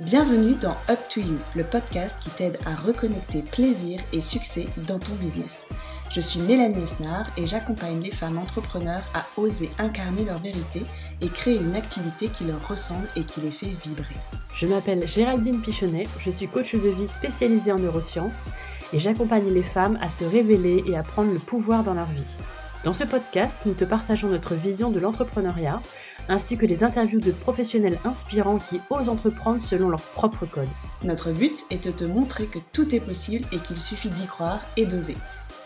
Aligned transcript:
Bienvenue 0.00 0.54
dans 0.54 0.78
Up 0.88 0.98
to 1.10 1.20
You, 1.20 1.36
le 1.54 1.62
podcast 1.62 2.16
qui 2.22 2.30
t'aide 2.30 2.58
à 2.64 2.74
reconnecter 2.74 3.42
plaisir 3.42 4.00
et 4.14 4.22
succès 4.22 4.66
dans 4.86 4.98
ton 4.98 5.12
business. 5.16 5.68
Je 6.08 6.22
suis 6.22 6.40
Mélanie 6.40 6.84
Esnard 6.84 7.26
et 7.36 7.44
j'accompagne 7.44 8.00
les 8.00 8.10
femmes 8.10 8.38
entrepreneurs 8.38 9.02
à 9.12 9.26
oser 9.38 9.68
incarner 9.78 10.24
leur 10.24 10.38
vérité 10.38 10.86
et 11.20 11.28
créer 11.28 11.58
une 11.58 11.76
activité 11.76 12.28
qui 12.28 12.44
leur 12.44 12.66
ressemble 12.66 13.08
et 13.14 13.24
qui 13.24 13.42
les 13.42 13.50
fait 13.50 13.76
vibrer. 13.84 14.16
Je 14.54 14.66
m'appelle 14.66 15.06
Géraldine 15.06 15.60
Pichonnet, 15.60 16.04
je 16.18 16.30
suis 16.30 16.48
coach 16.48 16.74
de 16.74 16.88
vie 16.88 17.06
spécialisée 17.06 17.72
en 17.72 17.78
neurosciences 17.78 18.48
et 18.94 18.98
j'accompagne 18.98 19.52
les 19.52 19.62
femmes 19.62 19.98
à 20.00 20.08
se 20.08 20.24
révéler 20.24 20.82
et 20.86 20.96
à 20.96 21.02
prendre 21.02 21.30
le 21.30 21.38
pouvoir 21.38 21.82
dans 21.82 21.94
leur 21.94 22.10
vie. 22.10 22.38
Dans 22.84 22.94
ce 22.94 23.04
podcast, 23.04 23.58
nous 23.66 23.74
te 23.74 23.84
partageons 23.84 24.30
notre 24.30 24.54
vision 24.54 24.90
de 24.90 24.98
l'entrepreneuriat 24.98 25.82
ainsi 26.30 26.56
que 26.56 26.64
des 26.64 26.82
interviews 26.84 27.20
de 27.20 27.32
professionnels 27.32 27.98
inspirants 28.04 28.58
qui 28.58 28.80
osent 28.88 29.10
entreprendre 29.10 29.60
selon 29.60 29.90
leur 29.90 30.00
propre 30.00 30.46
code. 30.46 30.68
Notre 31.02 31.32
but 31.32 31.66
est 31.70 31.84
de 31.84 31.90
te 31.90 32.04
montrer 32.04 32.46
que 32.46 32.58
tout 32.72 32.94
est 32.94 33.00
possible 33.00 33.44
et 33.52 33.58
qu'il 33.58 33.76
suffit 33.76 34.08
d'y 34.08 34.26
croire 34.26 34.60
et 34.76 34.86
d'oser. 34.86 35.16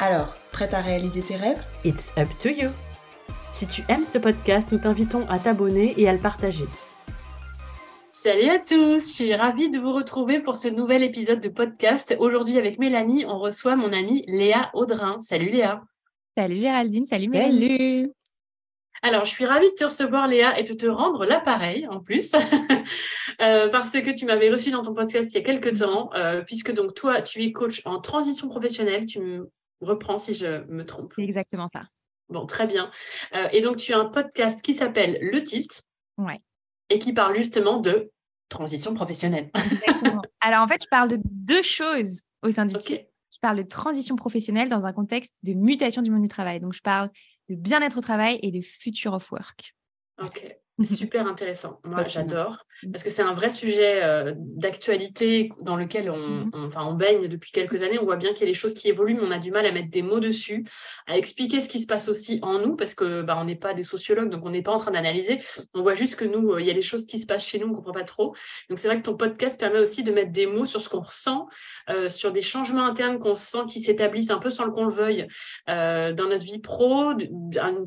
Alors, 0.00 0.34
prête 0.50 0.74
à 0.74 0.80
réaliser 0.80 1.22
tes 1.22 1.36
rêves? 1.36 1.62
It's 1.84 2.12
up 2.18 2.28
to 2.40 2.48
you 2.48 2.70
Si 3.52 3.66
tu 3.66 3.84
aimes 3.88 4.06
ce 4.06 4.18
podcast, 4.18 4.72
nous 4.72 4.78
t'invitons 4.78 5.28
à 5.28 5.38
t'abonner 5.38 5.94
et 5.96 6.08
à 6.08 6.12
le 6.12 6.18
partager. 6.18 6.64
Salut 8.10 8.48
à 8.48 8.58
tous, 8.58 9.06
je 9.06 9.12
suis 9.12 9.34
ravie 9.34 9.70
de 9.70 9.78
vous 9.78 9.92
retrouver 9.92 10.40
pour 10.40 10.56
ce 10.56 10.68
nouvel 10.68 11.02
épisode 11.02 11.40
de 11.40 11.50
podcast. 11.50 12.16
Aujourd'hui 12.18 12.56
avec 12.56 12.78
Mélanie, 12.78 13.26
on 13.26 13.38
reçoit 13.38 13.76
mon 13.76 13.92
amie 13.92 14.24
Léa 14.26 14.70
Audrin. 14.72 15.20
Salut 15.20 15.50
Léa. 15.50 15.82
Salut 16.36 16.56
Géraldine, 16.56 17.04
salut 17.04 17.28
Mélanie. 17.28 17.68
Salut. 17.68 18.23
Alors, 19.02 19.24
je 19.24 19.30
suis 19.30 19.44
ravie 19.44 19.68
de 19.68 19.74
te 19.74 19.84
recevoir, 19.84 20.26
Léa, 20.28 20.58
et 20.58 20.62
de 20.62 20.72
te 20.72 20.86
rendre 20.86 21.24
l'appareil 21.24 21.86
en 21.88 22.00
plus, 22.00 22.34
euh, 23.42 23.68
parce 23.68 23.92
que 23.92 24.16
tu 24.16 24.24
m'avais 24.24 24.50
reçu 24.50 24.70
dans 24.70 24.82
ton 24.82 24.94
podcast 24.94 25.32
il 25.32 25.38
y 25.38 25.40
a 25.40 25.44
quelques 25.44 25.78
temps, 25.78 26.10
euh, 26.14 26.42
puisque 26.42 26.72
donc 26.72 26.94
toi, 26.94 27.20
tu 27.20 27.42
es 27.42 27.52
coach 27.52 27.82
en 27.84 28.00
transition 28.00 28.48
professionnelle. 28.48 29.06
Tu 29.06 29.20
me 29.20 29.50
reprends 29.80 30.18
si 30.18 30.32
je 30.34 30.64
me 30.68 30.84
trompe. 30.84 31.12
C'est 31.16 31.22
exactement 31.22 31.68
ça. 31.68 31.82
Bon, 32.28 32.46
très 32.46 32.66
bien. 32.66 32.90
Euh, 33.34 33.48
et 33.52 33.60
donc, 33.60 33.76
tu 33.76 33.92
as 33.92 33.98
un 33.98 34.06
podcast 34.06 34.62
qui 34.62 34.72
s'appelle 34.72 35.18
Le 35.20 35.42
Tilt. 35.42 35.82
Ouais. 36.16 36.40
Et 36.88 36.98
qui 36.98 37.12
parle 37.12 37.34
justement 37.34 37.78
de 37.78 38.10
transition 38.48 38.94
professionnelle. 38.94 39.50
Exactement. 39.54 40.22
Alors, 40.40 40.62
en 40.62 40.68
fait, 40.68 40.82
je 40.82 40.88
parle 40.88 41.08
de 41.08 41.18
deux 41.24 41.62
choses 41.62 42.22
au 42.42 42.50
sein 42.50 42.64
du 42.64 42.76
tilt. 42.78 43.06
Je 43.32 43.38
parle 43.40 43.58
de 43.58 43.62
transition 43.62 44.16
professionnelle 44.16 44.68
dans 44.68 44.86
un 44.86 44.92
contexte 44.92 45.34
de 45.42 45.52
mutation 45.52 46.02
du 46.02 46.10
monde 46.10 46.22
du 46.22 46.28
travail. 46.28 46.60
Donc, 46.60 46.72
je 46.72 46.80
parle 46.80 47.10
de 47.48 47.54
bien-être 47.54 47.98
au 47.98 48.00
travail 48.00 48.38
et 48.42 48.50
de 48.50 48.60
future 48.60 49.12
of 49.14 49.30
work. 49.32 49.74
Super 50.82 51.28
intéressant. 51.28 51.78
Moi, 51.84 52.02
j'adore 52.02 52.66
parce 52.90 53.04
que 53.04 53.10
c'est 53.10 53.22
un 53.22 53.32
vrai 53.32 53.50
sujet 53.50 54.02
euh, 54.02 54.34
d'actualité 54.36 55.50
dans 55.60 55.76
lequel 55.76 56.10
on, 56.10 56.50
enfin, 56.52 56.84
on 56.84 56.94
baigne 56.94 57.28
depuis 57.28 57.52
quelques 57.52 57.84
années. 57.84 57.98
On 58.00 58.04
voit 58.04 58.16
bien 58.16 58.30
qu'il 58.32 58.40
y 58.40 58.42
a 58.42 58.52
des 58.52 58.58
choses 58.58 58.74
qui 58.74 58.88
évoluent, 58.88 59.14
mais 59.14 59.22
on 59.22 59.30
a 59.30 59.38
du 59.38 59.52
mal 59.52 59.66
à 59.66 59.72
mettre 59.72 59.90
des 59.90 60.02
mots 60.02 60.18
dessus, 60.18 60.64
à 61.06 61.16
expliquer 61.16 61.60
ce 61.60 61.68
qui 61.68 61.78
se 61.78 61.86
passe 61.86 62.08
aussi 62.08 62.40
en 62.42 62.58
nous 62.58 62.74
parce 62.74 62.96
que 62.96 63.22
bah, 63.22 63.36
on 63.38 63.44
n'est 63.44 63.54
pas 63.54 63.72
des 63.72 63.84
sociologues, 63.84 64.30
donc 64.30 64.44
on 64.44 64.50
n'est 64.50 64.62
pas 64.62 64.72
en 64.72 64.78
train 64.78 64.90
d'analyser. 64.90 65.38
On 65.74 65.82
voit 65.82 65.94
juste 65.94 66.16
que 66.16 66.24
nous, 66.24 66.52
euh, 66.52 66.60
il 66.60 66.66
y 66.66 66.70
a 66.72 66.74
des 66.74 66.82
choses 66.82 67.06
qui 67.06 67.20
se 67.20 67.26
passent 67.26 67.46
chez 67.46 67.60
nous, 67.60 67.66
on 67.66 67.70
ne 67.70 67.76
comprend 67.76 67.92
pas 67.92 68.02
trop. 68.02 68.34
Donc 68.68 68.78
c'est 68.78 68.88
vrai 68.88 68.96
que 68.96 69.04
ton 69.04 69.16
podcast 69.16 69.60
permet 69.60 69.78
aussi 69.78 70.02
de 70.02 70.10
mettre 70.10 70.32
des 70.32 70.46
mots 70.46 70.64
sur 70.64 70.80
ce 70.80 70.88
qu'on 70.88 71.02
ressent, 71.02 71.46
euh, 71.88 72.08
sur 72.08 72.32
des 72.32 72.42
changements 72.42 72.84
internes 72.84 73.20
qu'on 73.20 73.36
sent 73.36 73.66
qui 73.68 73.78
s'établissent 73.78 74.30
un 74.30 74.38
peu 74.38 74.50
sans 74.50 74.72
qu'on 74.72 74.86
le 74.86 74.92
veuille 74.92 75.28
dans 75.68 76.28
notre 76.28 76.44
vie 76.44 76.58
pro, 76.58 77.12
une, 77.12 77.86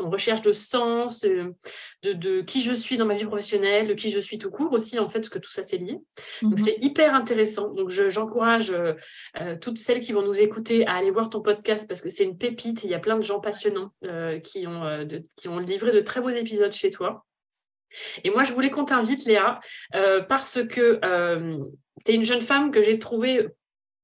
recherche 0.00 0.42
de 0.42 0.52
sens, 0.52 1.22
de 1.22 1.54
de 2.02 2.25
qui 2.42 2.60
je 2.60 2.72
suis 2.72 2.96
dans 2.96 3.06
ma 3.06 3.14
vie 3.14 3.24
professionnelle, 3.24 3.88
de 3.88 3.94
qui 3.94 4.10
je 4.10 4.20
suis 4.20 4.38
tout 4.38 4.50
court 4.50 4.72
aussi, 4.72 4.98
en 4.98 5.08
fait, 5.08 5.20
parce 5.20 5.28
que 5.28 5.38
tout 5.38 5.50
ça, 5.50 5.62
c'est 5.62 5.78
lié. 5.78 5.98
Donc, 6.42 6.58
mhm. 6.58 6.64
c'est 6.64 6.78
hyper 6.80 7.14
intéressant. 7.14 7.72
Donc, 7.72 7.90
j'encourage 7.90 8.70
euh, 8.70 8.94
euh, 9.40 9.56
toutes 9.60 9.78
celles 9.78 10.00
qui 10.00 10.12
vont 10.12 10.22
nous 10.22 10.40
écouter 10.40 10.86
à 10.86 10.94
aller 10.94 11.10
voir 11.10 11.30
ton 11.30 11.40
podcast 11.40 11.86
parce 11.88 12.00
que 12.00 12.10
c'est 12.10 12.24
une 12.24 12.38
pépite. 12.38 12.84
Il 12.84 12.90
y 12.90 12.94
a 12.94 12.98
plein 12.98 13.16
de 13.16 13.22
gens 13.22 13.40
passionnants 13.40 13.92
euh, 14.04 14.38
qui, 14.40 14.66
ont, 14.66 15.06
qui 15.36 15.48
ont 15.48 15.58
livré 15.58 15.92
de 15.92 16.00
très 16.00 16.20
beaux 16.20 16.30
épisodes 16.30 16.72
chez 16.72 16.90
toi. 16.90 17.24
Et 18.24 18.30
moi, 18.30 18.44
je 18.44 18.52
voulais 18.52 18.70
qu'on 18.70 18.84
t'invite, 18.84 19.24
Léa, 19.24 19.60
parce 20.28 20.62
que 20.64 21.00
tu 22.04 22.12
es 22.12 22.14
une 22.14 22.22
jeune 22.22 22.42
femme 22.42 22.70
que 22.70 22.82
j'ai 22.82 22.98
trouvée 22.98 23.46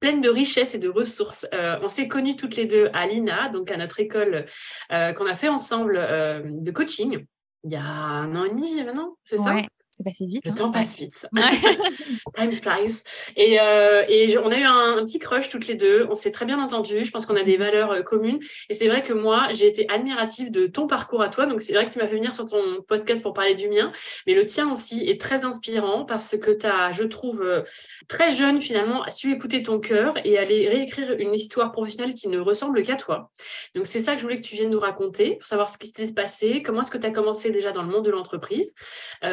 pleine 0.01 0.21
de 0.21 0.31
richesses 0.31 0.75
et 0.75 0.79
de 0.79 0.89
ressources. 0.89 1.47
on 1.53 1.89
s'est 1.89 2.09
connues 2.09 2.37
toutes 2.37 2.57
les 2.57 2.65
deux 2.65 2.89
à 2.95 3.07
l'INA, 3.07 3.51
donc 3.51 3.71
à 3.71 3.77
notre 3.77 4.01
école 4.01 4.47
qu'on 4.89 5.27
a 5.27 5.35
fait 5.35 5.49
ensemble 5.49 5.95
de 6.45 6.71
coaching 6.71 7.27
il 7.65 7.73
y 7.73 7.77
a 7.77 7.83
un 7.85 8.35
an 8.37 8.45
et 8.45 8.51
demi 8.51 8.75
maintenant, 8.85 9.17
c'est 9.25 9.39
ça? 9.39 9.63
C'est 10.03 10.11
passé 10.11 10.27
vite. 10.27 10.45
Le 10.45 10.51
hein. 10.51 10.55
temps 10.55 10.71
passe 10.71 10.97
vite. 10.97 11.27
Time 12.37 12.53
flies. 12.53 13.03
Et, 13.37 13.59
euh, 13.61 14.03
et 14.09 14.37
on 14.39 14.51
a 14.51 14.57
eu 14.57 14.65
un, 14.65 15.05
petit 15.05 15.19
crush 15.19 15.49
toutes 15.49 15.67
les 15.67 15.75
deux. 15.75 16.07
On 16.11 16.15
s'est 16.15 16.31
très 16.31 16.45
bien 16.45 16.63
entendu. 16.63 17.05
Je 17.05 17.11
pense 17.11 17.27
qu'on 17.27 17.37
a 17.37 17.43
des 17.43 17.57
valeurs 17.57 17.93
euh, 17.93 18.03
communes. 18.03 18.39
Et 18.69 18.75
c'est 18.75 18.89
vrai 18.89 19.03
que 19.03 19.13
moi, 19.13 19.49
j'ai 19.53 19.67
été 19.67 19.89
admirative 19.91 20.51
de 20.51 20.67
ton 20.67 20.87
parcours 20.87 21.23
à 21.23 21.29
toi. 21.29 21.47
Donc, 21.47 21.61
c'est 21.61 21.75
vrai 21.75 21.87
que 21.87 21.91
tu 21.91 21.99
m'as 21.99 22.09
fait 22.09 22.17
venir 22.17 22.35
sur 22.35 22.49
ton 22.49 22.83
podcast 22.87 23.23
pour 23.23 23.35
parler 23.35 23.55
du 23.55 23.69
mien. 23.69 23.91
Mais 24.27 24.35
le 24.35 24.47
tien 24.47 24.71
aussi 24.71 25.09
est 25.09 25.21
très 25.21 25.45
inspirant 25.45 26.05
parce 26.05 26.37
que 26.37 26.51
tu 26.51 26.67
as, 26.67 26.93
je 26.93 27.05
trouve, 27.05 27.43
euh, 27.43 27.63
très 28.09 28.33
jeune 28.33 28.61
finalement, 28.61 29.05
su 29.09 29.33
écouter 29.33 29.63
ton 29.63 29.79
cœur 29.79 30.15
et 30.25 30.39
aller 30.39 30.69
réécrire 30.69 31.17
une 31.19 31.35
histoire 31.35 31.73
professionnelle 31.73 32.15
qui 32.15 32.29
ne 32.29 32.39
ressemble 32.39 32.83
qu'à 32.83 32.97
toi. 32.97 33.31
Donc, 33.75 33.87
c'est 33.87 34.01
ça 34.01 34.15
que 34.15 34.19
je 34.19 34.25
voulais 34.25 34.41
que 34.41 34.47
tu 34.47 34.57
viennes 34.57 34.71
nous 34.71 34.81
raconter 34.81 35.37
pour 35.37 35.47
savoir 35.47 35.71
ce 35.71 35.79
qui 35.79 35.87
s'était 35.87 36.13
passé. 36.13 36.63
Comment 36.63 36.81
est-ce 36.83 36.91
que 36.91 36.99
tu 36.99 37.07
as 37.07 37.11
commencé 37.11 37.51
déjà 37.51 37.73
dans 37.73 37.83
le 37.83 37.89
monde 37.89 38.05
de 38.05 38.11
l'entreprise? 38.11 38.75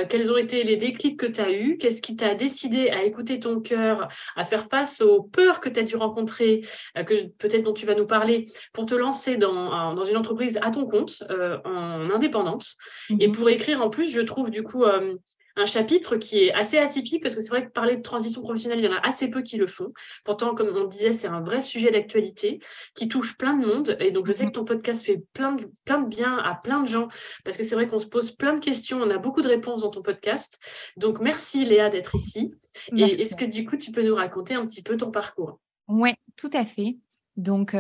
Quels 0.10 0.32
ont 0.32 0.38
été 0.38 0.59
les 0.64 0.78
déclics 0.78 1.20
que 1.20 1.26
tu 1.26 1.42
as 1.42 1.52
eus 1.52 1.78
Qu'est-ce 1.78 2.02
qui 2.02 2.16
t'a 2.16 2.36
décidé 2.36 2.90
à 2.90 3.04
écouter 3.04 3.40
ton 3.40 3.60
cœur, 3.60 4.08
à 4.36 4.46
faire 4.46 4.66
face 4.68 5.02
aux 5.02 5.24
peurs 5.24 5.60
que 5.60 5.70
tu 5.70 5.80
as 5.80 5.84
dû 5.84 5.96
rencontrer, 5.96 6.62
euh, 6.98 7.04
que 7.04 7.28
peut-être 7.38 7.64
dont 7.64 7.74
tu 7.74 7.86
vas 7.86 7.96
nous 7.96 8.08
parler, 8.08 8.46
pour 8.74 8.86
te 8.86 8.96
lancer 8.96 9.38
dans, 9.38 9.94
dans 9.94 10.04
une 10.04 10.18
entreprise 10.18 10.60
à 10.62 10.72
ton 10.72 10.86
compte, 10.86 11.24
euh, 11.30 11.58
en 11.66 12.10
indépendante. 12.10 12.76
Et 13.20 13.28
mmh 13.28 13.32
pour 13.40 13.50
écrire 13.50 13.82
en 13.82 13.90
plus, 13.90 14.12
je 14.12 14.22
trouve 14.22 14.50
du 14.50 14.64
coup 14.64 14.84
euh, 14.84 15.16
un 15.60 15.66
chapitre 15.66 16.16
qui 16.16 16.46
est 16.46 16.54
assez 16.54 16.78
atypique 16.78 17.22
parce 17.22 17.36
que 17.36 17.42
c'est 17.42 17.50
vrai 17.50 17.66
que 17.66 17.72
parler 17.72 17.98
de 17.98 18.02
transition 18.02 18.42
professionnelle, 18.42 18.80
il 18.80 18.86
y 18.86 18.88
en 18.88 18.96
a 18.96 19.08
assez 19.08 19.30
peu 19.30 19.42
qui 19.42 19.58
le 19.58 19.68
font. 19.68 19.94
Pourtant, 20.24 20.56
comme 20.56 20.76
on 20.76 20.86
disait, 20.86 21.14
c'est 21.14 21.28
un 21.28 21.42
vrai 21.42 21.62
sujet 21.62 21.92
d'actualité 21.92 22.60
qui 22.96 23.08
touche 23.08 23.38
plein 23.38 23.56
de 23.56 23.66
monde. 23.66 23.98
Et 24.00 24.12
donc, 24.12 24.26
je 24.26 24.34
sais 24.34 24.46
que 24.46 24.52
ton 24.52 24.66
podcast 24.66 25.06
fait 25.06 25.22
plein 25.34 25.54
de, 25.54 25.66
plein 25.86 26.02
de 26.02 26.08
bien 26.08 26.38
à 26.38 26.56
plein 26.56 26.82
de 26.82 26.88
gens 26.88 27.08
parce 27.44 27.58
que 27.58 27.64
c'est 27.64 27.76
vrai 27.76 27.88
qu'on 27.88 28.00
se 28.00 28.08
pose 28.08 28.32
plein 28.32 28.54
de 28.54 28.60
questions. 28.60 29.02
On 29.02 29.10
a 29.10 29.18
beaucoup 29.18 29.42
de 29.42 29.48
réponses 29.48 29.82
dans 29.82 29.92
ton 29.92 30.02
podcast. 30.02 30.60
Donc, 30.98 31.20
merci 31.20 31.66
Léa 31.66 31.90
d'être 31.90 32.16
ici. 32.16 32.54
Et 32.96 33.22
est-ce 33.22 33.36
que 33.36 33.46
du 33.46 33.66
coup, 33.66 33.78
tu 33.78 33.92
peux 33.92 34.04
nous 34.04 34.16
raconter 34.16 34.54
un 34.54 34.66
petit 34.66 34.84
peu 34.84 34.98
ton 34.98 35.12
parcours? 35.12 35.60
Oui, 35.88 36.12
tout 36.36 36.52
à 36.54 36.66
fait. 36.66 36.98
Donc, 37.40 37.74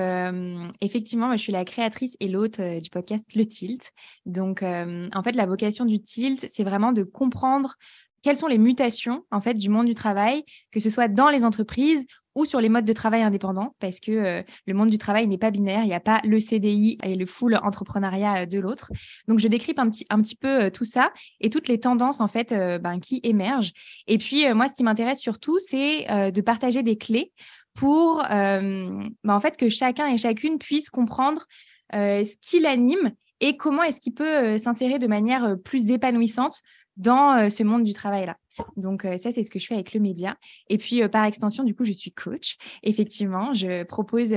effectivement, 0.80 1.32
je 1.34 1.38
suis 1.38 1.52
la 1.52 1.66
créatrice 1.66 2.16
et 2.22 2.30
l'hôte 2.30 2.62
du 2.62 2.90
podcast 2.90 3.26
Le 3.36 3.46
Tilt. 3.46 3.92
Donc, 4.26 4.64
en 4.64 5.24
fait, 5.24 5.34
la 5.34 5.46
vocation 5.46 5.84
du 5.84 6.02
Tilt, 6.02 6.46
c'est 6.48 6.64
vraiment 6.64 6.94
de 6.94 7.04
comprendre 7.04 7.76
quelles 8.22 8.38
sont 8.38 8.48
les 8.48 8.58
mutations 8.58 9.24
en 9.32 9.42
fait 9.42 9.54
du 9.54 9.70
monde 9.70 9.86
du 9.86 9.96
travail, 9.96 10.44
que 10.72 10.80
ce 10.80 10.90
soit 10.90 11.08
dans 11.08 11.30
les 11.30 11.46
entreprises 11.46 12.06
ou 12.36 12.46
sur 12.46 12.62
les 12.62 12.70
modes 12.70 12.86
de 12.86 12.94
travail 12.94 13.22
indépendants, 13.22 13.76
parce 13.80 14.00
que 14.00 14.44
le 14.66 14.74
monde 14.74 14.90
du 14.90 14.98
travail 14.98 15.28
n'est 15.28 15.38
pas 15.38 15.52
binaire, 15.52 15.84
il 15.84 15.88
n'y 15.88 15.94
a 15.94 16.00
pas 16.00 16.22
le 16.24 16.40
CDI 16.40 16.98
et 17.04 17.16
le 17.16 17.26
full 17.26 17.60
entrepreneuriat 17.62 18.46
de 18.46 18.60
l'autre. 18.60 18.92
Donc 19.28 19.40
je 19.40 19.48
décrypte 19.48 19.80
un 19.80 19.90
petit, 19.90 20.06
un 20.10 20.22
petit 20.22 20.36
peu 20.36 20.72
tout 20.72 20.86
ça 20.86 21.12
et 21.42 21.50
toutes 21.50 21.68
les 21.68 21.80
tendances 21.80 22.22
en 22.22 22.28
fait 22.28 22.54
ben, 22.82 23.00
qui 23.00 23.20
émergent. 23.24 23.74
Et 24.08 24.18
puis 24.18 24.54
moi, 24.54 24.68
ce 24.70 24.76
qui 24.76 24.84
m'intéresse 24.84 25.20
surtout, 25.20 25.60
c'est 25.60 26.32
de 26.32 26.42
partager 26.42 26.84
des 26.84 26.98
clés 26.98 27.34
pour 27.74 28.24
euh, 28.30 29.04
bah, 29.24 29.36
en 29.36 29.40
fait 29.40 29.58
que 29.58 29.70
chacun 29.70 30.08
et 30.08 30.18
chacune 30.18 30.58
puisse 30.58 30.90
comprendre 30.90 31.46
euh, 31.94 32.24
ce 32.24 32.36
qui 32.42 32.60
l'anime 32.60 33.14
et 33.40 33.58
comment 33.58 33.84
est-ce 33.84 34.02
qu'il 34.02 34.14
peut 34.14 34.38
euh, 34.38 34.58
s'insérer 34.58 35.00
de 35.00 35.08
manière 35.08 35.56
plus 35.64 35.92
épanouissante 35.92 36.62
dans 36.98 37.50
ce 37.50 37.64
monde 37.64 37.86
du 37.86 37.94
travail-là. 37.94 38.36
Donc 38.78 39.04
ça, 39.04 39.32
c'est 39.32 39.44
ce 39.44 39.52
que 39.52 39.60
je 39.60 39.68
fais 39.68 39.74
avec 39.74 39.94
le 39.94 40.00
média. 40.00 40.38
Et 40.70 40.78
puis 40.78 41.08
par 41.10 41.26
extension, 41.26 41.64
du 41.64 41.76
coup, 41.76 41.86
je 41.86 41.94
suis 41.94 42.12
coach. 42.12 42.58
Effectivement, 42.84 43.54
je 43.54 43.84
propose 43.84 44.34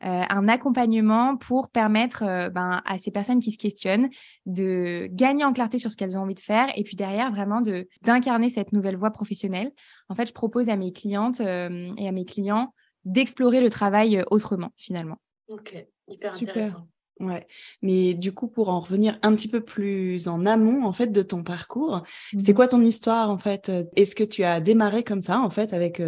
un 0.00 0.48
accompagnement 0.48 1.36
pour 1.36 1.70
permettre 1.70 2.50
ben, 2.50 2.82
à 2.84 2.98
ces 2.98 3.10
personnes 3.10 3.40
qui 3.40 3.50
se 3.50 3.58
questionnent 3.58 4.08
de 4.46 5.08
gagner 5.12 5.44
en 5.44 5.52
clarté 5.52 5.78
sur 5.78 5.92
ce 5.92 5.96
qu'elles 5.96 6.16
ont 6.18 6.22
envie 6.22 6.34
de 6.34 6.40
faire 6.40 6.66
et 6.76 6.82
puis 6.82 6.96
derrière 6.96 7.30
vraiment 7.30 7.60
de 7.60 7.88
d'incarner 8.02 8.50
cette 8.50 8.72
nouvelle 8.72 8.96
voie 8.96 9.10
professionnelle. 9.10 9.72
En 10.08 10.14
fait, 10.14 10.28
je 10.28 10.32
propose 10.32 10.68
à 10.68 10.76
mes 10.76 10.92
clientes 10.92 11.40
et 11.40 12.08
à 12.08 12.12
mes 12.12 12.24
clients 12.24 12.72
d'explorer 13.04 13.60
le 13.60 13.70
travail 13.70 14.22
autrement 14.30 14.72
finalement. 14.76 15.18
Ok, 15.48 15.76
hyper 16.08 16.32
intéressant. 16.34 16.88
Ouais, 17.18 17.46
mais 17.80 18.12
du 18.12 18.32
coup, 18.32 18.46
pour 18.46 18.68
en 18.68 18.80
revenir 18.80 19.18
un 19.22 19.34
petit 19.34 19.48
peu 19.48 19.60
plus 19.60 20.28
en 20.28 20.44
amont, 20.44 20.84
en 20.84 20.92
fait, 20.92 21.06
de 21.06 21.22
ton 21.22 21.42
parcours, 21.42 22.02
c'est 22.36 22.52
mmh. 22.52 22.54
quoi 22.54 22.68
ton 22.68 22.82
histoire, 22.82 23.30
en 23.30 23.38
fait? 23.38 23.72
Est-ce 23.96 24.14
que 24.14 24.24
tu 24.24 24.44
as 24.44 24.60
démarré 24.60 25.02
comme 25.02 25.22
ça, 25.22 25.40
en 25.40 25.48
fait, 25.48 25.72
avec 25.72 26.02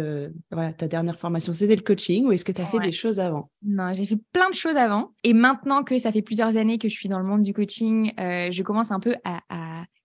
voilà, 0.51 0.71
ta 0.73 0.87
dernière 0.87 1.17
formation, 1.17 1.51
c'était 1.53 1.75
le 1.75 1.81
coaching, 1.81 2.25
ou 2.25 2.31
est-ce 2.31 2.45
que 2.45 2.51
tu 2.51 2.61
as 2.61 2.65
fait 2.65 2.79
des 2.79 2.91
choses 2.91 3.19
avant? 3.19 3.49
Non, 3.63 3.91
j'ai 3.93 4.05
fait 4.05 4.19
plein 4.31 4.49
de 4.49 4.55
choses 4.55 4.75
avant. 4.75 5.11
Et 5.23 5.33
maintenant 5.33 5.83
que 5.83 5.97
ça 5.97 6.11
fait 6.11 6.21
plusieurs 6.21 6.57
années 6.57 6.77
que 6.77 6.87
je 6.87 6.93
suis 6.93 7.09
dans 7.09 7.19
le 7.19 7.25
monde 7.25 7.41
du 7.41 7.53
coaching, 7.53 8.13
je 8.17 8.61
commence 8.61 8.91
un 8.91 8.99
peu 8.99 9.15
à 9.23 9.39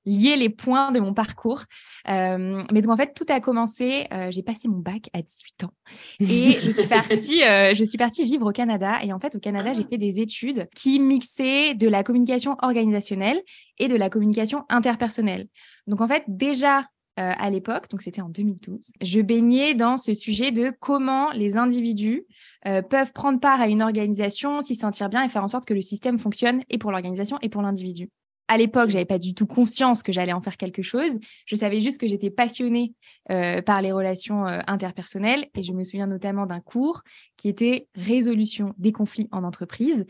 lier 0.06 0.36
les 0.36 0.48
points 0.48 0.92
de 0.92 1.00
mon 1.00 1.14
parcours. 1.14 1.64
Euh, 2.08 2.62
mais 2.72 2.80
donc, 2.80 2.92
en 2.92 2.96
fait, 2.96 3.14
tout 3.14 3.26
a 3.28 3.40
commencé. 3.40 4.06
Euh, 4.12 4.30
j'ai 4.30 4.42
passé 4.42 4.68
mon 4.68 4.78
bac 4.78 5.08
à 5.12 5.22
18 5.22 5.64
ans 5.64 5.72
et 6.20 6.60
je 6.60 6.70
suis 6.70 6.86
partie, 6.86 7.40
je 7.74 7.84
suis 7.84 7.98
partie 7.98 8.24
vivre 8.24 8.48
au 8.48 8.52
Canada. 8.52 8.98
Et 9.02 9.12
en 9.12 9.18
fait, 9.18 9.34
au 9.36 9.40
Canada, 9.40 9.72
j'ai 9.72 9.84
ah. 9.84 9.88
fait 9.90 9.98
des 9.98 10.20
études 10.20 10.68
qui 10.74 11.00
mixaient 11.00 11.74
de 11.74 11.88
la 11.88 12.02
communication 12.02 12.56
organisationnelle 12.62 13.40
et 13.78 13.88
de 13.88 13.96
la 13.96 14.10
communication 14.10 14.64
interpersonnelle. 14.68 15.48
Donc, 15.86 16.00
en 16.00 16.08
fait, 16.08 16.24
déjà, 16.28 16.86
à 17.16 17.48
l'époque, 17.48 17.88
donc 17.90 18.02
c'était 18.02 18.22
en 18.22 18.28
2012, 18.28 18.90
je 19.00 19.20
baignais 19.20 19.74
dans 19.74 19.96
ce 19.96 20.14
sujet 20.14 20.50
de 20.50 20.72
comment 20.80 21.30
les 21.30 21.56
individus 21.56 22.26
peuvent 22.64 23.12
prendre 23.12 23.38
part 23.38 23.60
à 23.60 23.68
une 23.68 23.82
organisation, 23.82 24.60
s'y 24.62 24.74
sentir 24.74 25.08
bien 25.08 25.22
et 25.22 25.28
faire 25.28 25.44
en 25.44 25.48
sorte 25.48 25.64
que 25.64 25.74
le 25.74 25.82
système 25.82 26.18
fonctionne 26.18 26.64
et 26.70 26.78
pour 26.78 26.90
l'organisation 26.90 27.38
et 27.40 27.48
pour 27.48 27.62
l'individu 27.62 28.10
à 28.48 28.58
l'époque, 28.58 28.90
j'avais 28.90 29.04
pas 29.04 29.18
du 29.18 29.34
tout 29.34 29.46
conscience 29.46 30.02
que 30.02 30.12
j'allais 30.12 30.32
en 30.32 30.40
faire 30.40 30.56
quelque 30.56 30.82
chose. 30.82 31.18
Je 31.46 31.56
savais 31.56 31.80
juste 31.80 32.00
que 32.00 32.06
j'étais 32.06 32.30
passionnée 32.30 32.94
euh, 33.30 33.62
par 33.62 33.80
les 33.80 33.92
relations 33.92 34.46
euh, 34.46 34.60
interpersonnelles 34.66 35.46
et 35.54 35.62
je 35.62 35.72
me 35.72 35.84
souviens 35.84 36.06
notamment 36.06 36.46
d'un 36.46 36.60
cours 36.60 37.02
qui 37.36 37.48
était 37.48 37.88
résolution 37.94 38.74
des 38.78 38.92
conflits 38.92 39.28
en 39.32 39.44
entreprise. 39.44 40.04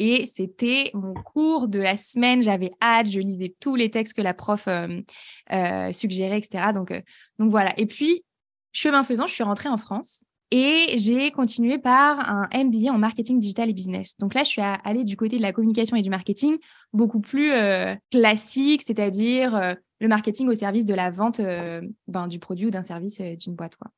Et 0.00 0.26
c'était 0.26 0.90
mon 0.94 1.14
cours 1.14 1.66
de 1.66 1.80
la 1.80 1.96
semaine. 1.96 2.42
J'avais 2.42 2.70
hâte, 2.80 3.08
je 3.08 3.18
lisais 3.18 3.54
tous 3.58 3.74
les 3.74 3.90
textes 3.90 4.14
que 4.14 4.22
la 4.22 4.34
prof 4.34 4.68
euh, 4.68 5.92
suggérait, 5.92 6.38
etc. 6.38 6.72
Donc, 6.72 6.92
donc 7.38 7.50
voilà. 7.50 7.72
Et 7.78 7.86
puis, 7.86 8.22
chemin 8.72 9.02
faisant, 9.02 9.26
je 9.26 9.32
suis 9.32 9.42
rentrée 9.42 9.68
en 9.68 9.78
France 9.78 10.22
et 10.50 10.96
j'ai 10.96 11.30
continué 11.30 11.78
par 11.78 12.20
un 12.20 12.48
MBA 12.54 12.90
en 12.90 12.98
marketing 12.98 13.38
digital 13.38 13.68
et 13.68 13.74
business. 13.74 14.16
Donc 14.18 14.34
là, 14.34 14.44
je 14.44 14.48
suis 14.48 14.62
allée 14.62 15.04
du 15.04 15.16
côté 15.16 15.36
de 15.36 15.42
la 15.42 15.52
communication 15.52 15.96
et 15.96 16.02
du 16.02 16.08
marketing 16.10 16.56
beaucoup 16.92 17.20
plus 17.20 17.52
euh, 17.52 17.94
classique, 18.10 18.82
c'est-à-dire 18.82 19.54
euh, 19.54 19.74
le 20.00 20.08
marketing 20.08 20.48
au 20.48 20.54
service 20.54 20.86
de 20.86 20.94
la 20.94 21.10
vente 21.10 21.40
euh, 21.40 21.82
ben, 22.06 22.28
du 22.28 22.38
produit 22.38 22.66
ou 22.66 22.70
d'un 22.70 22.84
service 22.84 23.20
d'une 23.20 23.54
boîte. 23.54 23.76
Quoi. 23.76 23.90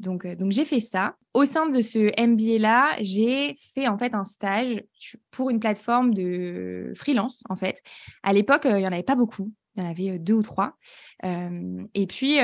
Donc, 0.00 0.26
donc 0.26 0.50
j'ai 0.50 0.64
fait 0.64 0.80
ça. 0.80 1.14
Au 1.34 1.44
sein 1.44 1.68
de 1.68 1.80
ce 1.80 2.10
MBA-là, 2.20 2.96
j'ai 3.00 3.54
fait 3.74 3.86
en 3.86 3.96
fait 3.96 4.12
un 4.14 4.24
stage 4.24 4.82
pour 5.30 5.50
une 5.50 5.60
plateforme 5.60 6.14
de 6.14 6.92
freelance, 6.96 7.42
en 7.48 7.54
fait. 7.54 7.80
À 8.24 8.32
l'époque, 8.32 8.62
il 8.64 8.74
n'y 8.76 8.86
en 8.86 8.92
avait 8.92 9.04
pas 9.04 9.14
beaucoup. 9.14 9.52
Il 9.76 9.82
y 9.82 9.86
en 9.86 9.90
avait 9.90 10.18
deux 10.18 10.34
ou 10.34 10.42
trois. 10.42 10.76
et 11.22 12.06
puis, 12.06 12.36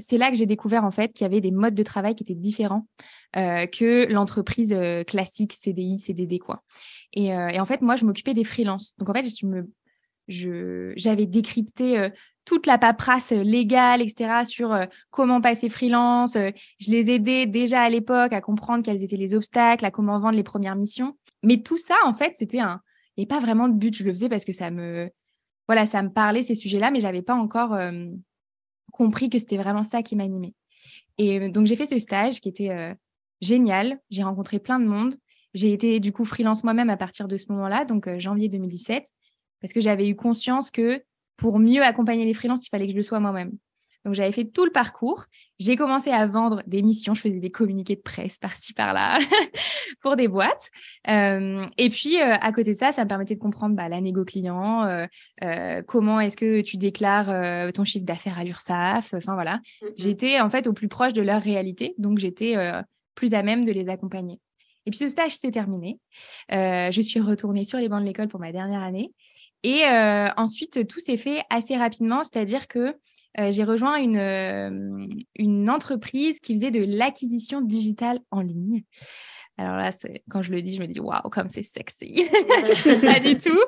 c'est 0.00 0.18
là 0.18 0.30
que 0.30 0.36
j'ai 0.36 0.46
découvert 0.46 0.84
en 0.84 0.90
fait 0.90 1.12
qu'il 1.12 1.24
y 1.24 1.26
avait 1.26 1.40
des 1.40 1.50
modes 1.50 1.74
de 1.74 1.82
travail 1.82 2.14
qui 2.14 2.22
étaient 2.22 2.34
différents 2.34 2.86
que 3.34 4.10
l'entreprise 4.12 4.76
classique 5.06 5.52
CDI, 5.52 5.98
CDD. 5.98 6.38
Quoi. 6.38 6.62
Et, 7.12 7.34
en 7.34 7.66
fait, 7.66 7.82
moi, 7.82 7.96
je 7.96 8.04
m'occupais 8.04 8.34
des 8.34 8.44
freelances. 8.44 8.94
Donc, 8.98 9.08
en 9.08 9.14
fait, 9.14 9.24
je 9.24 9.46
me, 9.46 9.68
j'avais 10.96 11.26
décrypté 11.26 12.08
toute 12.44 12.66
la 12.66 12.78
paperasse 12.78 13.32
légale, 13.32 14.00
etc., 14.00 14.44
sur 14.44 14.78
comment 15.10 15.40
passer 15.40 15.68
freelance. 15.68 16.34
je 16.34 16.90
les 16.90 17.10
aidais 17.10 17.46
déjà 17.46 17.82
à 17.82 17.90
l'époque 17.90 18.32
à 18.32 18.40
comprendre 18.40 18.84
quels 18.84 19.02
étaient 19.02 19.16
les 19.16 19.34
obstacles, 19.34 19.84
à 19.84 19.90
comment 19.90 20.18
vendre 20.20 20.36
les 20.36 20.44
premières 20.44 20.76
missions. 20.76 21.16
Mais 21.42 21.62
tout 21.62 21.78
ça, 21.78 21.96
en 22.04 22.12
fait, 22.12 22.36
c'était 22.36 22.60
un... 22.60 22.80
Il 23.16 23.24
n'y 23.24 23.28
avait 23.28 23.40
pas 23.40 23.44
vraiment 23.44 23.68
de 23.68 23.74
but. 23.74 23.96
Je 23.96 24.04
le 24.04 24.10
faisais 24.10 24.28
parce 24.28 24.44
que 24.44 24.52
ça 24.52 24.70
me, 24.70 25.10
voilà, 25.66 25.86
ça 25.86 26.02
me 26.02 26.10
parlait 26.10 26.42
ces 26.42 26.54
sujets-là, 26.54 26.90
mais 26.90 27.00
j'avais 27.00 27.22
pas 27.22 27.34
encore 27.34 27.74
euh, 27.74 28.06
compris 28.92 29.28
que 29.30 29.38
c'était 29.38 29.56
vraiment 29.56 29.82
ça 29.82 30.02
qui 30.02 30.16
m'animait. 30.16 30.54
Et 31.18 31.40
euh, 31.40 31.48
donc 31.48 31.66
j'ai 31.66 31.76
fait 31.76 31.86
ce 31.86 31.98
stage 31.98 32.40
qui 32.40 32.48
était 32.48 32.70
euh, 32.70 32.94
génial. 33.40 33.98
J'ai 34.10 34.22
rencontré 34.22 34.58
plein 34.58 34.78
de 34.78 34.86
monde. 34.86 35.14
J'ai 35.54 35.72
été 35.72 36.00
du 36.00 36.12
coup 36.12 36.24
freelance 36.24 36.64
moi-même 36.64 36.90
à 36.90 36.96
partir 36.96 37.28
de 37.28 37.36
ce 37.36 37.46
moment-là, 37.50 37.84
donc 37.84 38.08
janvier 38.18 38.48
2017, 38.48 39.08
parce 39.60 39.72
que 39.72 39.80
j'avais 39.80 40.06
eu 40.06 40.14
conscience 40.14 40.70
que 40.70 41.02
pour 41.36 41.58
mieux 41.58 41.82
accompagner 41.82 42.26
les 42.26 42.34
freelances, 42.34 42.66
il 42.66 42.68
fallait 42.68 42.86
que 42.86 42.92
je 42.92 42.96
le 42.96 43.02
sois 43.02 43.20
moi-même. 43.20 43.52
Donc, 44.06 44.14
j'avais 44.14 44.30
fait 44.30 44.44
tout 44.44 44.64
le 44.64 44.70
parcours. 44.70 45.24
J'ai 45.58 45.74
commencé 45.74 46.12
à 46.12 46.28
vendre 46.28 46.62
des 46.68 46.80
missions. 46.80 47.12
Je 47.12 47.22
faisais 47.22 47.40
des 47.40 47.50
communiqués 47.50 47.96
de 47.96 48.00
presse 48.00 48.38
par-ci, 48.38 48.72
par-là 48.72 49.18
pour 50.00 50.14
des 50.14 50.28
boîtes. 50.28 50.70
Euh, 51.08 51.66
et 51.76 51.90
puis, 51.90 52.22
euh, 52.22 52.36
à 52.40 52.52
côté 52.52 52.70
de 52.70 52.76
ça, 52.76 52.92
ça 52.92 53.02
me 53.02 53.08
permettait 53.08 53.34
de 53.34 53.40
comprendre 53.40 53.74
bah, 53.74 53.88
la 53.88 54.00
négo 54.00 54.24
client, 54.24 54.84
euh, 55.42 55.82
comment 55.88 56.20
est-ce 56.20 56.36
que 56.36 56.60
tu 56.60 56.76
déclares 56.76 57.72
ton 57.72 57.84
chiffre 57.84 58.06
d'affaires 58.06 58.38
à 58.38 58.44
l'URSSAF. 58.44 59.12
Enfin, 59.14 59.34
voilà. 59.34 59.56
Mmh 59.56 59.86
j'étais 59.96 60.40
en 60.40 60.50
fait 60.50 60.68
au 60.68 60.72
plus 60.72 60.86
proche 60.86 61.12
de 61.12 61.22
leur 61.22 61.42
réalité. 61.42 61.96
Donc, 61.98 62.18
j'étais 62.18 62.54
plus 63.16 63.34
à 63.34 63.42
même 63.42 63.64
de 63.64 63.72
les 63.72 63.88
accompagner. 63.88 64.38
Et 64.84 64.90
puis, 64.90 64.98
ce 64.98 65.08
stage 65.08 65.32
s'est 65.32 65.50
terminé. 65.50 65.98
je 66.48 67.00
suis 67.02 67.18
retournée 67.18 67.64
sur 67.64 67.78
les 67.78 67.88
bancs 67.88 68.02
de 68.02 68.06
l'école 68.06 68.28
pour 68.28 68.38
ma 68.38 68.52
dernière 68.52 68.84
année. 68.84 69.10
Et 69.64 69.82
ensuite, 70.36 70.86
tout 70.86 71.00
s'est 71.00 71.16
fait 71.16 71.42
assez 71.50 71.76
rapidement, 71.76 72.22
c'est-à-dire 72.22 72.68
que 72.68 72.94
euh, 73.38 73.50
j'ai 73.50 73.64
rejoint 73.64 73.96
une, 73.96 74.16
euh, 74.16 75.06
une 75.36 75.68
entreprise 75.70 76.40
qui 76.40 76.54
faisait 76.54 76.70
de 76.70 76.84
l'acquisition 76.86 77.60
digitale 77.60 78.20
en 78.30 78.40
ligne. 78.40 78.82
Alors 79.58 79.76
là, 79.76 79.90
quand 80.30 80.42
je 80.42 80.52
le 80.52 80.60
dis, 80.60 80.74
je 80.74 80.80
me 80.80 80.86
dis 80.86 81.00
waouh, 81.00 81.30
comme 81.30 81.48
c'est 81.48 81.62
sexy. 81.62 82.28
Pas 83.02 83.20
du 83.20 83.36
tout. 83.36 83.58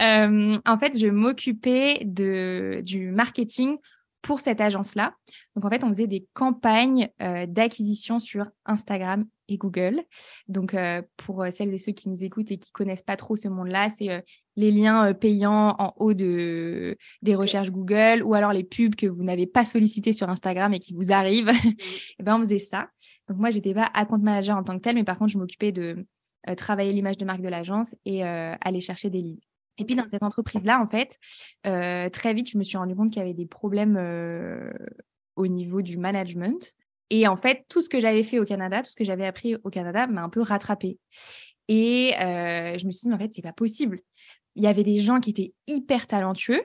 Euh, 0.00 0.58
en 0.66 0.78
fait, 0.78 0.98
je 0.98 1.06
m'occupais 1.06 2.00
du 2.04 3.12
marketing 3.12 3.76
pour 4.26 4.40
cette 4.40 4.60
agence-là. 4.60 5.14
Donc, 5.54 5.64
en 5.64 5.70
fait, 5.70 5.84
on 5.84 5.88
faisait 5.88 6.06
des 6.06 6.26
campagnes 6.34 7.08
d'acquisition 7.46 8.18
sur 8.18 8.46
Instagram 8.64 9.24
et 9.48 9.56
Google. 9.56 10.02
Donc, 10.48 10.74
euh, 10.74 11.02
pour 11.16 11.42
euh, 11.42 11.50
celles 11.50 11.72
et 11.72 11.78
ceux 11.78 11.92
qui 11.92 12.08
nous 12.08 12.24
écoutent 12.24 12.50
et 12.50 12.58
qui 12.58 12.72
connaissent 12.72 13.02
pas 13.02 13.16
trop 13.16 13.36
ce 13.36 13.48
monde-là, 13.48 13.88
c'est 13.88 14.10
euh, 14.10 14.20
les 14.56 14.70
liens 14.70 15.12
payants 15.14 15.76
en 15.78 15.94
haut 15.96 16.14
de, 16.14 16.96
des 17.22 17.34
recherches 17.34 17.70
Google 17.70 18.22
ou 18.24 18.34
alors 18.34 18.52
les 18.52 18.64
pubs 18.64 18.94
que 18.94 19.06
vous 19.06 19.22
n'avez 19.22 19.46
pas 19.46 19.64
sollicitées 19.64 20.12
sur 20.12 20.28
Instagram 20.28 20.72
et 20.74 20.78
qui 20.78 20.94
vous 20.94 21.12
arrivent. 21.12 21.50
et 21.50 21.76
eh 22.18 22.22
ben, 22.22 22.36
on 22.36 22.40
faisait 22.40 22.58
ça. 22.58 22.88
Donc, 23.28 23.38
moi, 23.38 23.50
j'étais 23.50 23.74
pas 23.74 23.88
account 23.94 24.18
manager 24.18 24.56
en 24.56 24.64
tant 24.64 24.76
que 24.76 24.82
tel, 24.82 24.96
mais 24.96 25.04
par 25.04 25.18
contre, 25.18 25.32
je 25.32 25.38
m'occupais 25.38 25.72
de 25.72 26.06
travailler 26.56 26.92
l'image 26.92 27.18
de 27.18 27.24
marque 27.24 27.42
de 27.42 27.48
l'agence 27.48 27.96
et 28.04 28.22
aller 28.22 28.80
chercher 28.80 29.10
des 29.10 29.20
leads. 29.20 29.55
Et 29.78 29.84
puis 29.84 29.94
dans 29.94 30.08
cette 30.08 30.22
entreprise-là, 30.22 30.80
en 30.80 30.86
fait, 30.86 31.18
très 31.62 32.34
vite, 32.34 32.50
je 32.50 32.58
me 32.58 32.62
suis 32.62 32.78
rendu 32.78 32.94
compte 32.94 33.12
qu'il 33.12 33.20
y 33.20 33.24
avait 33.24 33.34
des 33.34 33.46
problèmes 33.46 33.96
au 35.36 35.46
niveau 35.46 35.82
du 35.82 35.98
management. 35.98 36.74
Et 37.10 37.28
en 37.28 37.36
fait, 37.36 37.64
tout 37.68 37.82
ce 37.82 37.88
que 37.88 38.00
j'avais 38.00 38.24
fait 38.24 38.38
au 38.38 38.44
Canada, 38.44 38.82
tout 38.82 38.90
ce 38.90 38.96
que 38.96 39.04
j'avais 39.04 39.26
appris 39.26 39.54
au 39.62 39.70
Canada 39.70 40.06
m'a 40.06 40.22
un 40.22 40.28
peu 40.28 40.40
rattrapé. 40.40 40.98
Et 41.68 42.14
euh, 42.20 42.78
je 42.78 42.86
me 42.86 42.90
suis 42.90 43.02
dit, 43.02 43.08
mais 43.08 43.14
en 43.14 43.18
fait, 43.18 43.32
c'est 43.32 43.42
pas 43.42 43.52
possible. 43.52 44.00
Il 44.54 44.62
y 44.62 44.66
avait 44.66 44.84
des 44.84 44.98
gens 44.98 45.20
qui 45.20 45.30
étaient 45.30 45.52
hyper 45.66 46.06
talentueux. 46.06 46.62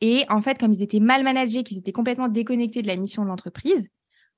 Et 0.00 0.24
en 0.28 0.40
fait, 0.40 0.58
comme 0.58 0.72
ils 0.72 0.82
étaient 0.82 1.00
mal 1.00 1.24
managés, 1.24 1.64
qu'ils 1.64 1.78
étaient 1.78 1.92
complètement 1.92 2.28
déconnectés 2.28 2.82
de 2.82 2.86
la 2.86 2.96
mission 2.96 3.24
de 3.24 3.28
l'entreprise, 3.28 3.88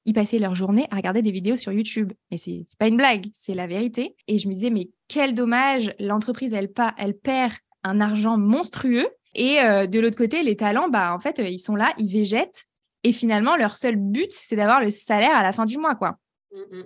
ils 0.07 0.15
passaient 0.15 0.39
leur 0.39 0.55
journée 0.55 0.87
à 0.91 0.97
regarder 0.97 1.21
des 1.21 1.33
vidéos 1.33 1.59
sur 1.59 1.73
YouTube. 1.73 2.13
Mais 2.31 2.39
c'est 2.39 2.65
pas 2.79 2.87
une 2.87 2.97
blague, 2.97 3.27
c'est 3.33 3.55
la 3.55 3.67
vérité. 3.67 4.17
Et 4.27 4.39
je 4.39 4.49
me 4.49 4.55
disais, 4.55 4.71
mais 4.71 4.89
quel 5.09 5.35
dommage, 5.35 5.95
l'entreprise, 5.99 6.55
elle, 6.55 6.73
elle 6.97 7.19
perd 7.19 7.53
un 7.83 8.01
argent 8.01 8.37
monstrueux. 8.37 9.09
Et 9.35 9.61
euh, 9.61 9.87
de 9.87 10.01
l'autre 10.01 10.17
côté, 10.17 10.43
les 10.43 10.57
talents, 10.57 10.89
bah, 10.89 11.15
en 11.15 11.19
fait, 11.19 11.39
ils 11.39 11.59
sont 11.59 11.77
là, 11.77 11.93
ils 11.99 12.13
végètent 12.13 12.67
et 13.03 13.13
finalement, 13.13 13.57
leur 13.57 13.77
seul 13.77 13.97
but, 13.97 14.31
c'est 14.31 14.57
d'avoir 14.57 14.81
le 14.81 14.91
salaire 14.91 15.35
à 15.35 15.43
la 15.43 15.53
fin 15.53 15.65
du 15.65 15.79
mois, 15.79 15.95
quoi. 15.95 16.17
Mmh 16.53 16.83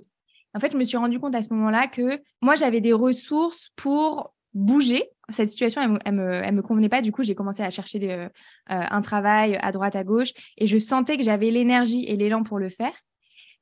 en 0.57 0.61
fait, 0.61 0.71
je 0.71 0.79
me 0.79 0.85
suis 0.85 0.97
rendu 0.97 1.19
compte 1.19 1.35
à 1.35 1.43
ce 1.43 1.53
moment-là 1.53 1.89
que 1.89 2.23
moi, 2.41 2.55
j'avais 2.55 2.81
des 2.81 2.93
ressources 2.93 3.71
pour 3.75 4.33
bouger. 4.53 5.11
Cette 5.29 5.49
situation, 5.49 5.99
elle 6.05 6.15
me, 6.15 6.53
me, 6.53 6.63
convenait 6.63 6.89
pas. 6.89 7.03
Du 7.03 7.11
coup, 7.11 7.25
j'ai 7.25 7.35
commencé 7.35 7.65
à 7.65 7.71
chercher 7.71 8.09
euh, 8.09 8.29
un 8.69 9.01
travail 9.01 9.59
à 9.61 9.73
droite, 9.73 9.97
à 9.97 10.05
gauche, 10.05 10.33
et 10.57 10.69
je 10.69 10.79
sentais 10.79 11.17
que 11.17 11.25
j'avais 11.25 11.51
l'énergie 11.51 12.05
et 12.05 12.15
l'élan 12.15 12.45
pour 12.45 12.61
le 12.61 12.69
faire. 12.69 12.93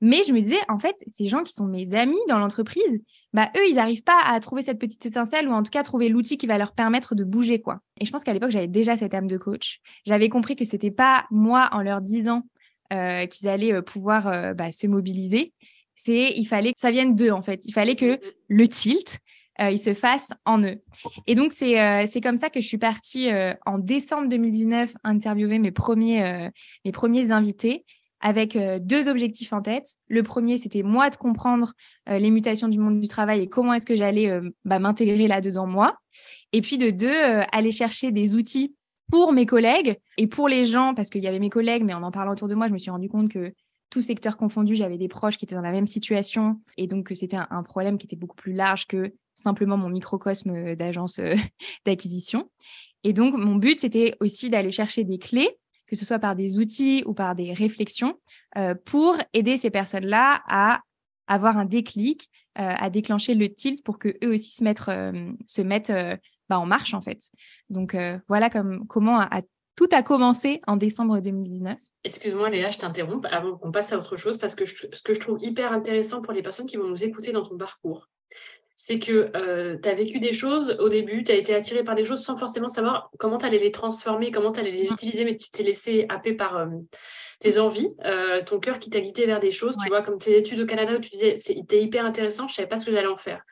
Mais 0.04 0.24
je 0.24 0.32
me 0.32 0.40
disais, 0.40 0.58
en 0.68 0.80
fait, 0.80 0.96
ces 1.12 1.28
gens 1.28 1.44
qui 1.44 1.52
sont 1.52 1.66
mes 1.66 1.94
amis 1.94 2.18
dans 2.28 2.38
l'entreprise, 2.38 3.00
bah, 3.32 3.50
eux, 3.56 3.68
ils 3.68 3.76
n'arrivent 3.76 4.02
pas 4.02 4.20
à 4.26 4.40
trouver 4.40 4.62
cette 4.62 4.80
petite 4.80 5.06
étincelle 5.06 5.48
ou 5.48 5.52
en 5.52 5.62
tout 5.62 5.70
cas 5.70 5.84
trouver 5.84 6.08
l'outil 6.08 6.36
qui 6.36 6.48
va 6.48 6.58
leur 6.58 6.72
permettre 6.72 7.14
de 7.14 7.22
bouger. 7.22 7.60
quoi. 7.60 7.78
Et 8.00 8.04
je 8.04 8.10
pense 8.10 8.24
qu'à 8.24 8.32
l'époque, 8.32 8.50
j'avais 8.50 8.66
déjà 8.66 8.96
cette 8.96 9.14
âme 9.14 9.28
de 9.28 9.38
coach. 9.38 9.78
J'avais 10.04 10.28
compris 10.28 10.56
que 10.56 10.64
ce 10.64 10.72
n'était 10.72 10.90
pas 10.90 11.24
moi, 11.30 11.68
en 11.70 11.82
leur 11.82 12.00
disant 12.00 12.42
euh, 12.92 13.26
qu'ils 13.26 13.46
allaient 13.46 13.74
euh, 13.74 13.80
pouvoir 13.80 14.26
euh, 14.26 14.54
bah, 14.54 14.72
se 14.72 14.88
mobiliser. 14.88 15.52
C'est, 15.94 16.32
il 16.36 16.46
fallait 16.46 16.72
que 16.72 16.80
ça 16.80 16.90
vienne 16.90 17.14
d'eux, 17.14 17.30
en 17.30 17.42
fait. 17.42 17.64
Il 17.64 17.72
fallait 17.72 17.94
que 17.94 18.18
le 18.48 18.68
tilt, 18.68 19.20
il 19.60 19.78
se 19.78 19.94
fasse 19.94 20.32
en 20.44 20.64
eux. 20.64 20.82
Et 21.28 21.36
donc, 21.36 21.52
c'est 21.52 22.06
c'est 22.06 22.20
comme 22.20 22.36
ça 22.36 22.50
que 22.50 22.60
je 22.60 22.66
suis 22.66 22.78
partie 22.78 23.28
en 23.64 23.78
décembre 23.78 24.28
2019 24.28 24.92
interviewer 25.04 25.60
mes 25.60 25.70
premiers, 25.70 26.50
mes 26.84 26.90
premiers 26.90 27.30
invités 27.30 27.84
avec 28.22 28.56
euh, 28.56 28.78
deux 28.80 29.08
objectifs 29.08 29.52
en 29.52 29.60
tête. 29.60 29.96
Le 30.08 30.22
premier, 30.22 30.56
c'était 30.56 30.82
moi 30.82 31.10
de 31.10 31.16
comprendre 31.16 31.74
euh, 32.08 32.18
les 32.18 32.30
mutations 32.30 32.68
du 32.68 32.78
monde 32.78 33.00
du 33.00 33.08
travail 33.08 33.42
et 33.42 33.48
comment 33.48 33.74
est-ce 33.74 33.84
que 33.84 33.96
j'allais 33.96 34.30
euh, 34.30 34.48
bah, 34.64 34.78
m'intégrer 34.78 35.28
là-dedans 35.28 35.66
moi. 35.66 35.96
Et 36.52 36.60
puis 36.60 36.78
de 36.78 36.90
deux, 36.90 37.14
aller 37.52 37.72
chercher 37.72 38.12
des 38.12 38.34
outils 38.34 38.74
pour 39.10 39.32
mes 39.32 39.44
collègues 39.44 39.98
et 40.16 40.26
pour 40.26 40.48
les 40.48 40.64
gens, 40.64 40.94
parce 40.94 41.10
qu'il 41.10 41.22
y 41.22 41.26
avait 41.26 41.40
mes 41.40 41.50
collègues, 41.50 41.82
mais 41.84 41.94
en 41.94 42.02
en 42.02 42.10
parlant 42.10 42.32
autour 42.32 42.48
de 42.48 42.54
moi, 42.54 42.68
je 42.68 42.72
me 42.72 42.78
suis 42.78 42.90
rendu 42.90 43.08
compte 43.08 43.30
que 43.30 43.52
tout 43.90 44.00
secteur 44.00 44.36
confondu, 44.36 44.74
j'avais 44.74 44.96
des 44.96 45.08
proches 45.08 45.36
qui 45.36 45.44
étaient 45.44 45.54
dans 45.54 45.60
la 45.60 45.72
même 45.72 45.86
situation 45.86 46.60
et 46.78 46.86
donc 46.86 47.08
que 47.08 47.14
c'était 47.14 47.36
un, 47.36 47.62
problème 47.62 47.98
qui 47.98 48.06
était 48.06 48.16
beaucoup 48.16 48.36
plus 48.36 48.54
large 48.54 48.86
que 48.86 49.12
simplement 49.34 49.76
mon 49.76 49.90
microcosme 49.90 50.76
d'agence 50.76 51.20
d'acquisition. 51.86 52.48
Et 53.04 53.12
donc, 53.12 53.34
mon 53.34 53.56
but, 53.56 53.78
c'était 53.80 54.14
aussi 54.20 54.48
d'aller 54.48 54.70
chercher 54.70 55.04
des 55.04 55.18
clés 55.18 55.58
que 55.92 55.98
ce 55.98 56.06
soit 56.06 56.18
par 56.18 56.34
des 56.34 56.58
outils 56.58 57.02
ou 57.04 57.12
par 57.12 57.34
des 57.34 57.52
réflexions, 57.52 58.14
pour 58.86 59.18
aider 59.34 59.58
ces 59.58 59.68
personnes-là 59.68 60.42
à 60.48 60.80
avoir 61.26 61.58
un 61.58 61.66
déclic, 61.66 62.30
à 62.54 62.88
déclencher 62.88 63.34
le 63.34 63.52
tilt 63.52 63.84
pour 63.84 63.98
que 63.98 64.08
eux 64.24 64.32
aussi 64.32 64.52
se 64.52 64.64
mettent, 64.64 64.90
se 65.46 65.60
mettent 65.60 65.92
bah, 66.48 66.58
en 66.58 66.64
marche 66.64 66.94
en 66.94 67.02
fait. 67.02 67.18
Donc 67.68 67.94
voilà 68.26 68.48
comme, 68.48 68.86
comment 68.86 69.20
tout 69.76 69.88
a 69.92 70.02
commencé 70.02 70.62
en 70.66 70.76
décembre 70.76 71.20
2019. 71.20 71.78
Excuse-moi 72.04 72.48
Léa, 72.48 72.70
je 72.70 72.78
t'interromps 72.78 73.28
avant 73.30 73.58
qu'on 73.58 73.70
passe 73.70 73.92
à 73.92 73.98
autre 73.98 74.16
chose 74.16 74.38
parce 74.38 74.54
que 74.54 74.64
ce 74.64 75.02
que 75.02 75.12
je 75.12 75.20
trouve 75.20 75.42
hyper 75.42 75.72
intéressant 75.72 76.22
pour 76.22 76.32
les 76.32 76.40
personnes 76.40 76.66
qui 76.66 76.78
vont 76.78 76.88
nous 76.88 77.04
écouter 77.04 77.32
dans 77.32 77.42
ton 77.42 77.58
parcours, 77.58 78.08
c'est 78.84 78.98
que 78.98 79.30
euh, 79.36 79.76
tu 79.80 79.88
as 79.88 79.94
vécu 79.94 80.18
des 80.18 80.32
choses 80.32 80.76
au 80.80 80.88
début, 80.88 81.22
tu 81.22 81.30
as 81.30 81.36
été 81.36 81.54
attiré 81.54 81.84
par 81.84 81.94
des 81.94 82.04
choses 82.04 82.24
sans 82.24 82.36
forcément 82.36 82.68
savoir 82.68 83.12
comment 83.16 83.38
tu 83.38 83.46
allais 83.46 83.60
les 83.60 83.70
transformer, 83.70 84.32
comment 84.32 84.50
tu 84.50 84.58
allais 84.58 84.72
les 84.72 84.90
mmh. 84.90 84.94
utiliser, 84.94 85.24
mais 85.24 85.36
tu 85.36 85.50
t'es 85.52 85.62
laissé 85.62 86.04
happer 86.08 86.32
par 86.32 86.56
euh, 86.56 86.66
tes 87.38 87.60
envies, 87.60 87.90
euh, 88.04 88.42
ton 88.42 88.58
cœur 88.58 88.80
qui 88.80 88.90
t'a 88.90 89.00
guidé 89.00 89.24
vers 89.24 89.38
des 89.38 89.52
choses. 89.52 89.76
Tu 89.80 89.88
vois, 89.88 90.02
comme 90.02 90.18
tes 90.18 90.36
études 90.36 90.58
au 90.58 90.66
Canada 90.66 90.94
où 90.96 90.98
tu 90.98 91.10
disais 91.10 91.36
c'était 91.36 91.80
hyper 91.80 92.04
intéressant, 92.04 92.48
je 92.48 92.54
savais 92.54 92.66
pas 92.66 92.80
ce 92.80 92.84
que 92.84 92.90
j'allais 92.90 93.06
en 93.06 93.16
faire. 93.16 93.44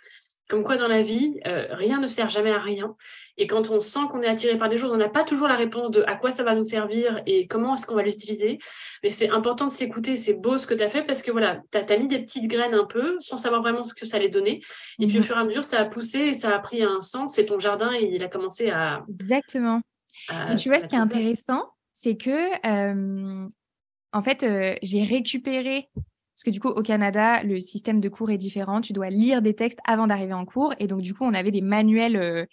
Comme 0.51 0.65
quoi, 0.65 0.77
dans 0.77 0.89
la 0.89 1.03
vie, 1.03 1.41
rien 1.45 2.01
ne 2.01 2.09
sert 2.09 2.29
jamais 2.29 2.51
à 2.51 2.59
rien. 2.59 2.97
Et 3.41 3.47
quand 3.47 3.71
on 3.71 3.81
sent 3.81 4.01
qu'on 4.11 4.21
est 4.21 4.27
attiré 4.27 4.59
par 4.59 4.69
des 4.69 4.77
choses, 4.77 4.91
on 4.93 4.99
n'a 4.99 5.09
pas 5.09 5.25
toujours 5.25 5.49
la 5.49 5.57
réponse 5.57 5.91
de 5.93 6.03
à 6.07 6.15
quoi 6.15 6.31
ça 6.31 6.45
va 6.45 6.55
nous 6.55 6.63
servir 6.63 7.23
et 7.25 7.47
comment 7.47 7.73
est-ce 7.73 7.87
qu'on 7.87 7.95
va 7.95 8.03
l'utiliser. 8.03 8.59
Mais 9.03 9.09
c'est 9.09 9.31
important 9.31 9.67
de 9.67 9.73
s'écouter. 9.73 10.17
C'est 10.17 10.35
beau 10.35 10.59
ce 10.59 10.67
que 10.67 10.75
tu 10.75 10.83
as 10.83 10.91
fait 10.91 11.05
parce 11.05 11.23
que 11.23 11.31
voilà, 11.31 11.63
tu 11.73 11.79
as, 11.79 11.97
mis 11.97 12.07
des 12.07 12.19
petites 12.19 12.51
graines 12.51 12.75
un 12.75 12.85
peu 12.85 13.17
sans 13.19 13.39
savoir 13.39 13.63
vraiment 13.63 13.83
ce 13.83 13.95
que 13.95 14.05
ça 14.05 14.19
allait 14.19 14.29
donner. 14.29 14.61
Et 14.99 15.07
puis 15.07 15.17
au 15.17 15.21
mhm. 15.21 15.27
fur 15.27 15.37
et 15.39 15.41
à 15.41 15.45
mesure, 15.45 15.65
ça 15.65 15.81
a 15.81 15.87
poussé 15.87 16.19
et 16.19 16.33
ça 16.35 16.55
a 16.55 16.59
pris 16.59 16.83
un 16.83 17.01
sens. 17.01 17.35
C'est 17.35 17.47
ton 17.47 17.59
jardin 17.59 17.93
et 17.95 18.11
il 18.13 18.23
a 18.23 18.29
commencé 18.29 18.69
à. 18.69 19.05
Exactement. 19.09 19.81
et 20.31 20.57
tu 20.57 20.69
vois, 20.69 20.81
ce 20.81 20.87
qui 20.87 20.97
est 20.97 20.99
intéressant, 20.99 21.65
c'est 21.93 22.19
que 22.19 22.67
euh, 22.67 23.49
en 24.13 24.23
fait, 24.23 24.43
euh, 24.43 24.75
j'ai 24.83 25.05
récupéré 25.05 25.89
parce 26.41 26.47
que 26.47 26.51
du 26.53 26.61
coup, 26.61 26.69
au 26.69 26.83
Canada, 26.83 27.43
le 27.43 27.61
système 27.61 28.01
de 28.01 28.09
cours 28.09 28.31
est 28.31 28.39
différent. 28.39 28.81
Tu 28.81 28.95
dois 28.95 29.11
lire 29.11 29.43
des 29.43 29.55
textes 29.55 29.79
avant 29.85 30.07
d'arriver 30.07 30.33
en 30.33 30.47
cours. 30.47 30.73
Et 30.79 30.87
donc, 30.87 31.03
du 31.03 31.13
coup, 31.13 31.25
on 31.25 31.35
avait 31.35 31.51
des 31.51 31.61
manuels 31.61 32.17
euh, 32.17 32.47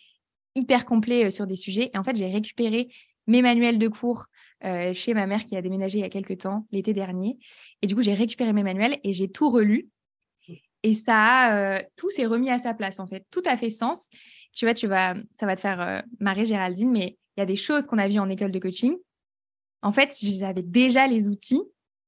hyper 0.55 0.83
complet 0.83 1.27
euh, 1.27 1.29
sur 1.29 1.47
des 1.47 1.55
sujets. 1.55 1.89
Et 1.93 1.97
en 1.97 2.03
fait, 2.03 2.17
j'ai 2.17 2.29
récupéré 2.29 2.89
mes 3.27 3.41
manuels 3.41 3.79
de 3.79 3.87
cours 3.87 4.25
euh, 4.65 4.91
chez 4.91 5.13
ma 5.13 5.25
mère 5.25 5.45
qui 5.45 5.55
a 5.55 5.61
déménagé 5.61 5.99
il 5.99 6.01
y 6.01 6.03
a 6.03 6.09
quelques 6.09 6.39
temps, 6.39 6.67
l'été 6.69 6.93
dernier. 6.93 7.37
Et 7.81 7.87
du 7.87 7.95
coup, 7.95 8.01
j'ai 8.01 8.13
récupéré 8.13 8.51
mes 8.51 8.61
manuels 8.61 8.97
et 9.05 9.13
j'ai 9.13 9.29
tout 9.29 9.49
relu. 9.49 9.87
Et 10.83 10.93
ça, 10.93 11.55
euh, 11.55 11.81
tout 11.95 12.09
s'est 12.09 12.25
remis 12.25 12.49
à 12.49 12.57
sa 12.57 12.73
place, 12.73 12.99
en 12.99 13.07
fait. 13.07 13.25
Tout 13.31 13.43
a 13.45 13.55
fait 13.55 13.69
sens. 13.69 14.09
Tu 14.51 14.65
vois, 14.65 14.73
tu 14.73 14.87
vas, 14.87 15.15
ça 15.33 15.45
va 15.45 15.55
te 15.55 15.61
faire 15.61 16.03
marrer, 16.19 16.43
Géraldine, 16.43 16.91
mais 16.91 17.17
il 17.37 17.39
y 17.39 17.43
a 17.43 17.45
des 17.45 17.55
choses 17.55 17.87
qu'on 17.87 17.99
a 17.99 18.09
vues 18.09 18.19
en 18.19 18.27
école 18.27 18.51
de 18.51 18.59
coaching. 18.59 18.97
En 19.81 19.93
fait, 19.93 20.13
j'avais 20.19 20.61
déjà 20.61 21.07
les 21.07 21.29
outils 21.29 21.63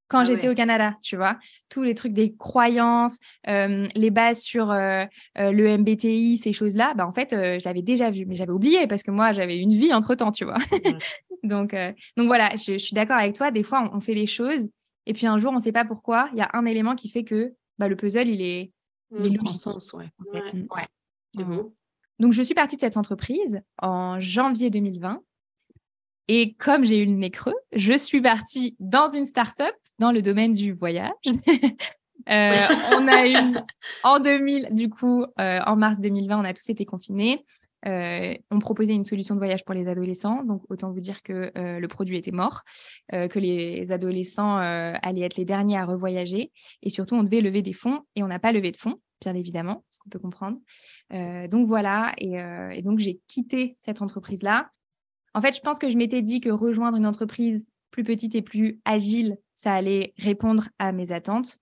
quand 0.09 0.19
ah 0.19 0.23
j'étais 0.23 0.49
au 0.49 0.55
Canada, 0.55 0.95
tu 1.01 1.15
vois. 1.15 1.37
Tous 1.69 1.83
les 1.83 1.93
trucs 1.93 2.13
des 2.13 2.35
croyances, 2.35 3.17
euh, 3.47 3.87
les 3.93 4.09
bases 4.09 4.41
sur 4.41 4.71
euh, 4.71 5.05
euh, 5.37 5.51
le 5.51 5.77
MBTI, 5.77 6.37
ces 6.37 6.51
choses-là, 6.51 6.93
bah, 6.95 7.07
en 7.07 7.13
fait, 7.13 7.29
je 7.31 7.63
l'avais 7.63 7.83
déjà 7.83 8.09
vu, 8.09 8.25
mais 8.25 8.35
j'avais 8.35 8.51
oublié 8.51 8.87
parce 8.87 9.03
que 9.03 9.11
moi, 9.11 9.31
j'avais 9.31 9.57
une 9.57 9.73
vie 9.73 9.93
entre-temps, 9.93 10.31
tu 10.31 10.45
vois. 10.45 10.57
donc, 11.43 11.75
donc 12.17 12.27
voilà, 12.27 12.49
je, 12.55 12.77
suis 12.77 12.95
d'accord 12.95 13.17
avec 13.17 13.35
toi. 13.35 13.51
Des 13.51 13.63
fois, 13.63 13.87
on, 13.93 14.01
fait 14.01 14.15
les 14.15 14.27
choses 14.27 14.67
et 15.05 15.13
puis 15.13 15.27
un 15.27 15.37
jour, 15.37 15.51
on 15.51 15.55
ne 15.55 15.61
sait 15.61 15.71
pas 15.71 15.85
pourquoi. 15.85 16.27
Il 16.33 16.39
y 16.39 16.41
a 16.41 16.49
un 16.53 16.65
élément 16.65 16.95
qui 16.95 17.09
fait 17.09 17.23
que 17.23 17.53
bah, 17.77 17.87
le 17.87 17.95
puzzle, 17.95 18.27
il 18.27 18.41
est, 18.41 18.73
il 19.11 19.31
mmh, 19.31 19.47
sens, 19.47 19.93
ouais. 19.93 20.09
C'est 20.45 20.57
mmh. 20.57 21.69
Donc, 22.17 22.33
je 22.33 22.41
suis 22.41 22.55
partie 22.55 22.75
de 22.75 22.81
cette 22.81 22.97
entreprise 22.97 23.61
en 23.81 24.19
janvier 24.19 24.71
2020. 24.71 25.21
Et 26.31 26.53
comme 26.53 26.85
j'ai 26.85 26.99
eu 26.99 27.05
le 27.05 27.13
nez 27.13 27.31
creux, 27.31 27.55
je 27.73 27.97
suis 27.97 28.21
partie 28.21 28.75
dans 28.79 29.09
une 29.09 29.25
start-up 29.25 29.73
dans 29.97 30.11
le 30.11 30.21
domaine 30.21 30.53
du 30.53 30.71
voyage. 30.71 31.11
Euh, 32.29 32.53
on 32.91 33.07
a 33.07 33.25
eu 33.25 33.33
en 34.03 34.19
2000, 34.19 34.67
du 34.71 34.89
coup, 34.89 35.23
euh, 35.39 35.59
en 35.65 35.75
mars 35.77 35.99
2020, 35.99 36.41
on 36.41 36.43
a 36.43 36.53
tous 36.53 36.69
été 36.69 36.85
confinés. 36.85 37.43
Euh, 37.87 38.35
on 38.51 38.59
proposait 38.59 38.93
une 38.93 39.05
solution 39.05 39.33
de 39.33 39.39
voyage 39.39 39.63
pour 39.65 39.73
les 39.73 39.87
adolescents. 39.87 40.43
Donc, 40.43 40.61
autant 40.69 40.91
vous 40.91 40.99
dire 40.99 41.23
que 41.23 41.49
le 41.55 41.87
produit 41.87 42.17
était 42.17 42.29
mort, 42.29 42.61
que 43.11 43.39
les 43.39 43.91
adolescents 43.91 44.57
allaient 44.57 45.21
être 45.21 45.37
les 45.37 45.45
derniers 45.45 45.77
à 45.77 45.85
revoyager. 45.85 46.51
Et 46.83 46.91
surtout, 46.91 47.15
on 47.15 47.23
devait 47.23 47.41
lever 47.41 47.63
des 47.63 47.73
fonds 47.73 48.01
et 48.15 48.21
on 48.21 48.27
n'a 48.27 48.37
pas 48.37 48.51
levé 48.51 48.71
de 48.71 48.77
fonds, 48.77 48.99
bien 49.21 49.33
évidemment, 49.33 49.83
ce 49.89 49.97
qu'on 49.99 50.09
peut 50.09 50.19
comprendre. 50.19 50.59
donc, 51.49 51.67
voilà. 51.67 52.13
et 52.19 52.81
donc, 52.83 52.99
j'ai 52.99 53.21
quitté 53.27 53.77
cette 53.79 54.03
entreprise-là. 54.03 54.69
En 55.33 55.41
fait, 55.41 55.55
je 55.55 55.61
pense 55.61 55.79
que 55.79 55.89
je 55.89 55.97
m'étais 55.97 56.21
dit 56.21 56.41
que 56.41 56.49
rejoindre 56.49 56.97
une 56.97 57.05
entreprise 57.05 57.65
plus 57.91 58.03
petite 58.03 58.35
et 58.35 58.41
plus 58.41 58.79
agile, 58.85 59.37
ça 59.55 59.73
allait 59.73 60.13
répondre 60.17 60.69
à 60.79 60.91
mes 60.91 61.11
attentes. 61.11 61.57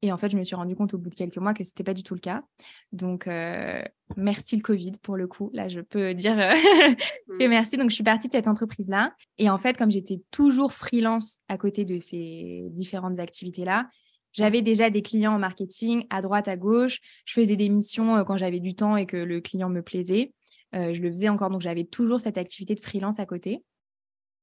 Et 0.00 0.12
en 0.12 0.16
fait, 0.16 0.28
je 0.28 0.36
me 0.36 0.44
suis 0.44 0.54
rendu 0.54 0.76
compte 0.76 0.94
au 0.94 0.98
bout 0.98 1.10
de 1.10 1.14
quelques 1.14 1.38
mois 1.38 1.54
que 1.54 1.64
ce 1.64 1.70
n'était 1.70 1.82
pas 1.82 1.94
du 1.94 2.04
tout 2.04 2.14
le 2.14 2.20
cas. 2.20 2.44
Donc, 2.92 3.26
euh, 3.26 3.82
merci 4.16 4.56
le 4.56 4.62
Covid 4.62 4.92
pour 5.02 5.16
le 5.16 5.26
coup. 5.26 5.50
Là, 5.52 5.68
je 5.68 5.80
peux 5.80 6.14
dire 6.14 6.38
euh, 6.38 6.54
que 7.38 7.44
mm. 7.44 7.48
merci. 7.48 7.76
Donc, 7.76 7.90
je 7.90 7.96
suis 7.96 8.04
partie 8.04 8.28
de 8.28 8.32
cette 8.32 8.46
entreprise-là. 8.46 9.12
Et 9.38 9.50
en 9.50 9.58
fait, 9.58 9.76
comme 9.76 9.90
j'étais 9.90 10.20
toujours 10.30 10.72
freelance 10.72 11.38
à 11.48 11.58
côté 11.58 11.84
de 11.84 11.98
ces 11.98 12.68
différentes 12.70 13.18
activités-là, 13.18 13.88
j'avais 14.32 14.62
déjà 14.62 14.88
des 14.88 15.02
clients 15.02 15.34
en 15.34 15.38
marketing 15.38 16.04
à 16.10 16.20
droite, 16.20 16.46
à 16.46 16.56
gauche. 16.56 17.00
Je 17.24 17.32
faisais 17.32 17.56
des 17.56 17.68
missions 17.68 18.16
euh, 18.16 18.24
quand 18.24 18.36
j'avais 18.36 18.60
du 18.60 18.74
temps 18.76 18.96
et 18.96 19.06
que 19.06 19.16
le 19.16 19.40
client 19.40 19.68
me 19.68 19.82
plaisait. 19.82 20.32
Je 20.72 21.00
le 21.00 21.08
faisais 21.10 21.28
encore. 21.28 21.50
Donc, 21.50 21.60
j'avais 21.60 21.84
toujours 21.84 22.20
cette 22.20 22.38
activité 22.38 22.74
de 22.74 22.80
freelance 22.80 23.18
à 23.18 23.26
côté. 23.26 23.62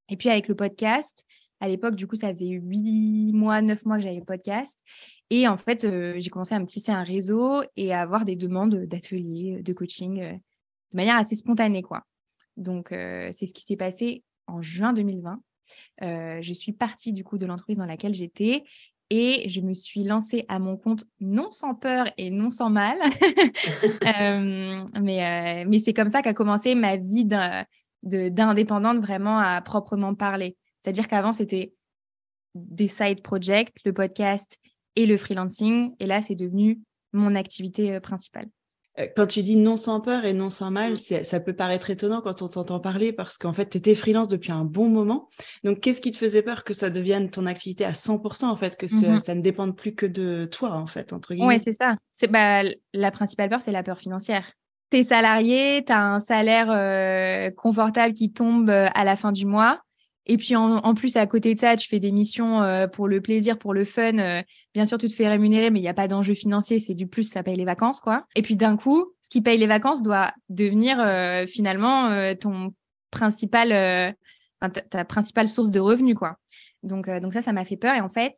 Et 0.10 0.17
puis 0.17 0.29
avec 0.29 0.48
le 0.48 0.55
podcast, 0.55 1.25
à 1.62 1.67
l'époque, 1.67 1.96
du 1.96 2.05
coup, 2.05 2.15
ça 2.15 2.29
faisait 2.29 2.48
huit 2.48 3.32
mois, 3.34 3.62
neuf 3.62 3.86
mois 3.86 3.98
que 3.98 4.03
j'avais 4.03 4.20
le 4.20 4.25
podcast. 4.25 4.79
Et 5.29 5.48
en 5.48 5.58
fait, 5.58 5.84
euh, 5.84 6.13
j'ai 6.17 6.29
commencé 6.29 6.53
à 6.53 6.60
me 6.60 6.65
tisser 6.65 6.91
un 6.91 7.03
réseau 7.03 7.63
et 7.77 7.94
à 7.94 8.01
avoir 8.01 8.25
des 8.25 8.36
demandes 8.36 8.75
d'ateliers, 8.86 9.62
de 9.63 9.74
coaching 9.74 10.22
euh, 10.22 10.34
de 10.34 10.98
manière 10.98 11.15
assez 11.15 11.36
spontanée, 11.36 11.82
quoi. 11.82 12.03
Donc, 12.58 12.91
euh, 12.91 13.29
c'est 13.32 13.46
ce 13.46 13.53
qui 13.53 13.63
s'est 13.63 13.77
passé 13.77 14.24
en 14.48 14.62
juin 14.62 14.94
2020. 14.94 15.39
je 16.01 16.53
suis 16.53 16.74
partie 16.74 17.13
du 17.13 17.24
coup 17.24 17.38
de 17.38 17.46
l'entreprise 17.46 17.77
dans 17.77 17.86
laquelle 17.86 18.13
j'étais 18.13 18.63
et 19.09 19.47
je 19.50 19.62
me 19.62 19.74
suis 19.74 20.03
lancée 20.03 20.45
à 20.47 20.59
mon 20.59 20.77
compte 20.77 21.03
non 21.19 21.50
sans 21.51 21.75
peur 21.75 22.05
et 22.17 22.29
non 22.29 22.50
sans 22.50 22.69
mal. 22.69 22.97
mais 25.01 25.65
mais 25.65 25.79
c'est 25.79 25.93
comme 25.93 26.09
ça 26.09 26.21
qu'a 26.21 26.33
commencé 26.33 26.75
ma 26.75 26.97
vie 26.97 27.25
d'indépendante 28.03 29.00
vraiment 29.00 29.39
à 29.39 29.62
proprement 29.62 30.15
parler. 30.15 30.57
C'est-à-dire 30.79 31.07
qu'avant, 31.07 31.33
c'était 31.33 31.74
des 32.53 32.88
side 32.88 33.21
projects, 33.21 33.71
le 33.85 33.93
podcast 33.93 34.59
et 34.95 35.05
le 35.05 35.17
freelancing. 35.17 35.95
Et 36.00 36.05
là, 36.05 36.21
c'est 36.21 36.35
devenu 36.35 36.79
mon 37.12 37.35
activité 37.35 37.93
euh, 37.93 38.00
principale. 38.00 38.47
Euh, 38.99 39.07
quand 39.15 39.27
tu 39.27 39.43
dis 39.43 39.57
non 39.57 39.77
sans 39.77 40.01
peur 40.01 40.25
et 40.25 40.33
non 40.33 40.49
sans 40.49 40.71
mal, 40.71 40.93
mmh. 40.93 41.23
ça 41.23 41.39
peut 41.39 41.55
paraître 41.55 41.89
étonnant 41.89 42.21
quand 42.21 42.41
on 42.41 42.47
t'entend 42.47 42.79
parler 42.79 43.11
parce 43.13 43.37
qu'en 43.37 43.53
fait, 43.53 43.69
tu 43.69 43.77
étais 43.77 43.95
freelance 43.95 44.27
depuis 44.27 44.51
un 44.51 44.65
bon 44.65 44.89
moment. 44.89 45.27
Donc, 45.63 45.81
qu'est-ce 45.81 46.01
qui 46.01 46.11
te 46.11 46.17
faisait 46.17 46.41
peur 46.41 46.63
que 46.63 46.73
ça 46.73 46.89
devienne 46.89 47.29
ton 47.29 47.45
activité 47.45 47.85
à 47.85 47.93
100%, 47.93 48.45
en 48.45 48.55
fait, 48.55 48.77
que 48.77 48.85
mmh 48.85 49.19
ça 49.19 49.35
ne 49.35 49.41
dépende 49.41 49.75
plus 49.75 49.95
que 49.95 50.05
de 50.05 50.45
toi, 50.45 50.73
en 50.73 50.87
fait, 50.87 51.13
entre 51.13 51.33
guillemets? 51.33 51.55
Oui, 51.55 51.59
c'est 51.59 51.71
ça. 51.71 51.95
C'est, 52.11 52.27
bah, 52.27 52.63
la 52.93 53.11
principale 53.11 53.49
peur, 53.49 53.61
c'est 53.61 53.71
la 53.71 53.83
peur 53.83 53.99
financière 53.99 54.51
tu 54.91 54.97
es 54.97 55.03
salarié, 55.03 55.83
tu 55.85 55.91
as 55.91 56.01
un 56.01 56.19
salaire 56.19 56.69
euh, 56.69 57.51
confortable 57.51 58.13
qui 58.13 58.31
tombe 58.31 58.69
euh, 58.69 58.87
à 58.93 59.03
la 59.03 59.15
fin 59.15 59.31
du 59.31 59.45
mois. 59.45 59.81
Et 60.25 60.38
puis 60.38 60.55
en, 60.55 60.94
plus, 60.96 61.17
à 61.17 61.27
côté 61.27 61.53
de 61.53 61.60
ça, 61.60 61.75
tu 61.75 61.88
fais 61.88 62.00
des 62.00 62.12
missions 62.12 62.63
euh, 62.63 62.88
pour 62.88 63.08
le 63.08 63.22
plaisir, 63.22 63.60
pour 63.60 63.74
le 63.74 63.84
fun. 63.84 64.44
bien 64.74 64.86
sûr, 64.86 64.98
tu 64.98 65.08
te 65.08 65.13
fais 65.13 65.27
rémunérer, 65.27 65.70
mais 65.70 65.79
il 65.79 65.84
n'y 65.84 65.88
a 65.88 65.94
pas 65.94 66.08
d'enjeu 66.08 66.34
financier. 66.34 66.79
C'est 66.79 66.96
du 66.96 67.08
plus, 67.08 67.24
ça 67.24 67.44
paye 67.44 67.55
les 67.55 67.65
vacances, 67.65 68.00
quoi. 68.00 68.25
Et 68.36 68.41
puis 68.41 68.55
d'un 68.55 68.75
coup, 68.75 69.13
ce 69.22 69.29
qui 69.29 69.41
paye 69.41 69.58
les 69.58 69.67
vacances 69.67 70.01
doit 70.01 70.34
devenir 70.50 70.98
finalement 71.48 72.34
ton 72.36 72.74
principal, 73.12 74.15
ta, 74.89 75.05
principale 75.05 75.48
source 75.48 75.70
de 75.70 75.79
revenus, 75.79 76.15
quoi. 76.15 76.38
Donc, 76.82 77.10
donc 77.10 77.34
ça, 77.34 77.41
ça 77.41 77.53
m'a 77.53 77.65
fait 77.65 77.77
peur. 77.77 77.94
Et 77.94 78.01
en 78.01 78.10
fait, 78.10 78.34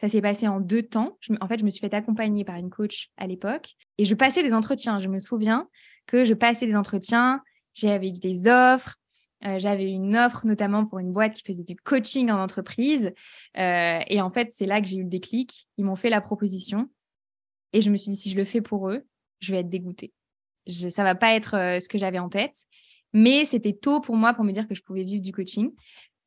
ça 0.00 0.08
s'est 0.08 0.20
passé 0.20 0.48
en 0.48 0.60
deux 0.60 0.82
temps. 0.82 1.18
en 1.40 1.48
fait, 1.48 1.58
je 1.58 1.64
me 1.64 1.70
suis 1.70 1.80
fait 1.80 1.94
accompagner 1.94 2.44
par 2.44 2.56
une 2.56 2.70
coach 2.70 3.10
à 3.16 3.26
l'époque 3.26 3.74
et 3.98 4.04
je 4.04 4.14
passais 4.14 4.42
des 4.42 4.54
entretiens. 4.54 4.98
Je 4.98 5.08
me 5.08 5.18
souviens 5.18 5.68
que 6.06 6.24
je 6.24 6.34
passais 6.34 6.66
des 6.66 6.74
entretiens, 6.74 7.40
j'avais 7.72 8.08
eu 8.08 8.18
des 8.18 8.48
offres. 8.48 8.96
Euh, 9.46 9.58
j'avais 9.58 9.90
une 9.90 10.16
offre 10.16 10.46
notamment 10.46 10.86
pour 10.86 10.98
une 10.98 11.12
boîte 11.12 11.34
qui 11.34 11.42
faisait 11.42 11.64
du 11.64 11.76
coaching 11.76 12.30
en 12.30 12.42
entreprise. 12.42 13.12
Euh, 13.58 14.00
et 14.06 14.20
en 14.20 14.30
fait, 14.30 14.50
c'est 14.50 14.66
là 14.66 14.80
que 14.80 14.86
j'ai 14.86 14.96
eu 14.96 15.02
le 15.02 15.10
déclic. 15.10 15.68
Ils 15.76 15.84
m'ont 15.84 15.96
fait 15.96 16.10
la 16.10 16.20
proposition. 16.20 16.88
Et 17.72 17.80
je 17.80 17.90
me 17.90 17.96
suis 17.96 18.10
dit, 18.10 18.16
si 18.16 18.30
je 18.30 18.36
le 18.36 18.44
fais 18.44 18.60
pour 18.60 18.88
eux, 18.88 19.04
je 19.40 19.52
vais 19.52 19.60
être 19.60 19.68
dégoûtée. 19.68 20.12
Ça 20.66 20.90
ça 20.90 21.02
va 21.02 21.14
pas 21.14 21.34
être 21.34 21.56
euh, 21.56 21.80
ce 21.80 21.88
que 21.88 21.98
j'avais 21.98 22.18
en 22.18 22.28
tête. 22.28 22.56
Mais 23.12 23.44
c'était 23.44 23.74
tôt 23.74 24.00
pour 24.00 24.16
moi 24.16 24.34
pour 24.34 24.44
me 24.44 24.52
dire 24.52 24.66
que 24.66 24.74
je 24.74 24.82
pouvais 24.82 25.04
vivre 25.04 25.22
du 25.22 25.32
coaching. 25.32 25.72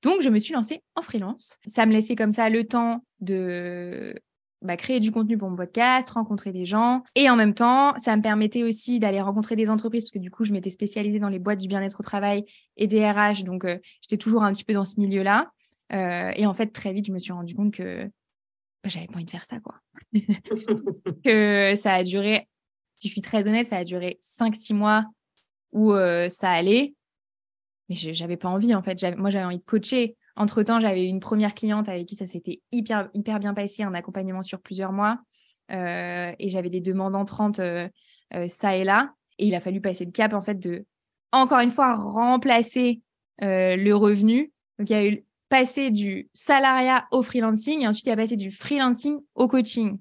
Donc, 0.04 0.22
je 0.22 0.30
me 0.30 0.40
suis 0.40 0.54
lancée 0.54 0.84
en 0.96 1.02
freelance. 1.02 1.58
Ça 1.66 1.86
me 1.86 1.92
laissait 1.92 2.16
comme 2.16 2.32
ça 2.32 2.50
le 2.50 2.66
temps 2.66 3.04
de 3.20 4.14
bah, 4.62 4.76
créer 4.76 5.00
du 5.00 5.12
contenu 5.12 5.38
pour 5.38 5.50
mon 5.50 5.56
podcast, 5.56 6.10
rencontrer 6.10 6.52
des 6.52 6.66
gens. 6.66 7.04
Et 7.16 7.30
en 7.30 7.36
même 7.36 7.54
temps, 7.54 7.96
ça 7.98 8.16
me 8.16 8.22
permettait 8.22 8.64
aussi 8.64 9.00
d'aller 9.00 9.22
rencontrer 9.22 9.56
des 9.56 9.70
entreprises, 9.70 10.04
parce 10.04 10.12
que 10.12 10.20
du 10.20 10.32
coup, 10.32 10.44
je 10.44 10.54
m'étais 10.54 10.70
spécialisée 10.70 11.20
dans 11.20 11.30
les 11.30 11.40
boîtes 11.40 11.60
du 11.60 11.68
bien-être 11.68 12.00
au 12.00 12.04
travail 12.04 12.44
et 12.76 12.88
des 12.88 13.08
RH. 13.10 13.44
Donc, 13.44 13.66
euh, 13.66 13.78
j'étais 14.02 14.18
toujours 14.18 14.44
un 14.44 14.52
petit 14.54 14.64
peu 14.64 14.74
dans 14.74 14.86
ce 14.86 15.00
milieu-là. 15.00 15.52
et 15.92 16.46
en 16.46 16.54
fait, 16.54 16.68
très 16.68 16.92
vite, 16.92 17.06
je 17.06 17.14
me 17.14 17.20
suis 17.20 17.34
rendu 17.34 17.54
compte 17.54 17.74
que 17.74 18.06
bah, 18.84 18.90
j'avais 18.90 19.08
pas 19.08 19.16
envie 19.16 19.26
de 19.26 19.30
faire 19.30 19.46
ça, 19.46 19.60
quoi. 19.60 19.76
que 21.24 21.74
ça 21.76 21.94
a 21.94 22.04
duré, 22.04 22.48
si 22.96 23.08
je 23.08 23.14
suis 23.14 23.22
très 23.22 23.48
honnête, 23.48 23.68
ça 23.68 23.78
a 23.78 23.84
duré 23.84 24.20
5-6 24.24 24.74
mois 24.74 25.06
où 25.72 25.94
ça 26.30 26.50
allait. 26.50 26.96
Mais 27.90 27.96
j'avais 27.96 28.38
pas 28.38 28.50
envie, 28.50 28.74
en 28.76 28.82
fait. 28.82 29.02
Moi, 29.18 29.30
j'avais 29.30 29.46
envie 29.46 29.60
de 29.60 29.64
coacher. 29.64 30.18
Entre-temps, 30.38 30.80
j'avais 30.80 31.06
une 31.06 31.20
première 31.20 31.54
cliente 31.56 31.90
avec 31.90 32.08
qui 32.08 32.16
ça 32.16 32.28
s'était 32.28 32.62
hyper, 32.72 33.10
hyper 33.14 33.40
bien 33.40 33.54
passé, 33.54 33.84
un 33.84 33.94
accompagnement 33.94 34.44
sur 34.44 34.62
plusieurs 34.62 34.92
mois. 34.92 35.20
et 35.70 36.50
j'avais 36.50 36.70
des 36.70 36.82
demandes 36.82 37.16
entrantes 37.16 37.60
ça 38.48 38.76
et 38.76 38.84
là. 38.84 39.14
Et 39.40 39.48
il 39.48 39.56
a 39.56 39.60
fallu 39.60 39.82
passer 39.82 40.06
le 40.06 40.12
cap, 40.12 40.34
en 40.34 40.42
fait, 40.42 40.60
de, 40.60 40.86
encore 41.32 41.60
une 41.60 41.72
fois, 41.72 41.96
remplacer 41.96 43.02
le 43.42 43.94
revenu. 43.94 44.52
Donc, 44.80 44.90
il 44.90 44.94
y 44.94 44.96
a 44.96 45.08
eu 45.08 45.26
passer 45.50 45.92
du 45.92 46.30
salariat 46.34 47.08
au 47.12 47.22
freelancing 47.22 47.82
et 47.82 47.88
ensuite 47.88 48.06
il 48.06 48.12
a 48.12 48.16
passé 48.16 48.36
du 48.36 48.52
freelancing 48.52 49.20
au 49.36 49.48
coaching. 49.48 49.98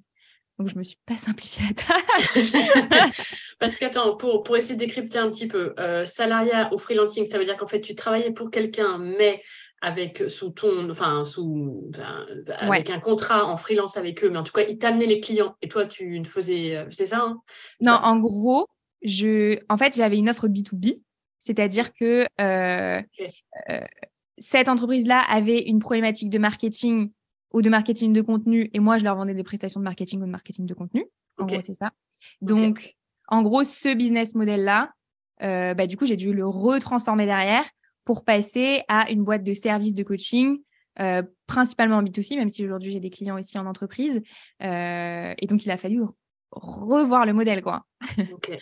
Donc, 0.59 0.69
je 0.69 0.78
me 0.78 0.83
suis 0.83 0.99
pas 1.05 1.19
simplifié 1.19 1.66
la 1.66 1.75
tâche. 1.75 3.12
Parce 3.59 3.76
qu'attends, 3.76 4.16
pour, 4.16 4.43
pour 4.43 4.57
essayer 4.57 4.75
de 4.75 4.81
décrypter 4.81 5.19
un 5.19 5.31
petit 5.31 5.49
peu, 5.49 5.75
euh, 5.78 6.07
salariat 6.07 6.73
au 6.73 6.78
freelancing, 6.78 7.26
ça 7.26 7.38
veut 7.38 7.45
dire 7.45 7.57
qu'en 7.57 7.66
fait, 7.66 7.83
tu 7.83 7.95
travaillais 7.95 8.31
pour 8.31 8.50
quelqu'un, 8.50 8.97
mais 8.97 9.43
avec 9.83 10.25
sous 10.28 10.50
ton, 10.50 10.88
enfin, 10.90 11.25
sous, 11.25 11.90
avec 12.59 12.90
un 12.90 12.99
contrat 12.99 13.45
en 13.45 13.56
freelance 13.56 13.97
avec 13.97 14.25
eux, 14.25 14.30
mais 14.30 14.38
en 14.38 14.42
tout 14.42 14.52
cas, 14.52 14.62
ils 14.68 14.78
t'amenaient 14.78 15.06
les 15.06 15.21
clients. 15.21 15.54
Et 15.62 15.68
toi, 15.68 15.87
tu 15.87 16.18
ne 16.18 16.25
faisais, 16.25 16.76
euh, 16.76 16.87
c'est 16.90 17.06
ça 17.06 17.21
hein? 17.21 17.40
Non, 17.80 17.92
en 17.92 18.18
gros, 18.18 18.66
je, 19.02 19.59
en 19.68 19.76
fait, 19.76 19.95
j'avais 19.95 20.16
une 20.16 20.30
offre 20.30 20.49
B2B, 20.49 21.02
c'est-à-dire 21.38 21.92
que 21.92 22.26
euh, 22.40 23.02
cette 24.38 24.68
entreprise-là 24.68 25.21
avait 25.21 25.62
une 25.62 25.78
problématique 25.78 26.30
de 26.30 26.38
marketing 26.38 27.12
ou 27.52 27.62
de 27.62 27.71
marketing 27.71 28.12
de 28.12 28.23
contenu 28.23 28.71
et 28.73 28.80
moi, 28.80 28.99
je 28.99 29.04
leur 29.04 29.16
vendais 29.16 29.35
des 29.35 29.45
prestations 29.45 29.80
de 29.80 29.85
marketing 29.85 30.21
ou 30.23 30.26
de 30.26 30.30
marketing 30.30 30.66
de 30.66 30.75
contenu. 30.75 31.06
En 31.38 31.45
gros, 31.45 31.61
c'est 31.61 31.75
ça. 31.75 31.90
Donc, 32.40 32.97
en 33.28 33.42
gros, 33.42 33.62
ce 33.64 33.95
business 33.95 34.35
model-là, 34.35 34.92
euh, 35.42 35.75
bah, 35.75 35.87
du 35.87 35.97
coup, 35.97 36.06
j'ai 36.06 36.16
dû 36.16 36.33
le 36.33 36.47
retransformer 36.47 37.26
derrière 37.26 37.64
pour 38.07 38.25
passer 38.25 38.83
à 38.89 39.11
une 39.11 39.23
boîte 39.23 39.43
de 39.43 39.53
services 39.53 39.93
de 39.93 40.03
coaching, 40.03 40.63
euh, 41.01 41.23
principalement 41.47 41.97
en 41.97 42.03
B2C, 42.03 42.37
même 42.37 42.49
si 42.49 42.65
aujourd'hui 42.65 42.93
j'ai 42.93 43.01
des 43.01 43.11
clients 43.11 43.39
aussi 43.39 43.59
en 43.59 43.67
entreprise. 43.67 44.23
Euh, 44.63 45.35
et 45.39 45.47
donc, 45.47 45.67
il 45.67 45.71
a 45.71 45.77
fallu 45.77 46.01
revoir 46.51 47.27
le 47.27 47.35
modèle, 47.35 47.63
quoi. 47.63 47.85
ok. 48.33 48.57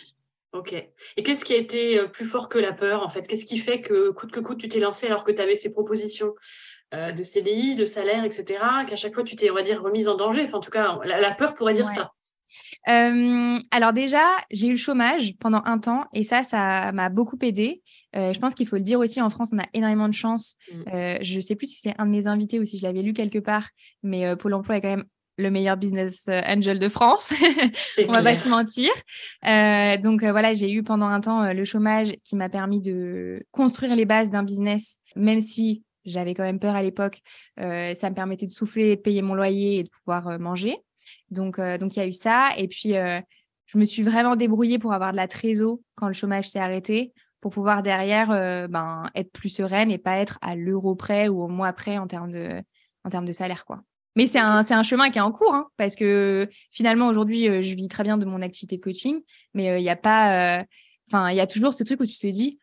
Ok. 0.51 0.73
Et 0.73 1.23
qu'est-ce 1.23 1.45
qui 1.45 1.53
a 1.53 1.57
été 1.57 2.07
plus 2.11 2.25
fort 2.25 2.49
que 2.49 2.57
la 2.57 2.73
peur, 2.73 3.03
en 3.03 3.09
fait? 3.09 3.27
Qu'est-ce 3.27 3.45
qui 3.45 3.59
fait 3.59 3.81
que, 3.81 4.09
coûte 4.11 4.31
que 4.31 4.39
coûte, 4.39 4.57
tu 4.57 4.67
t'es 4.67 4.79
lancé 4.79 5.05
alors 5.05 5.23
que 5.23 5.31
tu 5.31 5.41
avais 5.41 5.55
ces 5.55 5.71
propositions 5.71 6.33
euh, 6.93 7.11
de 7.11 7.23
CDI, 7.23 7.75
de 7.75 7.83
salaire, 7.83 8.23
etc., 8.23 8.59
qu'à 8.87 8.95
chaque 8.95 9.13
fois, 9.13 9.23
tu 9.23 9.35
t'es, 9.35 9.49
on 9.49 9.53
va 9.53 9.63
dire, 9.63 9.81
remise 9.81 10.07
en 10.07 10.15
danger? 10.15 10.43
Enfin, 10.45 10.59
en 10.59 10.61
tout 10.61 10.71
cas, 10.71 10.97
la, 11.03 11.31
peur 11.31 11.53
pourrait 11.53 11.73
dire 11.73 11.89
ça. 11.89 12.11
Alors 12.85 13.93
déjà, 13.93 14.23
j'ai 14.51 14.67
eu 14.67 14.71
le 14.71 14.77
chômage 14.77 15.33
pendant 15.39 15.61
un 15.65 15.79
temps 15.79 16.05
et 16.13 16.23
ça, 16.23 16.43
ça 16.43 16.91
m'a 16.91 17.09
beaucoup 17.09 17.37
aidé. 17.41 17.81
Euh, 18.15 18.33
je 18.33 18.39
pense 18.39 18.55
qu'il 18.55 18.67
faut 18.67 18.75
le 18.75 18.81
dire 18.81 18.99
aussi, 18.99 19.21
en 19.21 19.29
France, 19.29 19.51
on 19.53 19.59
a 19.59 19.67
énormément 19.73 20.07
de 20.07 20.13
chance. 20.13 20.55
Mm. 20.71 20.93
Euh, 20.93 21.17
je 21.21 21.35
ne 21.35 21.41
sais 21.41 21.55
plus 21.55 21.67
si 21.67 21.79
c'est 21.81 21.95
un 21.97 22.05
de 22.05 22.11
mes 22.11 22.27
invités 22.27 22.59
ou 22.59 22.65
si 22.65 22.77
je 22.77 22.83
l'avais 22.83 23.01
lu 23.01 23.13
quelque 23.13 23.39
part, 23.39 23.69
mais 24.03 24.35
Pôle 24.35 24.53
Emploi 24.53 24.77
est 24.77 24.81
quand 24.81 24.95
même 24.95 25.05
le 25.37 25.51
meilleur 25.51 25.77
business 25.77 26.25
euh, 26.29 26.41
angel 26.45 26.79
de 26.79 26.89
France. 26.89 27.33
On 28.07 28.11
va 28.11 28.23
pas 28.23 28.35
se 28.35 28.47
mentir. 28.47 28.89
Euh, 29.45 29.97
donc 29.97 30.23
euh, 30.23 30.31
voilà, 30.31 30.53
j'ai 30.53 30.71
eu 30.71 30.83
pendant 30.83 31.07
un 31.07 31.21
temps 31.21 31.51
le 31.51 31.65
chômage 31.65 32.13
qui 32.23 32.35
m'a 32.35 32.49
permis 32.49 32.81
de 32.81 33.43
construire 33.51 33.95
les 33.95 34.05
bases 34.05 34.29
d'un 34.29 34.43
business, 34.43 34.97
même 35.15 35.41
si 35.41 35.83
j'avais 36.05 36.33
quand 36.33 36.43
même 36.43 36.59
peur 36.59 36.75
à 36.75 36.83
l'époque. 36.83 37.21
ça 37.57 38.09
me 38.09 38.13
permettait 38.13 38.45
de 38.45 38.51
souffler, 38.51 38.95
de 38.95 39.01
payer 39.01 39.21
mon 39.21 39.33
loyer 39.33 39.79
et 39.79 39.83
de 39.83 39.89
pouvoir 39.89 40.39
manger. 40.39 40.77
Donc 41.31 41.59
donc 41.59 41.95
il 41.95 41.99
y 41.99 42.01
a 42.01 42.07
eu 42.07 42.13
ça. 42.13 42.49
Et 42.57 42.67
puis 42.67 42.93
je 42.93 43.77
me 43.77 43.85
suis 43.85 44.03
vraiment 44.03 44.35
débrouillée 44.35 44.79
pour 44.79 44.93
avoir 44.93 45.11
de 45.11 45.17
la 45.17 45.27
trésor 45.27 45.79
quand 45.95 46.07
le 46.07 46.13
chômage 46.13 46.49
s'est 46.49 46.59
arrêté 46.59 47.13
pour 47.41 47.51
pouvoir 47.51 47.83
derrière 47.83 48.29
ben, 48.69 49.09
être 49.15 49.31
plus 49.31 49.49
sereine 49.49 49.91
et 49.91 49.97
pas 49.97 50.17
être 50.17 50.39
à 50.41 50.55
l'euro 50.55 50.95
près 50.95 51.27
ou 51.27 51.41
au 51.41 51.47
mois 51.47 51.73
près 51.73 51.97
en 51.97 52.07
termes 52.07 52.31
de, 52.31 52.61
en 53.03 53.09
termes 53.09 53.25
de 53.25 53.31
salaire. 53.31 53.65
quoi. 53.65 53.81
Mais 54.15 54.27
c'est 54.27 54.39
un, 54.39 54.61
un, 54.67 54.83
chemin 54.83 55.09
qui 55.09 55.17
est 55.17 55.21
en 55.21 55.31
cours, 55.31 55.53
hein, 55.53 55.67
parce 55.77 55.95
que 55.95 56.47
finalement, 56.71 57.07
aujourd'hui, 57.07 57.49
euh, 57.49 57.61
je 57.61 57.75
vis 57.75 57.87
très 57.89 58.03
bien 58.03 58.17
de 58.17 58.25
mon 58.25 58.41
activité 58.41 58.77
de 58.77 58.81
coaching, 58.81 59.19
mais 59.53 59.69
euh, 59.69 59.77
il 59.77 59.83
n'y 59.83 59.89
a 59.89 59.97
pas. 59.97 60.59
Euh, 60.59 60.63
enfin, 61.07 61.29
il 61.31 61.35
y 61.35 61.41
a 61.41 61.47
toujours 61.47 61.73
ce 61.73 61.83
truc 61.83 61.99
où 61.99 62.05
tu 62.05 62.17
te 62.17 62.27
dis, 62.27 62.57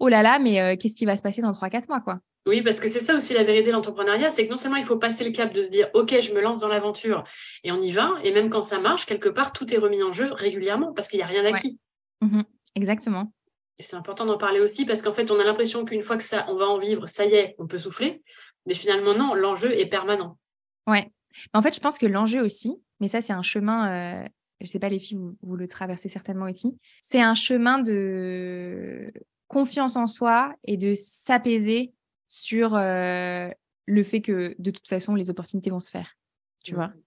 oh 0.00 0.08
là 0.08 0.22
là, 0.22 0.38
mais 0.40 0.76
qu'est-ce 0.76 0.96
qui 0.96 1.04
va 1.04 1.16
se 1.16 1.22
passer 1.22 1.40
dans 1.40 1.52
3-4 1.52 1.88
mois, 1.88 2.00
quoi? 2.00 2.20
Oui, 2.48 2.62
parce 2.62 2.80
que 2.80 2.88
c'est 2.88 3.00
ça 3.00 3.14
aussi 3.14 3.34
la 3.34 3.44
vérité 3.44 3.66
de 3.66 3.72
l'entrepreneuriat, 3.72 4.30
c'est 4.30 4.46
que 4.46 4.50
non 4.50 4.56
seulement 4.56 4.78
il 4.78 4.86
faut 4.86 4.96
passer 4.96 5.22
le 5.22 5.32
cap 5.32 5.52
de 5.52 5.62
se 5.62 5.68
dire, 5.68 5.90
OK, 5.92 6.18
je 6.18 6.32
me 6.32 6.40
lance 6.40 6.58
dans 6.58 6.68
l'aventure 6.68 7.22
et 7.62 7.70
on 7.72 7.82
y 7.82 7.92
va, 7.92 8.14
et 8.24 8.32
même 8.32 8.48
quand 8.48 8.62
ça 8.62 8.80
marche, 8.80 9.04
quelque 9.04 9.28
part, 9.28 9.52
tout 9.52 9.72
est 9.74 9.76
remis 9.76 10.02
en 10.02 10.14
jeu 10.14 10.32
régulièrement 10.32 10.94
parce 10.94 11.08
qu'il 11.08 11.18
n'y 11.18 11.24
a 11.24 11.26
rien 11.26 11.42
d'acquis. 11.42 11.78
Mmh 12.22 12.40
exactement. 12.74 13.32
Et 13.78 13.82
c'est 13.82 13.96
important 13.96 14.24
d'en 14.24 14.38
parler 14.38 14.60
aussi 14.60 14.86
parce 14.86 15.02
qu'en 15.02 15.12
fait, 15.12 15.30
on 15.30 15.38
a 15.38 15.44
l'impression 15.44 15.84
qu'une 15.84 16.00
fois 16.00 16.16
que 16.16 16.22
ça, 16.22 16.46
on 16.48 16.56
va 16.56 16.66
en 16.66 16.78
vivre, 16.78 17.06
ça 17.06 17.26
y 17.26 17.34
est, 17.34 17.54
on 17.58 17.66
peut 17.66 17.78
souffler. 17.78 18.22
Mais 18.66 18.74
finalement, 18.74 19.14
non, 19.14 19.34
l'enjeu 19.34 19.78
est 19.78 19.86
permanent. 19.86 20.38
Ouais. 20.86 21.10
En 21.52 21.60
fait, 21.60 21.74
je 21.74 21.80
pense 21.80 21.98
que 21.98 22.06
l'enjeu 22.06 22.40
aussi, 22.40 22.80
mais 23.00 23.08
ça, 23.08 23.20
c'est 23.20 23.34
un 23.34 23.42
chemin, 23.42 24.22
euh, 24.22 24.28
je 24.60 24.64
ne 24.64 24.68
sais 24.68 24.78
pas, 24.78 24.88
les 24.88 25.00
filles, 25.00 25.18
vous, 25.42 25.56
le 25.56 25.66
traversez 25.66 26.08
certainement 26.08 26.46
aussi, 26.46 26.78
c'est 27.02 27.20
un 27.20 27.34
chemin 27.34 27.78
de 27.78 29.12
confiance 29.48 29.96
en 29.96 30.06
soi 30.06 30.54
et 30.64 30.76
de 30.76 30.94
s'apaiser 30.94 31.92
sur 32.28 32.76
euh, 32.76 33.50
le 33.86 34.02
fait 34.02 34.20
que 34.20 34.54
de 34.58 34.70
toute 34.70 34.86
façon, 34.86 35.14
les 35.14 35.30
opportunités 35.30 35.70
vont 35.70 35.80
se 35.80 35.90
faire. 35.90 36.16
Tu 36.64 36.74
vois 36.74 36.88
mmh. 36.88 37.02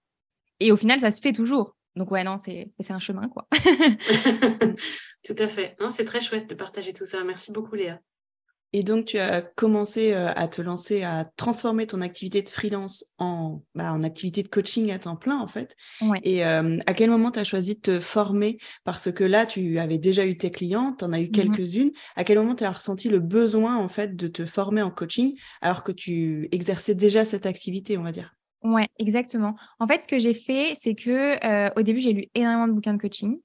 Et 0.60 0.72
au 0.72 0.76
final, 0.76 1.00
ça 1.00 1.10
se 1.10 1.20
fait 1.20 1.32
toujours. 1.32 1.76
Donc, 1.96 2.10
ouais, 2.10 2.24
non, 2.24 2.38
c'est 2.38 2.72
un 2.88 2.98
chemin, 2.98 3.28
quoi. 3.28 3.48
tout 5.24 5.34
à 5.38 5.48
fait. 5.48 5.76
C'est 5.90 6.04
très 6.04 6.20
chouette 6.20 6.48
de 6.48 6.54
partager 6.54 6.92
tout 6.92 7.04
ça. 7.04 7.22
Merci 7.24 7.52
beaucoup, 7.52 7.74
Léa. 7.74 8.00
Et 8.74 8.82
donc, 8.82 9.06
tu 9.06 9.18
as 9.18 9.42
commencé 9.42 10.14
euh, 10.14 10.32
à 10.34 10.48
te 10.48 10.62
lancer, 10.62 11.02
à 11.02 11.26
transformer 11.36 11.86
ton 11.86 12.00
activité 12.00 12.40
de 12.40 12.48
freelance 12.48 13.04
en, 13.18 13.62
bah, 13.74 13.92
en 13.92 14.02
activité 14.02 14.42
de 14.42 14.48
coaching 14.48 14.90
à 14.90 14.98
temps 14.98 15.16
plein, 15.16 15.38
en 15.38 15.46
fait. 15.46 15.76
Et 16.22 16.44
euh, 16.46 16.78
à 16.86 16.94
quel 16.94 17.10
moment 17.10 17.30
tu 17.30 17.38
as 17.38 17.44
choisi 17.44 17.74
de 17.74 17.80
te 17.80 18.00
former? 18.00 18.56
Parce 18.84 19.12
que 19.12 19.24
là, 19.24 19.44
tu 19.44 19.78
avais 19.78 19.98
déjà 19.98 20.24
eu 20.24 20.38
tes 20.38 20.50
clients, 20.50 20.94
tu 20.98 21.04
en 21.04 21.12
as 21.12 21.20
eu 21.20 21.26
mmh 21.26 21.32
quelques-unes. 21.32 21.90
À 22.16 22.24
quel 22.24 22.38
moment 22.38 22.54
tu 22.54 22.64
as 22.64 22.70
ressenti 22.70 23.10
le 23.10 23.20
besoin, 23.20 23.76
en 23.76 23.88
fait, 23.88 24.16
de 24.16 24.26
te 24.26 24.46
former 24.46 24.80
en 24.80 24.90
coaching 24.90 25.36
alors 25.60 25.84
que 25.84 25.92
tu 25.92 26.48
exerçais 26.50 26.94
déjà 26.94 27.26
cette 27.26 27.44
activité, 27.44 27.98
on 27.98 28.02
va 28.02 28.12
dire? 28.12 28.34
Ouais, 28.62 28.88
exactement. 28.98 29.54
En 29.80 29.86
fait, 29.86 30.02
ce 30.02 30.08
que 30.08 30.18
j'ai 30.18 30.34
fait, 30.34 30.72
c'est 30.80 30.94
que 30.94 31.44
euh, 31.44 31.70
au 31.76 31.82
début, 31.82 32.00
j'ai 32.00 32.12
lu 32.12 32.26
énormément 32.34 32.68
de 32.68 32.72
bouquins 32.72 32.94
de 32.94 33.00
coaching 33.00 33.38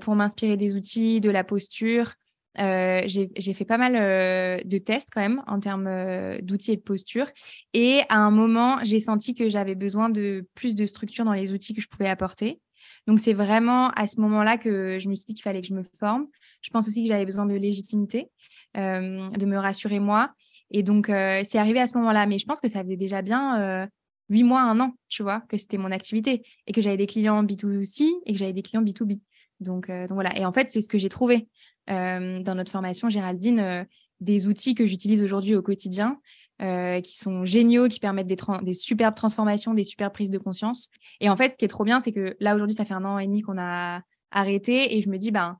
pour 0.00 0.16
m'inspirer 0.16 0.56
des 0.56 0.74
outils, 0.74 1.20
de 1.20 1.30
la 1.30 1.44
posture, 1.44 2.14
euh, 2.58 3.02
j'ai 3.06 3.54
fait 3.54 3.64
pas 3.64 3.78
mal 3.78 3.96
euh, 3.96 4.58
de 4.64 4.78
tests 4.78 5.08
quand 5.12 5.20
même 5.20 5.42
en 5.46 5.58
termes 5.58 5.86
euh, 5.86 6.38
d'outils 6.42 6.72
et 6.72 6.76
de 6.76 6.82
posture. 6.82 7.26
Et 7.72 8.02
à 8.08 8.18
un 8.18 8.30
moment, 8.30 8.78
j'ai 8.82 8.98
senti 8.98 9.34
que 9.34 9.48
j'avais 9.48 9.74
besoin 9.74 10.10
de 10.10 10.46
plus 10.54 10.74
de 10.74 10.84
structure 10.86 11.24
dans 11.24 11.32
les 11.32 11.52
outils 11.52 11.74
que 11.74 11.80
je 11.80 11.88
pouvais 11.88 12.08
apporter. 12.08 12.60
Donc, 13.06 13.20
c'est 13.20 13.32
vraiment 13.32 13.90
à 13.90 14.06
ce 14.06 14.20
moment-là 14.20 14.58
que 14.58 14.98
je 15.00 15.08
me 15.08 15.14
suis 15.14 15.24
dit 15.24 15.34
qu'il 15.34 15.42
fallait 15.42 15.60
que 15.60 15.66
je 15.66 15.74
me 15.74 15.84
forme. 15.98 16.26
Je 16.60 16.70
pense 16.70 16.88
aussi 16.88 17.02
que 17.02 17.08
j'avais 17.08 17.24
besoin 17.24 17.46
de 17.46 17.54
légitimité, 17.54 18.28
de 18.74 19.46
me 19.46 19.56
rassurer 19.56 20.00
moi. 20.00 20.32
Et 20.70 20.82
donc, 20.82 21.06
c'est 21.06 21.58
arrivé 21.58 21.78
à 21.78 21.86
ce 21.86 21.96
moment-là. 21.98 22.26
Mais 22.26 22.38
je 22.38 22.44
pense 22.44 22.60
que 22.60 22.68
ça 22.68 22.82
faisait 22.82 22.96
déjà 22.96 23.22
bien 23.22 23.88
huit 24.30 24.42
mois, 24.42 24.62
un 24.62 24.80
an, 24.80 24.94
tu 25.08 25.22
vois, 25.22 25.42
que 25.48 25.56
c'était 25.56 25.78
mon 25.78 25.92
activité 25.92 26.42
et 26.66 26.72
que 26.72 26.80
j'avais 26.80 26.96
des 26.96 27.06
clients 27.06 27.44
B2C 27.44 28.08
et 28.26 28.32
que 28.32 28.38
j'avais 28.38 28.52
des 28.52 28.62
clients 28.62 28.82
B2B. 28.82 29.20
Donc, 29.60 29.86
donc 29.86 30.12
voilà. 30.12 30.36
Et 30.36 30.44
en 30.44 30.52
fait, 30.52 30.66
c'est 30.66 30.80
ce 30.80 30.88
que 30.88 30.98
j'ai 30.98 31.08
trouvé. 31.08 31.46
Euh, 31.90 32.40
dans 32.40 32.54
notre 32.54 32.70
formation, 32.70 33.08
Géraldine, 33.08 33.60
euh, 33.60 33.84
des 34.20 34.46
outils 34.46 34.74
que 34.74 34.86
j'utilise 34.86 35.22
aujourd'hui 35.22 35.56
au 35.56 35.62
quotidien, 35.62 36.20
euh, 36.60 37.00
qui 37.00 37.18
sont 37.18 37.44
géniaux, 37.44 37.88
qui 37.88 37.98
permettent 37.98 38.28
des, 38.28 38.74
superbes 38.74 39.16
transformations, 39.16 39.74
des 39.74 39.84
superbes 39.84 40.12
prises 40.12 40.30
de 40.30 40.38
conscience. 40.38 40.88
Et 41.20 41.28
en 41.28 41.36
fait, 41.36 41.48
ce 41.48 41.58
qui 41.58 41.64
est 41.64 41.68
trop 41.68 41.84
bien, 41.84 41.98
c'est 41.98 42.12
que 42.12 42.36
là, 42.38 42.54
aujourd'hui, 42.54 42.76
ça 42.76 42.84
fait 42.84 42.94
un 42.94 43.04
an 43.04 43.18
et 43.18 43.26
demi 43.26 43.42
qu'on 43.42 43.58
a 43.58 44.02
arrêté 44.30 44.96
et 44.96 45.02
je 45.02 45.08
me 45.08 45.16
dis, 45.16 45.32
ben, 45.32 45.58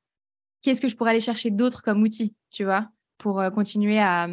qu'est-ce 0.63 0.81
que 0.81 0.89
je 0.89 0.97
pourrais 0.97 1.11
aller 1.11 1.21
chercher 1.21 1.51
d'autres 1.51 1.83
comme 1.83 2.03
outils, 2.03 2.35
tu 2.51 2.63
vois, 2.63 2.89
pour 3.19 3.43
continuer 3.53 3.99
à, 3.99 4.29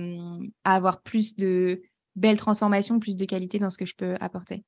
à, 0.63 0.75
avoir 0.75 1.01
plus 1.01 1.35
de 1.35 1.81
belles 2.15 2.37
transformations, 2.37 2.99
plus 2.99 3.15
de 3.15 3.25
qualité 3.25 3.57
dans 3.57 3.71
ce 3.71 3.79
que 3.79 3.85
je 3.85 3.95
peux 3.95 4.15
apporter. 4.19 4.63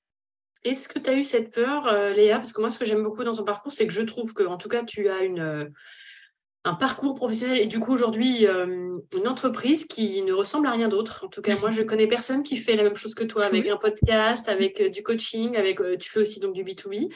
Est-ce 0.63 0.89
que 0.89 0.97
tu 0.97 1.10
as 1.10 1.13
eu 1.15 1.23
cette 1.23 1.51
peur, 1.51 1.86
Léa? 2.15 2.38
Parce 2.38 2.53
que 2.53 2.62
moi, 2.62 2.69
ce 2.69 2.79
que 2.79 2.86
j'aime 2.86 3.03
beaucoup 3.03 3.23
dans 3.23 3.34
ton 3.34 3.43
parcours, 3.43 3.73
c'est 3.73 3.86
que 3.86 3.93
je 3.93 4.01
trouve 4.01 4.34
que, 4.34 4.43
en 4.43 4.57
tout 4.57 4.69
cas, 4.69 4.84
tu 4.84 5.07
as 5.07 5.23
une 5.23 5.71
un 6.63 6.76
parcours 6.76 7.15
professionnel 7.15 7.58
et 7.58 7.65
du 7.65 7.80
coup 7.80 7.91
aujourd'hui 7.91 8.45
euh, 8.45 9.00
une 9.15 9.28
entreprise 9.28 9.86
qui 9.86 10.21
ne 10.21 10.34
ressemble 10.34 10.67
à 10.67 10.71
rien 10.71 10.89
d'autre. 10.89 11.24
En 11.26 11.28
tout 11.28 11.41
cas, 11.41 11.58
moi 11.58 11.71
je 11.71 11.82
connais 11.82 12.08
personne 12.08 12.43
qui 12.43 12.58
fait 12.58 12.76
la 12.76 12.84
même 12.84 12.95
chose 12.95 13.15
que 13.15 13.24
toi 13.24 13.45
avec 13.45 13.67
un 13.67 13.78
podcast, 13.78 14.47
avec 14.47 14.80
euh, 14.80 14.89
du 14.89 15.02
coaching, 15.02 15.58
avec 15.58 15.82
euh, 15.82 15.97
tu 15.97 16.12
fais 16.12 16.19
aussi 16.19 16.39
donc 16.39 16.54
du 16.54 16.63
B2B. 16.63 17.12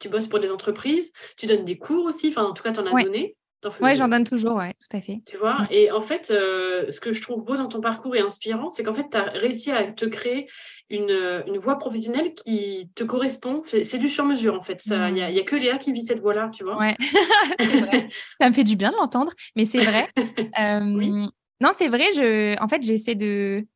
Tu 0.00 0.08
bosses 0.08 0.26
pour 0.26 0.38
des 0.38 0.52
entreprises, 0.52 1.12
tu 1.38 1.46
donnes 1.46 1.64
des 1.64 1.78
cours 1.78 2.04
aussi, 2.04 2.28
enfin 2.28 2.44
en 2.44 2.52
tout 2.52 2.62
cas 2.62 2.72
tu 2.72 2.80
en 2.80 2.86
as 2.86 3.02
donné. 3.02 3.36
Ouais, 3.80 3.94
j'en 3.96 4.08
donne 4.08 4.24
toujours, 4.24 4.56
ouais, 4.56 4.74
tout 4.74 4.96
à 4.96 5.00
fait. 5.00 5.20
Tu 5.26 5.36
vois, 5.36 5.66
et 5.70 5.90
en 5.90 6.00
fait, 6.00 6.26
ce 6.26 7.00
que 7.00 7.12
je 7.12 7.20
trouve 7.20 7.44
beau 7.44 7.56
dans 7.56 7.68
ton 7.68 7.80
parcours 7.80 8.16
et 8.16 8.20
inspirant, 8.20 8.70
c'est 8.70 8.82
qu'en 8.82 8.94
fait, 8.94 9.06
tu 9.10 9.16
as 9.16 9.24
réussi 9.30 9.70
à 9.70 9.84
te 9.92 10.06
créer 10.06 10.48
une, 10.88 11.44
une 11.46 11.58
voie 11.58 11.78
professionnelle 11.78 12.32
qui 12.34 12.88
te 12.94 13.04
correspond. 13.04 13.62
C'est 13.66 13.98
du 13.98 14.08
sur-mesure, 14.08 14.54
en 14.54 14.62
fait. 14.62 14.82
Il 14.86 15.14
n'y 15.14 15.22
a, 15.22 15.26
a, 15.26 15.42
que 15.42 15.56
Léa 15.56 15.78
qui 15.78 15.92
vit 15.92 16.02
cette 16.02 16.20
voie-là, 16.20 16.50
tu 16.52 16.64
vois. 16.64 16.78
Ouais, 16.78 16.96
ça 18.40 18.48
me 18.48 18.54
fait 18.54 18.64
du 18.64 18.76
bien 18.76 18.90
de 18.90 18.96
l'entendre, 18.96 19.32
mais 19.56 19.64
c'est 19.64 19.78
vrai. 19.78 20.08
Non, 21.62 21.72
c'est 21.74 21.88
vrai, 21.88 22.06
je... 22.14 22.58
en 22.62 22.68
fait, 22.68 22.82
j'essaie 22.82 23.14
de 23.14 23.66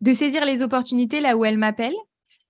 de 0.00 0.12
saisir 0.12 0.44
les 0.44 0.62
opportunités 0.62 1.20
là 1.20 1.36
où 1.36 1.44
elles 1.44 1.58
m'appellent. 1.58 1.96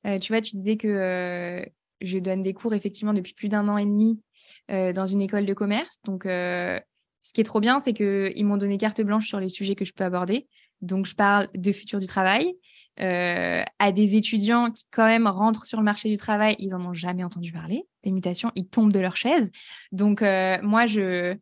Euh, 0.06 0.18
tu 0.18 0.32
vois, 0.32 0.40
tu 0.40 0.56
disais 0.56 0.76
que 0.76 0.88
euh, 0.88 1.64
je 2.00 2.18
donne 2.18 2.42
des 2.42 2.54
cours 2.54 2.74
effectivement 2.74 3.14
depuis 3.14 3.34
plus 3.34 3.48
d'un 3.48 3.68
an 3.68 3.78
et 3.78 3.84
demi 3.84 4.20
euh, 4.20 4.27
dans 4.68 5.06
une 5.06 5.20
école 5.22 5.46
de 5.46 5.54
commerce. 5.54 5.98
Donc, 6.04 6.24
ce 6.24 7.32
qui 7.32 7.40
est 7.40 7.44
trop 7.44 7.60
bien, 7.60 7.78
c'est 7.78 7.92
qu'ils 7.92 8.44
m'ont 8.44 8.56
donné 8.56 8.78
carte 8.78 9.00
blanche 9.00 9.26
sur 9.26 9.40
les 9.40 9.48
sujets 9.48 9.74
que 9.74 9.84
je 9.84 9.92
peux 9.92 10.04
aborder. 10.04 10.46
Donc, 10.80 11.06
je 11.06 11.14
parle 11.14 11.48
de 11.54 11.72
futur 11.72 11.98
du 11.98 12.06
travail 12.06 12.54
à 12.98 13.92
des 13.92 14.16
étudiants 14.16 14.70
qui, 14.70 14.84
quand 14.90 15.06
même, 15.06 15.26
rentrent 15.26 15.66
sur 15.66 15.78
le 15.78 15.84
marché 15.84 16.08
du 16.08 16.16
travail. 16.16 16.56
Ils 16.58 16.74
en 16.74 16.84
ont 16.84 16.94
jamais 16.94 17.24
entendu 17.24 17.52
parler. 17.52 17.84
Des 18.04 18.12
mutations, 18.12 18.52
ils 18.54 18.68
tombent 18.68 18.92
de 18.92 19.00
leur 19.00 19.16
chaise. 19.16 19.50
Donc, 19.92 20.20
moi, 20.20 20.86
je, 20.86 21.36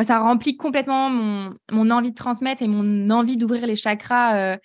ça 0.00 0.18
remplit 0.18 0.56
complètement 0.56 1.10
mon, 1.10 1.54
mon, 1.70 1.90
envie 1.90 2.10
de 2.10 2.16
transmettre 2.16 2.62
et 2.62 2.68
mon 2.68 3.10
envie 3.10 3.36
d'ouvrir 3.36 3.66
les 3.66 3.76
chakras 3.76 4.58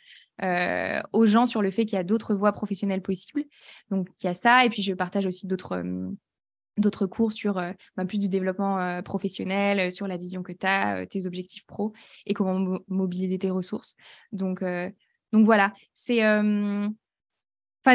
euh, 0.44 1.02
aux 1.14 1.26
gens 1.26 1.46
sur 1.46 1.62
le 1.62 1.72
fait 1.72 1.86
qu'il 1.86 1.96
y 1.96 2.00
a 2.00 2.04
d'autres 2.04 2.36
voies 2.36 2.52
professionnelles 2.52 3.02
possibles. 3.02 3.46
Donc, 3.90 4.10
il 4.22 4.26
y 4.26 4.30
a 4.30 4.34
ça. 4.34 4.66
Et 4.66 4.70
puis, 4.70 4.82
je 4.82 4.94
partage 4.94 5.26
aussi 5.26 5.48
d'autres 5.48 5.78
euh, 5.78 6.10
d'autres 6.78 7.06
cours 7.06 7.34
sur 7.34 7.58
euh, 7.58 7.72
bah, 7.96 8.06
plus 8.06 8.20
du 8.20 8.30
développement 8.30 9.02
professionnel, 9.04 9.92
sur 9.92 10.08
la 10.08 10.18
vision 10.18 10.44
que 10.44 10.52
tu 10.52 10.66
as, 10.66 11.06
tes 11.06 11.26
objectifs 11.26 11.66
pro 11.66 11.94
et 12.26 12.34
comment 12.34 12.80
mobiliser 12.88 13.38
tes 13.38 13.50
ressources. 13.50 13.96
Donc, 14.32 14.64
donc 15.32 15.46
voilà, 15.46 15.74
c'est 15.94 16.22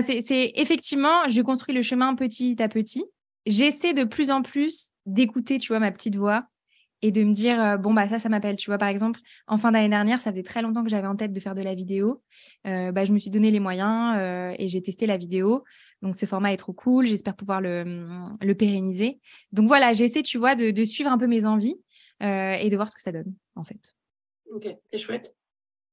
c'est 0.01 0.53
effectivement, 0.55 1.29
je 1.29 1.43
construis 1.43 1.75
le 1.75 1.83
chemin 1.83 2.15
petit 2.15 2.57
à 2.63 2.69
petit. 2.69 3.05
J'essaie 3.47 3.95
de 3.95 4.05
plus 4.05 4.31
en 4.31 4.43
plus 4.43 4.93
d'écouter, 5.07 5.59
tu 5.59 5.69
vois, 5.69 5.81
ma 5.81 5.91
petite 5.91 6.17
voix 6.17 6.47
et 7.03 7.13
de 7.13 7.25
me 7.25 7.33
dire 7.33 7.61
euh, 7.61 7.77
bon 7.77 7.95
bah 7.95 8.09
ça 8.09 8.19
ça 8.19 8.29
m'appelle. 8.29 8.57
Tu 8.57 8.71
vois 8.71 8.79
par 8.79 8.89
exemple 8.89 9.21
en 9.47 9.59
fin 9.59 9.73
d'année 9.73 9.89
dernière 9.89 10.21
ça 10.21 10.31
faisait 10.31 10.43
très 10.43 10.63
longtemps 10.63 10.83
que 10.83 10.91
j'avais 10.91 11.07
en 11.07 11.17
tête 11.17 11.33
de 11.33 11.41
faire 11.41 11.55
de 11.55 11.63
la 11.63 11.75
vidéo. 11.75 12.23
Euh, 12.67 12.93
bah, 12.93 13.05
je 13.05 13.13
me 13.13 13.19
suis 13.19 13.31
donné 13.31 13.51
les 13.51 13.61
moyens 13.61 14.17
euh, 14.19 14.55
et 14.59 14.69
j'ai 14.69 14.83
testé 14.83 15.07
la 15.07 15.17
vidéo. 15.17 15.65
Donc 16.03 16.15
ce 16.15 16.27
format 16.27 16.53
est 16.53 16.57
trop 16.57 16.73
cool. 16.73 17.07
J'espère 17.07 17.37
pouvoir 17.37 17.61
le, 17.61 17.85
mm, 17.85 18.39
le 18.43 18.55
pérenniser. 18.55 19.21
Donc 19.53 19.67
voilà 19.67 19.93
j'essaie 19.93 20.23
tu 20.23 20.39
vois 20.39 20.55
de, 20.55 20.71
de, 20.71 20.85
suivre 20.85 21.11
un 21.11 21.19
peu 21.19 21.27
mes 21.27 21.47
envies 21.47 21.77
et 22.23 22.69
de 22.69 22.77
voir 22.77 22.89
ce 22.89 22.95
que 22.95 23.03
ça 23.03 23.13
donne 23.13 23.35
en 23.55 23.65
fait. 23.65 23.95
Ok 24.53 24.69
c'est 24.93 24.99
chouette. 24.99 25.35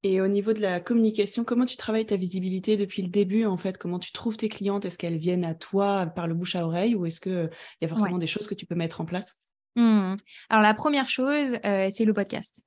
Et 0.04 0.22
au 0.22 0.28
niveau 0.28 0.54
de 0.54 0.62
la 0.62 0.80
communication, 0.80 1.43
comment 1.43 1.65
tu 1.65 1.76
travailles 1.76 2.06
ta 2.06 2.17
visibilité 2.17 2.78
depuis 2.78 3.02
le 3.02 3.10
début 3.10 3.46
en 3.46 3.58
fait? 3.58 3.78
Comment 3.78 3.98
tu 3.98 4.12
trouves 4.12 4.38
tes 4.38 4.48
clientes? 4.48 4.86
Est-ce 4.86 4.98
qu'elles 4.98 5.17
viennent 5.17 5.43
à 5.43 5.56
toi 5.56 6.06
par 6.06 6.28
le 6.28 6.36
bouche 6.36 6.56
à 6.56 6.65
oreille 6.65 6.96
ou 6.96 7.06
est-ce 7.06 7.20
qu'il 7.20 7.50
y 7.82 7.86
a 7.86 7.88
forcément 7.88 8.20
des 8.20 8.28
choses 8.28 8.46
que 8.46 8.54
tu 8.54 8.65
peux 8.65 8.76
mettre 8.76 9.02
en 9.02 9.06
place? 9.06 9.41
Mmh. 9.78 10.16
Alors 10.50 10.63
la 10.63 10.74
première 10.74 11.08
chose, 11.08 11.56
euh, 11.63 11.88
c'est 11.92 12.04
le 12.04 12.13
podcast. 12.13 12.66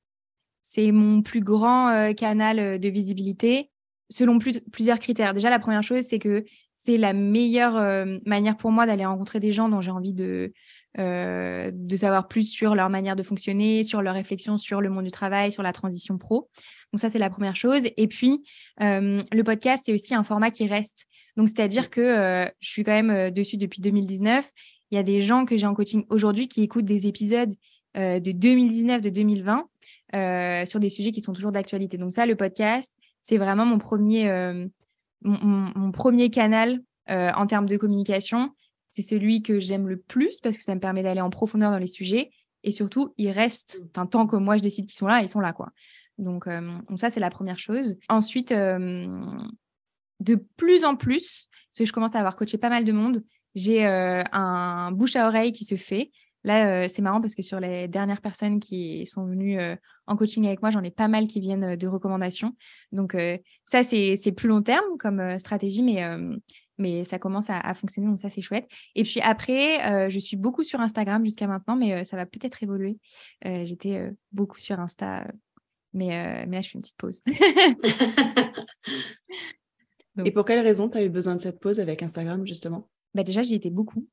C'est 0.63 0.93
mon 0.93 1.23
plus 1.23 1.41
grand 1.41 1.91
euh, 1.91 2.13
canal 2.13 2.59
euh, 2.61 2.79
de 2.79 2.89
visibilité 2.89 3.71
selon 4.09 4.39
plusieurs 4.73 4.99
critères. 4.99 5.35
Déjà, 5.35 5.51
la 5.51 5.59
première 5.61 5.83
chose, 5.83 6.05
c'est 6.05 6.19
que 6.19 6.45
c'est 6.77 6.97
la 6.97 7.13
meilleure 7.13 8.07
manière 8.27 8.57
pour 8.57 8.73
moi 8.73 8.85
d'aller 8.85 9.05
rencontrer 9.05 9.39
des 9.39 9.53
gens 9.53 9.69
dont 9.69 9.81
j'ai 9.81 9.93
envie 9.93 10.15
de, 10.15 10.53
de 10.99 11.97
savoir 11.97 12.27
plus 12.27 12.43
sur 12.51 12.75
leur 12.75 12.91
manière 12.91 13.15
de 13.15 13.23
fonctionner, 13.23 13.85
sur 13.85 14.03
leur 14.03 14.15
réflexion 14.15 14.59
sur 14.59 14.81
le 14.81 14.91
monde 14.91 15.05
du 15.05 15.13
travail, 15.13 15.53
sur 15.53 15.63
la 15.63 15.73
transition 15.73 16.19
pro. 16.19 16.49
Donc 16.93 16.99
ça, 16.99 17.09
c'est 17.09 17.21
la 17.21 17.31
première 17.31 17.55
chose. 17.55 17.85
Et 17.97 18.09
puis, 18.09 18.43
le 18.81 19.43
podcast, 19.43 19.85
c'est 19.87 19.93
aussi 19.93 20.13
un 20.13 20.25
format 20.25 20.51
qui 20.51 20.67
reste. 20.67 21.05
Donc, 21.37 21.49
c'est-à-dire 21.49 21.89
que 21.89 22.51
je 22.59 22.69
suis 22.69 22.83
quand 22.83 23.01
même 23.01 23.31
dessus 23.31 23.59
depuis 23.59 23.81
2019 23.81 24.51
il 24.91 24.97
y 24.97 24.99
a 24.99 25.03
des 25.03 25.21
gens 25.21 25.45
que 25.45 25.57
j'ai 25.57 25.67
en 25.67 25.75
coaching 25.75 26.05
aujourd'hui 26.11 26.49
qui 26.49 26.63
écoutent 26.63 26.85
des 26.85 27.07
épisodes 27.07 27.53
euh, 27.97 28.21
de 28.21 28.33
2019, 28.33 29.01
de 29.01 29.11
2020 29.11 29.69
euh, 30.15 30.65
sur 30.65 30.79
des 30.79 30.91
sujets 30.91 31.11
qui 31.11 31.21
sont 31.21 31.33
toujours 31.33 31.53
d'actualité. 31.53 31.97
Donc 31.97 32.13
ça, 32.13 32.27
le 32.27 32.37
podcast, 32.37 32.93
c'est 33.21 33.37
vraiment 33.37 33.67
mon 33.67 33.79
premier, 33.79 34.29
euh, 34.29 34.67
mon, 35.23 35.93
premier 35.93 36.31
canal 36.31 36.81
en 37.09 37.47
termes 37.47 37.67
de 37.67 37.77
communication. 37.77 38.51
C'est 38.87 39.03
celui 39.03 39.43
que 39.43 39.59
j'aime 39.59 39.89
le 39.89 39.97
plus 39.97 40.39
parce 40.41 40.57
que 40.57 40.63
ça 40.63 40.77
me 40.77 40.81
permet 40.81 41.03
d'aller 41.03 41.21
en 41.21 41.31
profondeur 41.31 41.73
dans 41.73 41.79
les 41.79 41.89
sujets. 41.89 42.31
Et 42.63 42.71
surtout, 42.71 43.15
ils 43.17 43.31
restent, 43.31 43.83
enfin, 43.89 44.07
tant 44.07 44.29
que 44.29 44.37
moi 44.37 44.57
je 44.57 44.63
décide 44.63 44.87
qu'ils 44.87 44.97
sont 44.97 45.09
là, 45.09 45.21
ils 45.21 45.29
sont 45.29 45.41
là, 45.41 45.53
quoi. 45.53 45.71
Donc, 46.19 46.49
donc 46.49 46.99
ça, 46.99 47.11
c'est 47.11 47.19
la 47.19 47.31
première 47.31 47.59
chose. 47.59 47.97
Ensuite, 48.09 48.53
de 48.53 50.35
plus 50.57 50.85
en 50.85 50.95
plus, 50.95 51.49
parce 51.69 51.79
que 51.79 51.85
je 51.85 51.93
commence 51.93 52.15
à 52.15 52.19
avoir 52.19 52.37
coaché 52.37 52.59
pas 52.59 52.69
mal 52.69 52.85
de 52.85 52.93
monde, 52.93 53.25
j'ai 53.55 53.87
euh, 53.87 54.23
un 54.33 54.93
bouche 54.93 55.17
à 55.17 55.27
oreille 55.27 55.53
qui 55.53 55.65
se 55.65 55.77
fait. 55.77 56.11
Là, 56.43 56.85
euh, 56.85 56.89
c'est 56.89 57.03
marrant 57.03 57.21
parce 57.21 57.35
que 57.35 57.43
sur 57.43 57.61
les 57.61 57.87
dernières 57.87 58.23
personnes 58.23 58.61
qui 58.61 59.05
sont 59.05 59.27
venues 59.27 59.61
euh, 59.61 59.77
en 60.07 60.17
coaching 60.17 60.47
avec 60.47 60.63
moi, 60.63 60.71
j'en 60.71 60.83
ai 60.83 60.91
pas 60.91 61.07
mal 61.07 61.27
qui 61.27 61.41
viennent 61.41 61.77
de 61.77 61.87
recommandations. 61.87 62.57
Donc, 62.93 63.15
ça, 63.65 63.83
c'est 63.83 64.33
plus 64.35 64.49
long 64.49 64.63
terme 64.63 64.97
comme 64.99 65.39
stratégie, 65.39 65.83
mais, 65.83 66.03
mais 66.79 67.05
ça 67.05 67.19
commence 67.19 67.51
à, 67.51 67.75
fonctionner. 67.75 68.09
Donc, 68.09 68.19
ça, 68.19 68.31
c'est 68.31 68.43
chouette. 68.43 68.67
Et 68.95 69.03
puis 69.03 69.21
après, 69.21 70.11
je 70.11 70.19
suis 70.19 70.37
beaucoup 70.37 70.65
sur 70.65 70.81
Instagram 70.81 71.25
jusqu'à 71.25 71.47
maintenant, 71.47 71.77
mais 71.77 72.05
ça 72.05 72.17
va 72.17 72.27
peut-être 72.27 72.63
évoluer. 72.63 72.99
J'étais 73.45 74.11
beaucoup 74.33 74.59
sur 74.59 74.81
Insta, 74.81 75.31
mais, 75.93 76.47
mais 76.47 76.57
là, 76.57 76.61
je 76.63 76.71
fais 76.71 76.79
une 76.79 76.83
petite 76.83 76.97
pause. 76.97 77.23
Et 80.25 80.33
pour 80.33 80.45
quelle 80.45 80.61
raison 80.61 80.89
tu 80.89 80.99
as 80.99 81.05
eu 81.05 81.09
besoin 81.09 81.37
de 81.37 81.41
cette 81.41 81.61
pause 81.61 81.81
avec 81.81 82.03
Instagram, 82.03 82.47
justement? 82.47 82.89
Bah 83.15 83.23
déjà, 83.23 83.43
j'y 83.43 83.55
étais 83.55 83.71
beaucoup. 83.71 84.07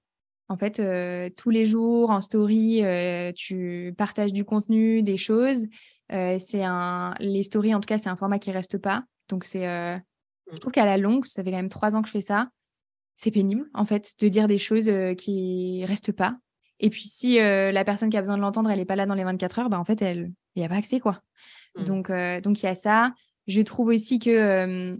En 0.49 0.57
fait, 0.57 0.79
euh, 0.79 1.29
tous 1.35 1.49
les 1.49 1.65
jours 1.65 2.09
en 2.09 2.21
story, 2.21 2.83
euh, 2.83 3.33
tu 3.35 3.93
partages 3.97 4.31
du 4.31 4.45
contenu, 4.45 5.03
des 5.03 5.17
choses. 5.17 5.67
Euh, 6.13 6.37
c'est 6.39 6.63
un, 6.63 7.13
les 7.19 7.43
stories, 7.43 7.75
en 7.75 7.81
tout 7.81 7.87
cas, 7.87 7.97
c'est 7.97 8.09
un 8.09 8.15
format 8.15 8.39
qui 8.39 8.51
reste 8.51 8.77
pas. 8.77 9.03
Donc 9.27 9.43
c'est, 9.43 9.63
je 9.65 10.53
mmh. 10.53 10.59
trouve 10.59 10.71
qu'à 10.71 10.85
la 10.85 10.97
longue, 10.97 11.25
ça 11.25 11.43
fait 11.43 11.51
quand 11.51 11.57
même 11.57 11.69
trois 11.69 11.95
ans 11.95 12.01
que 12.01 12.07
je 12.07 12.13
fais 12.13 12.21
ça. 12.21 12.49
C'est 13.15 13.31
pénible, 13.31 13.69
en 13.73 13.83
fait, 13.83 14.13
de 14.19 14.27
dire 14.29 14.47
des 14.47 14.59
choses 14.59 14.89
qui 15.17 15.83
restent 15.85 16.13
pas. 16.13 16.37
Et 16.79 16.91
puis 16.91 17.03
si 17.03 17.37
la 17.37 17.83
personne 17.83 18.09
qui 18.09 18.17
a 18.17 18.21
besoin 18.21 18.37
de 18.37 18.41
l'entendre, 18.41 18.69
elle 18.69 18.79
est 18.79 18.85
pas 18.85 18.95
là 18.95 19.07
dans 19.07 19.15
les 19.15 19.23
24 19.23 19.59
heures, 19.59 19.69
bah 19.69 19.79
en 19.79 19.85
fait, 19.85 20.01
elle, 20.01 20.31
il 20.55 20.61
y 20.61 20.65
a 20.65 20.69
pas 20.69 20.75
accès 20.75 20.99
quoi. 20.99 21.21
Mmh. 21.75 21.83
Donc 21.83 22.11
donc 22.43 22.61
il 22.61 22.65
y 22.65 22.69
a 22.69 22.75
ça. 22.75 23.13
Je 23.47 23.61
trouve 23.61 23.87
aussi 23.87 24.19
que 24.19 24.95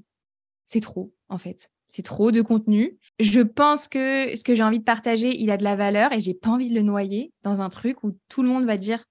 c'est 0.66 0.82
trop, 0.82 1.14
en 1.30 1.38
fait 1.38 1.72
c'est 1.90 2.04
trop 2.04 2.32
de 2.32 2.42
contenu. 2.42 2.98
Je 3.20 3.42
pense 3.42 3.88
que 3.88 4.36
ce 4.36 4.44
que 4.44 4.56
j'ai 4.56 4.64
envie 4.64 4.80
de 4.80 4.84
partager, 4.84 5.40
il 5.40 5.52
a 5.52 5.58
de 5.58 5.64
la 5.64 5.76
valeur 5.76 6.12
et 6.12 6.20
j'ai 6.20 6.34
pas 6.34 6.50
envie 6.50 6.70
de 6.70 6.76
le 6.76 6.82
noyer 6.82 7.32
dans 7.44 7.62
un 7.62 7.70
truc 7.70 8.04
où 8.04 8.18
tout 8.30 8.44
le 8.44 8.50
monde 8.50 8.66
va 8.66 8.78
dire 8.78 9.06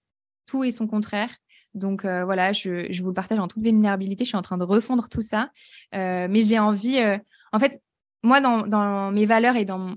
tout 0.46 0.64
et 0.64 0.70
son 0.70 0.86
contraire. 0.86 1.30
Donc 1.74 2.04
euh, 2.04 2.24
voilà, 2.24 2.52
je, 2.52 3.00
vous 3.00 3.08
le 3.08 3.14
partage 3.14 3.38
en 3.38 3.48
toute 3.48 3.62
vulnérabilité. 3.62 4.24
Je 4.24 4.28
suis 4.28 4.36
en 4.36 4.42
train 4.42 4.58
de 4.58 4.64
refondre 4.64 5.08
tout 5.08 5.22
ça, 5.22 5.50
euh, 5.94 6.26
mais 6.28 6.40
j'ai 6.40 6.58
envie. 6.58 6.98
Euh, 6.98 7.18
en 7.52 7.58
fait, 7.58 7.80
moi, 8.22 8.40
dans, 8.40 8.66
dans, 8.66 9.12
mes 9.12 9.26
valeurs 9.26 9.56
et 9.56 9.64
dans 9.64 9.94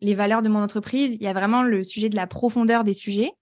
les 0.00 0.14
valeurs 0.14 0.42
de 0.42 0.48
mon 0.48 0.62
entreprise, 0.62 1.14
il 1.14 1.22
y 1.22 1.26
a 1.26 1.32
vraiment 1.32 1.62
le 1.62 1.82
sujet 1.82 2.08
de 2.08 2.16
la 2.16 2.26
profondeur 2.26 2.84
des 2.84 2.94
sujets. 2.94 3.32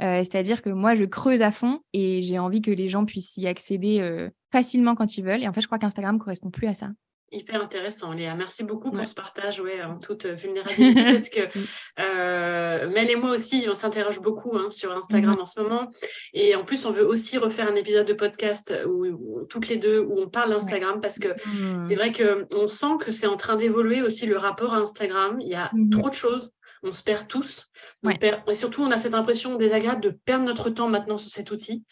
C'est-à-dire 0.00 0.60
que 0.60 0.70
moi, 0.70 0.96
je 0.96 1.04
creuse 1.04 1.40
à 1.42 1.52
fond 1.52 1.78
et 1.92 2.20
j'ai 2.20 2.40
envie 2.40 2.60
que 2.60 2.72
les 2.72 2.88
gens 2.88 3.04
puissent 3.04 3.36
y 3.36 3.46
accéder 3.46 4.28
facilement 4.50 4.96
quand 4.96 5.16
ils 5.16 5.22
veulent. 5.22 5.44
Et 5.44 5.46
en 5.46 5.52
fait, 5.52 5.60
je 5.60 5.66
crois 5.66 5.78
qu'Instagram 5.78 6.18
correspond 6.18 6.50
plus 6.50 6.66
à 6.66 6.74
ça. 6.74 6.88
Hyper 7.34 7.60
intéressant, 7.60 8.12
Léa. 8.12 8.34
Merci 8.34 8.62
beaucoup 8.62 8.90
pour 8.90 9.06
ce 9.06 9.14
partage 9.14 9.60
ouais, 9.60 9.82
en 9.82 9.98
toute 9.98 10.26
vulnérabilité 10.42 11.04
parce 11.04 11.28
que 11.28 11.40
euh, 11.98 12.88
Mel 12.88 13.10
et 13.10 13.16
moi 13.16 13.30
aussi, 13.30 13.66
on 13.68 13.74
s'interroge 13.74 14.20
beaucoup 14.20 14.56
hein, 14.56 14.70
sur 14.70 14.96
Instagram 14.96 15.34
mm-hmm. 15.34 15.40
en 15.40 15.46
ce 15.46 15.60
moment. 15.60 15.90
Et 16.32 16.54
en 16.54 16.64
plus, 16.64 16.86
on 16.86 16.92
veut 16.92 17.04
aussi 17.04 17.36
refaire 17.36 17.68
un 17.68 17.74
épisode 17.74 18.06
de 18.06 18.12
podcast 18.12 18.72
où, 18.86 19.44
toutes 19.48 19.68
les 19.68 19.76
deux, 19.76 19.98
où 19.98 20.20
on 20.20 20.28
parle 20.28 20.50
d'Instagram 20.50 21.00
parce 21.00 21.18
que 21.18 21.28
mm. 21.28 21.82
c'est 21.82 21.96
vrai 21.96 22.12
qu'on 22.12 22.68
sent 22.68 22.98
que 23.00 23.10
c'est 23.10 23.26
en 23.26 23.36
train 23.36 23.56
d'évoluer 23.56 24.00
aussi 24.00 24.26
le 24.26 24.36
rapport 24.36 24.74
à 24.74 24.78
Instagram. 24.78 25.38
Il 25.40 25.48
y 25.48 25.56
a 25.56 25.70
mm-hmm. 25.74 25.90
trop 25.90 26.08
de 26.08 26.14
choses 26.14 26.52
on 26.84 26.92
se 26.92 27.02
perd 27.02 27.26
tous. 27.26 27.70
et 28.48 28.54
surtout, 28.54 28.82
on 28.82 28.90
a 28.90 28.98
cette 28.98 29.14
impression 29.14 29.56
désagréable 29.56 30.02
de 30.02 30.10
perdre 30.10 30.44
notre 30.44 30.70
temps 30.70 30.88
maintenant 30.88 31.16
sur 31.16 31.30
cet 31.30 31.50
outil. 31.50 31.82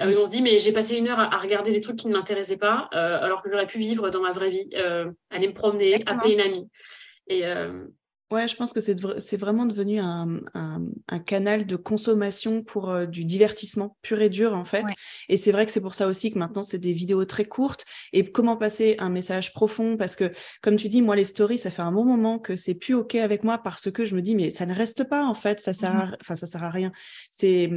Euh, 0.00 0.14
on 0.18 0.26
se 0.26 0.30
dit, 0.30 0.42
mais 0.42 0.58
j'ai 0.58 0.72
passé 0.72 0.96
une 0.96 1.08
heure 1.08 1.18
à, 1.18 1.36
regarder 1.38 1.72
des 1.72 1.80
trucs 1.80 1.96
qui 1.96 2.08
ne 2.08 2.12
m'intéressaient 2.12 2.58
pas, 2.58 2.88
euh, 2.94 3.18
alors 3.20 3.42
que 3.42 3.50
j'aurais 3.50 3.66
pu 3.66 3.78
vivre 3.78 4.10
dans 4.10 4.20
ma 4.20 4.32
vraie 4.32 4.50
vie, 4.50 4.68
euh, 4.74 5.10
aller 5.30 5.48
me 5.48 5.54
promener, 5.54 6.02
appeler 6.06 6.34
une 6.34 6.40
amie. 6.40 6.68
Et, 7.28 7.42
Ouais, 8.30 8.48
je 8.48 8.56
pense 8.56 8.72
que 8.72 8.80
c'est 8.80 9.36
vraiment 9.36 9.66
devenu 9.66 10.00
un, 10.00 10.40
canal 11.26 11.66
de 11.66 11.76
consommation 11.76 12.62
pour 12.62 12.90
euh, 12.90 13.06
du 13.06 13.24
divertissement 13.24 13.96
pur 14.02 14.20
et 14.20 14.28
dur, 14.28 14.54
en 14.54 14.64
fait. 14.64 14.84
Et 15.28 15.36
c'est 15.36 15.52
vrai 15.52 15.66
que 15.66 15.72
c'est 15.72 15.80
pour 15.80 15.94
ça 15.94 16.06
aussi 16.06 16.32
que 16.32 16.38
maintenant, 16.38 16.62
c'est 16.62 16.78
des 16.78 16.92
vidéos 16.92 17.24
très 17.26 17.44
courtes. 17.44 17.84
Et 18.12 18.30
comment 18.30 18.56
passer 18.56 18.96
un 18.98 19.10
message 19.10 19.52
profond? 19.52 19.96
Parce 19.96 20.16
que, 20.16 20.32
comme 20.62 20.76
tu 20.76 20.88
dis, 20.88 21.02
moi, 21.02 21.16
les 21.16 21.24
stories, 21.24 21.58
ça 21.58 21.70
fait 21.70 21.82
un 21.82 21.92
bon 21.92 22.04
moment 22.04 22.38
que 22.38 22.56
c'est 22.56 22.74
plus 22.74 22.94
OK 22.94 23.14
avec 23.14 23.44
moi 23.44 23.58
parce 23.58 23.90
que 23.90 24.04
je 24.04 24.16
me 24.16 24.22
dis, 24.22 24.34
mais 24.34 24.50
ça 24.50 24.66
ne 24.66 24.74
reste 24.74 25.04
pas, 25.04 25.24
en 25.24 25.34
fait. 25.34 25.60
Ça 25.60 25.74
sert, 25.74 25.94
mmh 25.94 26.16
enfin, 26.20 26.36
ça 26.36 26.46
sert 26.46 26.64
à 26.64 26.70
rien. 26.70 26.92
C'est 27.30 27.70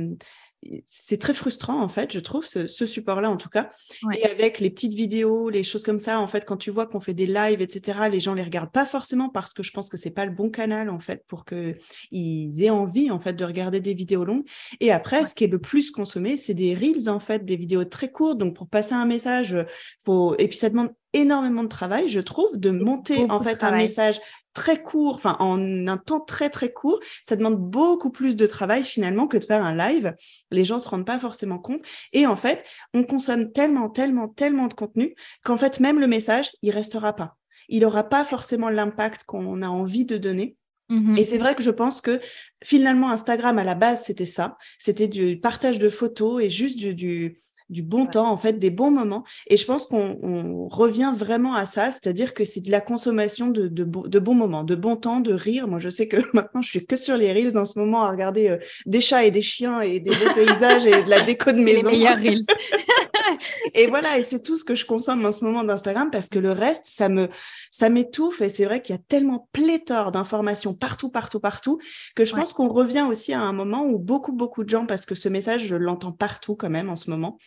c'est 0.85 1.19
très 1.19 1.33
frustrant 1.33 1.81
en 1.81 1.87
fait, 1.87 2.11
je 2.11 2.19
trouve 2.19 2.45
ce, 2.45 2.67
support-là 2.67 3.29
en 3.29 3.37
tout 3.37 3.49
cas. 3.49 3.69
Et 4.13 4.25
avec 4.25 4.59
les 4.59 4.69
petites 4.69 4.93
vidéos, 4.93 5.49
les 5.49 5.63
choses 5.63 5.83
comme 5.83 5.99
ça, 5.99 6.19
en 6.19 6.27
fait, 6.27 6.45
quand 6.45 6.57
tu 6.57 6.71
vois 6.71 6.87
qu'on 6.87 6.99
fait 6.99 7.13
des 7.13 7.25
lives, 7.25 7.61
etc., 7.61 7.99
les 8.11 8.19
gens 8.19 8.33
les 8.33 8.43
regardent 8.43 8.71
pas 8.71 8.85
forcément 8.85 9.29
parce 9.29 9.53
que 9.53 9.63
je 9.63 9.71
pense 9.71 9.89
que 9.89 9.97
c'est 9.97 10.11
pas 10.11 10.25
le 10.25 10.31
bon 10.31 10.49
canal 10.49 10.89
en 10.89 10.99
fait 10.99 11.23
pour 11.27 11.45
que 11.45 11.75
ils 12.11 12.63
aient 12.63 12.69
envie 12.69 13.11
en 13.11 13.19
fait 13.19 13.33
de 13.33 13.45
regarder 13.45 13.79
des 13.79 13.93
vidéos 13.93 14.25
longues. 14.25 14.45
Et 14.79 14.91
après, 14.91 15.25
ce 15.25 15.35
qui 15.35 15.43
est 15.43 15.47
le 15.47 15.59
plus 15.59 15.91
consommé, 15.91 16.37
c'est 16.37 16.53
des 16.53 16.75
reels 16.75 17.09
en 17.09 17.19
fait, 17.19 17.45
des 17.45 17.55
vidéos 17.55 17.85
très 17.85 18.11
courtes. 18.11 18.37
Donc 18.37 18.55
pour 18.55 18.67
passer 18.67 18.93
un 18.93 19.05
message, 19.05 19.57
faut 20.03 20.35
et 20.37 20.47
puis 20.47 20.57
ça 20.57 20.69
demande 20.69 20.91
énormément 21.13 21.63
de 21.63 21.69
travail, 21.69 22.09
je 22.09 22.19
trouve, 22.19 22.57
de 22.57 22.69
monter 22.69 23.29
en 23.29 23.41
fait 23.41 23.63
un 23.63 23.71
message 23.71 24.19
très 24.57 24.81
court, 24.81 25.13
enfin 25.13 25.37
en 25.39 25.87
un 25.87 25.97
temps 25.97 26.19
très 26.19 26.49
très 26.49 26.73
court, 26.73 26.99
ça 27.23 27.35
demande 27.35 27.57
beaucoup 27.57 28.09
plus 28.09 28.35
de 28.35 28.47
travail 28.47 28.83
finalement 28.83 29.27
que 29.27 29.37
de 29.37 29.43
faire 29.43 29.63
un 29.63 29.75
live. 29.75 30.15
Les 30.49 30.65
gens 30.65 30.79
se 30.79 30.89
rendent 30.89 31.05
pas 31.05 31.19
forcément 31.19 31.59
compte. 31.59 31.85
Et 32.11 32.25
en 32.25 32.35
fait, 32.35 32.65
on 32.95 33.03
consomme 33.03 33.51
tellement, 33.51 33.87
tellement, 33.87 34.27
tellement 34.27 34.65
de 34.67 34.73
contenu 34.73 35.13
qu'en 35.43 35.57
fait 35.57 35.79
même 35.79 35.99
le 35.99 36.07
message, 36.07 36.49
il 36.63 36.71
restera 36.71 37.13
pas. 37.13 37.37
Il 37.69 37.85
aura 37.85 38.03
pas 38.03 38.23
forcément 38.23 38.69
l'impact 38.69 39.25
qu'on 39.25 39.61
a 39.61 39.67
envie 39.67 40.05
de 40.05 40.17
donner. 40.17 40.57
Mmh 40.89 41.17
et 41.17 41.25
c'est 41.25 41.37
vrai 41.37 41.53
que 41.53 41.61
je 41.61 41.69
pense 41.69 41.99
que 41.99 42.21
finalement 42.63 43.11
Instagram 43.11 43.59
à 43.59 43.65
la 43.65 43.75
base 43.75 44.05
c'était 44.05 44.25
ça, 44.25 44.57
c'était 44.79 45.09
du 45.09 45.37
partage 45.37 45.79
de 45.79 45.89
photos 45.89 46.41
et 46.41 46.49
juste 46.49 46.77
du 46.77 46.93
du 46.93 47.37
bon 47.69 48.05
temps, 48.05 48.29
en 48.31 48.37
fait, 48.37 48.53
des 48.53 48.69
bons 48.69 48.91
moments. 48.91 49.23
Et 49.47 49.57
je 49.57 49.65
pense 49.65 49.85
qu'on 49.85 50.67
revient 50.69 51.13
vraiment 51.15 51.55
à 51.55 51.65
ça, 51.65 51.91
c'est-à-dire 51.91 52.33
que 52.33 52.45
c'est 52.45 52.61
de 52.61 52.71
la 52.71 52.81
consommation 52.81 53.47
de, 53.47 53.67
de, 53.67 53.83
de, 53.83 54.19
bons 54.19 54.35
moments, 54.35 54.63
de 54.63 54.75
bon 54.75 54.95
temps, 54.95 55.19
de 55.19 55.33
rire. 55.33 55.67
Moi, 55.67 55.79
je 55.79 55.89
sais 55.89 56.07
que 56.07 56.17
maintenant, 56.33 56.61
je 56.61 56.69
suis 56.69 56.85
que 56.85 56.95
sur 56.95 57.17
les 57.17 57.31
reels 57.31 57.57
en 57.57 57.65
ce 57.65 57.79
moment 57.79 58.03
à 58.03 58.11
regarder 58.11 58.49
euh, 58.49 58.57
des 58.85 59.01
chats 59.01 59.25
et 59.25 59.31
des 59.31 59.41
chiens 59.41 59.81
et 59.81 59.99
des 59.99 60.11
beaux 60.11 60.33
paysages 60.33 60.85
et 60.85 61.03
de 61.03 61.09
la 61.09 61.21
déco 61.21 61.51
de 61.51 61.57
maison. 61.57 61.89
Les 61.89 61.97
meilleurs 61.97 62.17
reels. 62.17 62.45
et 63.73 63.87
voilà, 63.87 64.17
et 64.17 64.23
c'est 64.23 64.41
tout 64.41 64.57
ce 64.57 64.63
que 64.63 64.75
je 64.75 64.85
consomme 64.85 65.25
en 65.25 65.31
ce 65.31 65.43
moment 65.43 65.63
d'Instagram 65.63 66.09
parce 66.11 66.29
que 66.29 66.39
le 66.39 66.51
reste, 66.51 66.87
ça 66.87 67.09
me, 67.09 67.29
ça 67.71 67.89
m'étouffe. 67.89 68.41
Et 68.41 68.49
c'est 68.49 68.65
vrai 68.65 68.81
qu'il 68.81 68.95
y 68.95 68.99
a 68.99 69.01
tellement 69.07 69.49
pléthore 69.51 70.11
d'informations 70.11 70.73
partout, 70.73 71.09
partout, 71.09 71.39
partout, 71.39 71.79
que 72.15 72.25
je 72.25 72.33
pense 72.33 72.53
qu'on 72.53 72.69
revient 72.69 73.05
aussi 73.09 73.33
à 73.33 73.41
un 73.41 73.53
moment 73.53 73.83
où 73.83 73.99
beaucoup, 73.99 74.33
beaucoup 74.33 74.63
de 74.63 74.69
gens, 74.69 74.85
parce 74.85 75.05
que 75.05 75.15
ce 75.15 75.29
message, 75.29 75.65
je 75.65 75.75
l'entends 75.75 76.11
partout 76.11 76.55
quand 76.55 76.69
même 76.69 76.89
en 76.89 76.95
ce 76.95 77.09
moment, 77.09 77.37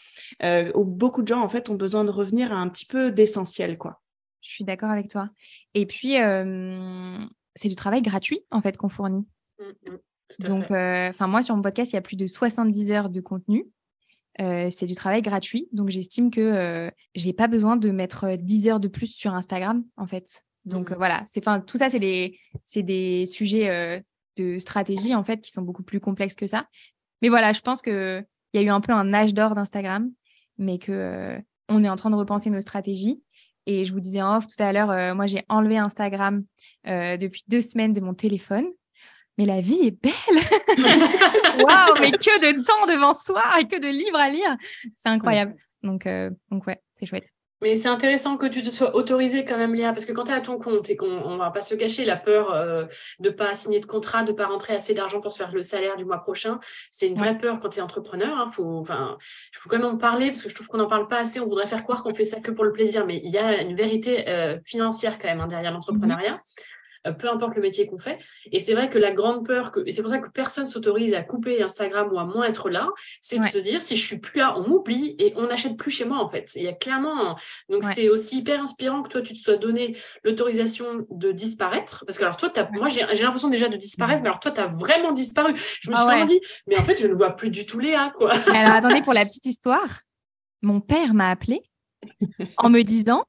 euh, 0.43 0.71
où 0.75 0.85
beaucoup 0.85 1.23
de 1.23 1.29
gens 1.29 1.43
en 1.43 1.49
fait 1.49 1.69
ont 1.71 1.75
besoin 1.75 2.05
de 2.05 2.11
revenir 2.11 2.53
à 2.53 2.57
un 2.57 2.69
petit 2.69 2.87
peu 2.87 3.11
d'essentiel, 3.11 3.79
quoi. 3.79 4.01
Je 4.41 4.51
suis 4.53 4.65
d'accord 4.65 4.91
avec 4.91 5.09
toi. 5.09 5.29
Et 5.75 5.87
puis, 5.87 6.19
euh, 6.19 7.19
c'est 7.55 7.69
du 7.69 7.77
travail 7.77 8.03
gratuit 8.03 8.41
en 8.51 8.63
fait 8.63 8.77
qu'on 8.77 8.89
fournit. 8.89 9.27
Mmh, 9.59 9.91
mmh, 9.91 10.45
Donc, 10.47 10.71
euh, 10.71 11.11
enfin 11.11 11.27
moi 11.27 11.43
sur 11.43 11.55
mon 11.57 11.63
podcast, 11.63 11.93
il 11.93 11.97
y 11.97 11.99
a 11.99 12.03
plus 12.03 12.17
de 12.17 12.27
70 12.27 12.93
heures 12.93 13.11
de 13.11 13.21
contenu. 13.21 13.67
c'est 14.39 14.87
du 14.87 14.95
travail 14.95 15.21
gratuit, 15.21 15.69
donc 15.73 15.91
j'estime 15.91 16.31
que 16.31 16.91
je 17.15 17.27
n'ai 17.27 17.35
pas 17.35 17.49
besoin 17.49 17.77
de 17.77 17.91
mettre 17.91 18.37
10 18.37 18.69
heures 18.69 18.81
de 18.81 18.89
plus 18.89 19.09
sur 19.09 19.35
Instagram, 19.35 19.85
en 19.97 20.07
fait. 20.07 20.45
Donc 20.65 20.91
mmh. 20.91 20.95
voilà, 20.95 21.23
c'est, 21.27 21.43
tout 21.67 21.77
ça, 21.77 21.91
c'est, 21.91 22.35
c'est 22.65 22.83
des 22.83 23.27
sujets 23.27 24.03
de 24.37 24.59
stratégie, 24.59 25.15
en 25.15 25.25
fait, 25.25 25.43
qui 25.43 25.51
sont 25.51 25.63
beaucoup 25.63 25.83
plus 25.83 26.01
complexes 26.01 26.35
que 26.35 26.47
ça. 26.47 26.67
Mais 27.23 27.29
voilà, 27.29 27.53
je 27.53 27.61
pense 27.61 27.83
qu'il 28.51 28.61
y 28.61 28.65
a 28.65 28.67
eu 28.67 28.71
un 28.71 28.81
peu 28.81 28.93
un 28.93 29.15
âge 29.15 29.35
d'or 29.35 29.55
d'Instagram 29.55 30.11
mais 30.61 30.79
que 30.79 30.93
euh, 30.93 31.39
on 31.69 31.83
est 31.83 31.89
en 31.89 31.97
train 31.97 32.11
de 32.11 32.15
repenser 32.15 32.51
nos 32.51 32.61
stratégies. 32.61 33.21
Et 33.67 33.85
je 33.85 33.93
vous 33.93 34.01
disais 34.01 34.23
en 34.23 34.37
off 34.37 34.47
tout 34.47 34.63
à 34.63 34.73
l'heure, 34.73 34.91
euh, 34.91 35.15
moi 35.15 35.27
j'ai 35.27 35.45
enlevé 35.49 35.79
Instagram 35.79 36.45
euh, 36.87 37.17
depuis 37.17 37.43
deux 37.49 37.63
semaines 37.63 37.93
de 37.93 38.01
mon 38.01 38.15
téléphone. 38.15 38.67
Mais 39.39 39.47
la 39.47 39.61
vie 39.61 39.81
est 39.87 39.91
belle. 39.91 40.13
Waouh, 41.65 41.99
mais 42.01 42.11
que 42.11 42.53
de 42.53 42.63
temps 42.63 42.87
devant 42.93 43.15
soi 43.15 43.43
et 43.59 43.67
que 43.67 43.81
de 43.81 43.89
livres 43.89 44.19
à 44.19 44.29
lire. 44.29 44.55
C'est 44.99 45.09
incroyable. 45.09 45.57
Donc, 45.83 46.07
donc 46.51 46.67
ouais, 46.67 46.79
c'est 46.95 47.07
chouette. 47.07 47.33
Mais 47.63 47.77
c'est 47.77 47.89
intéressant 47.89 48.37
que 48.37 48.47
tu 48.47 48.63
te 48.63 48.71
sois 48.71 48.95
autorisé 48.95 49.45
quand 49.45 49.59
même, 49.59 49.75
Léa, 49.75 49.93
parce 49.93 50.07
que 50.07 50.13
quand 50.13 50.25
tu 50.25 50.33
es 50.33 50.35
à 50.35 50.41
ton 50.41 50.59
compte 50.59 50.89
et 50.89 50.97
qu'on 50.97 51.07
on 51.07 51.37
va 51.37 51.51
pas 51.51 51.63
se 51.63 51.75
le 51.75 51.79
cacher, 51.79 52.05
la 52.05 52.17
peur 52.17 52.53
euh, 52.53 52.87
de 53.19 53.31
pas 53.31 53.55
signer 53.55 53.81
de 53.81 53.87
contrat, 53.87 54.23
de 54.23 54.33
pas 54.33 54.47
rentrer 54.47 54.75
assez 54.75 54.95
d'argent 54.95 55.21
pour 55.21 55.31
se 55.31 55.39
faire 55.39 55.53
le 55.53 55.63
salaire 55.63 55.97
du 55.97 56.05
mois 56.05 56.19
prochain, 56.19 56.59
c'est 56.91 57.07
une 57.07 57.17
vraie 57.17 57.37
peur 57.37 57.59
quand 57.61 57.69
tu 57.69 57.79
es 57.79 57.83
entrepreneur. 57.83 58.35
Il 58.37 58.41
hein. 58.41 58.51
faut, 58.51 58.79
enfin, 58.79 59.19
faut 59.53 59.69
quand 59.69 59.79
même 59.79 59.87
en 59.87 59.97
parler 59.97 60.29
parce 60.29 60.43
que 60.43 60.49
je 60.49 60.55
trouve 60.55 60.69
qu'on 60.69 60.79
n'en 60.79 60.89
parle 60.89 61.09
pas 61.09 61.19
assez. 61.19 61.41
On 61.41 61.47
voudrait 61.47 61.67
faire 61.67 61.83
croire 61.83 62.03
qu'on 62.03 62.15
fait 62.15 62.25
ça 62.25 62.41
que 62.41 62.51
pour 62.51 62.65
le 62.65 62.73
plaisir, 62.73 63.05
mais 63.07 63.21
il 63.25 63.31
y 63.31 63.39
a 63.39 63.61
une 63.61 63.77
vérité 63.77 64.29
euh, 64.29 64.59
financière 64.65 65.19
quand 65.19 65.29
même 65.29 65.41
hein, 65.41 65.49
derrière 65.49 65.73
l'entrepreneuriat. 65.73 66.35
Euh, 66.35 66.80
peu 67.19 67.29
importe 67.31 67.55
le 67.55 67.63
métier 67.63 67.87
qu'on 67.87 67.99
fait. 67.99 68.19
Et 68.53 68.61
c'est 68.61 68.75
vrai 68.75 68.91
que 68.91 68.99
la 68.99 69.13
grande 69.13 69.47
peur, 69.47 69.73
que, 69.73 69.81
et 69.87 69.93
c'est 69.93 70.03
pour 70.03 70.11
ça 70.11 70.19
que 70.19 70.29
personne 70.31 70.67
s'autorise 70.67 71.15
à 71.15 71.23
couper 71.23 71.63
Instagram 71.63 72.09
ou 72.13 72.19
à 72.19 72.25
moins 72.25 72.45
être 72.45 72.71
là, 72.71 72.89
c'est 73.21 73.39
de 73.39 73.47
se 73.47 73.59
dire, 73.59 73.83
si 73.83 73.97
je 73.97 74.07
suis 74.07 74.19
plus 74.19 74.39
là, 74.39 74.55
on 74.59 74.69
m'oublie 74.69 75.17
et 75.19 75.33
on 75.37 75.47
n'achète 75.47 75.77
plus 75.77 75.91
chez 75.91 76.05
moi, 76.05 76.19
en 76.19 76.29
fait. 76.29 76.51
Il 76.57 76.63
y 76.63 76.69
a 76.69 76.73
clairement, 76.73 77.37
donc 77.69 77.85
c'est 77.85 78.09
aussi 78.09 78.39
hyper 78.39 78.63
inspirant 78.63 79.03
que 79.03 79.09
toi, 79.09 79.23
tu 79.23 79.35
te 79.35 79.39
sois 79.39 79.57
donné 79.57 79.97
l'autorisation 80.25 81.07
de 81.11 81.33
disparaître. 81.33 82.05
Parce 82.07 82.19
que 82.19 82.25
alors 82.25 82.37
toi, 82.37 82.53
as, 82.57 82.69
moi, 82.73 82.89
j'ai, 82.89 83.05
l'impression 83.23 83.49
déjà 83.49 83.69
de 83.69 83.77
disparaître, 83.77 84.23
mais 84.23 84.29
alors 84.29 84.41
toi, 84.41 84.51
tu 84.51 84.61
as 84.61 84.67
vraiment 84.67 85.13
disparu. 85.13 85.55
Je 85.81 85.91
me 85.91 85.95
suis 85.95 86.03
ah 86.03 86.07
vraiment 86.07 86.25
dit, 86.27 86.41
mais 86.67 86.79
en 86.79 86.85
fait, 86.85 87.01
je 87.01 87.07
ne 87.07 87.15
vois 87.15 87.31
plus 87.31 87.51
du 87.51 87.67
tout 87.67 87.79
Léa, 87.79 88.13
quoi. 88.17 88.33
alors 88.33 88.75
attendez, 88.75 89.03
pour 89.03 89.15
la 89.15 89.25
petite 89.25 89.47
histoire, 89.47 90.03
mon 90.63 90.81
père 90.81 91.15
m'a 91.15 91.31
appelé 91.31 91.63
en 92.59 92.71
me 92.71 92.83
disant, 92.83 93.25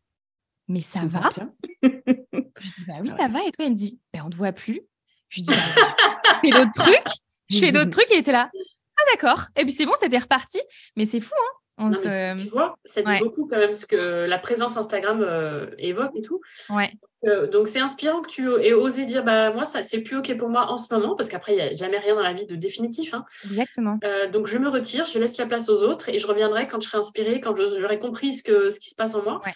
mais 0.72 0.82
ça 0.82 1.02
va 1.06 1.30
Je 1.84 1.90
dis, 1.90 2.86
bah 2.88 2.94
oui, 3.02 3.10
ça 3.10 3.28
va. 3.28 3.40
Et 3.46 3.52
toi, 3.52 3.66
il 3.66 3.72
me 3.72 3.76
dit, 3.76 4.00
ben, 4.14 4.22
on 4.24 4.28
ne 4.28 4.32
te 4.32 4.38
voit 4.38 4.52
plus. 4.52 4.82
Je 5.30 5.42
dis, 5.42 5.50
bah, 5.50 5.56
je 6.44 6.50
fais 6.50 6.58
d'autres 6.58 6.74
trucs. 6.74 7.14
Je 7.50 7.58
fais 7.60 7.72
d'autres 7.72 7.90
trucs. 7.98 8.12
Et 8.12 8.16
il 8.16 8.20
était 8.20 8.32
là, 8.32 8.50
ah 8.54 9.04
d'accord. 9.12 9.48
Et 9.58 9.64
puis 9.64 9.72
c'est 9.72 9.86
bon, 9.86 9.94
c'était 9.96 10.18
reparti. 10.18 10.60
Mais 10.96 11.06
c'est 11.06 11.20
fou, 11.20 11.34
hein 11.36 11.58
on 11.78 11.94
se... 11.94 12.38
Tu 12.38 12.50
vois, 12.50 12.76
ça 12.86 13.02
dit 13.02 13.20
beaucoup 13.20 13.48
quand 13.48 13.58
même 13.58 13.74
ce 13.74 13.86
que 13.86 14.26
la 14.26 14.38
présence 14.38 14.78
Instagram 14.78 15.22
euh, 15.22 15.68
évoque 15.78 16.12
et 16.16 16.22
tout. 16.22 16.42
Ouais. 16.70 16.92
Euh, 17.26 17.48
donc 17.48 17.68
c'est 17.68 17.80
inspirant 17.80 18.22
que 18.22 18.30
tu 18.30 18.50
aies 18.64 18.74
osé 18.74 19.06
dire 19.06 19.24
bah 19.24 19.52
moi 19.52 19.64
ça 19.64 19.84
c'est 19.84 20.02
plus 20.02 20.18
ok 20.18 20.36
pour 20.38 20.50
moi 20.50 20.72
en 20.72 20.80
ce 20.80 20.92
moment 20.92 21.16
parce 21.16 21.30
qu'après 21.30 21.54
il 21.54 21.56
n'y 21.56 21.62
a 21.62 21.72
jamais 21.72 22.00
rien 22.00 22.16
dans 22.16 22.22
la 22.22 22.34
vie 22.34 22.46
de 22.46 22.56
définitif. 22.56 23.14
Hein. 23.14 23.26
Exactement. 23.44 24.00
Euh, 24.04 24.28
donc 24.30 24.48
je 24.48 24.58
me 24.58 24.70
retire, 24.70 25.06
je 25.06 25.20
laisse 25.20 25.38
la 25.38 25.46
place 25.46 25.70
aux 25.70 25.84
autres 25.84 26.10
et 26.10 26.18
je 26.18 26.28
reviendrai 26.28 26.68
quand 26.68 26.82
je 26.82 26.88
serai 26.88 26.98
inspirée, 26.98 27.40
quand 27.42 27.56
j'aurai 27.56 28.00
compris 28.00 28.34
ce 28.34 28.44
que 28.44 28.70
ce 28.70 28.80
qui 28.80 28.90
se 28.90 28.96
passe 28.96 29.16
en 29.16 29.24
moi. 29.24 29.42
Ouais. 29.46 29.54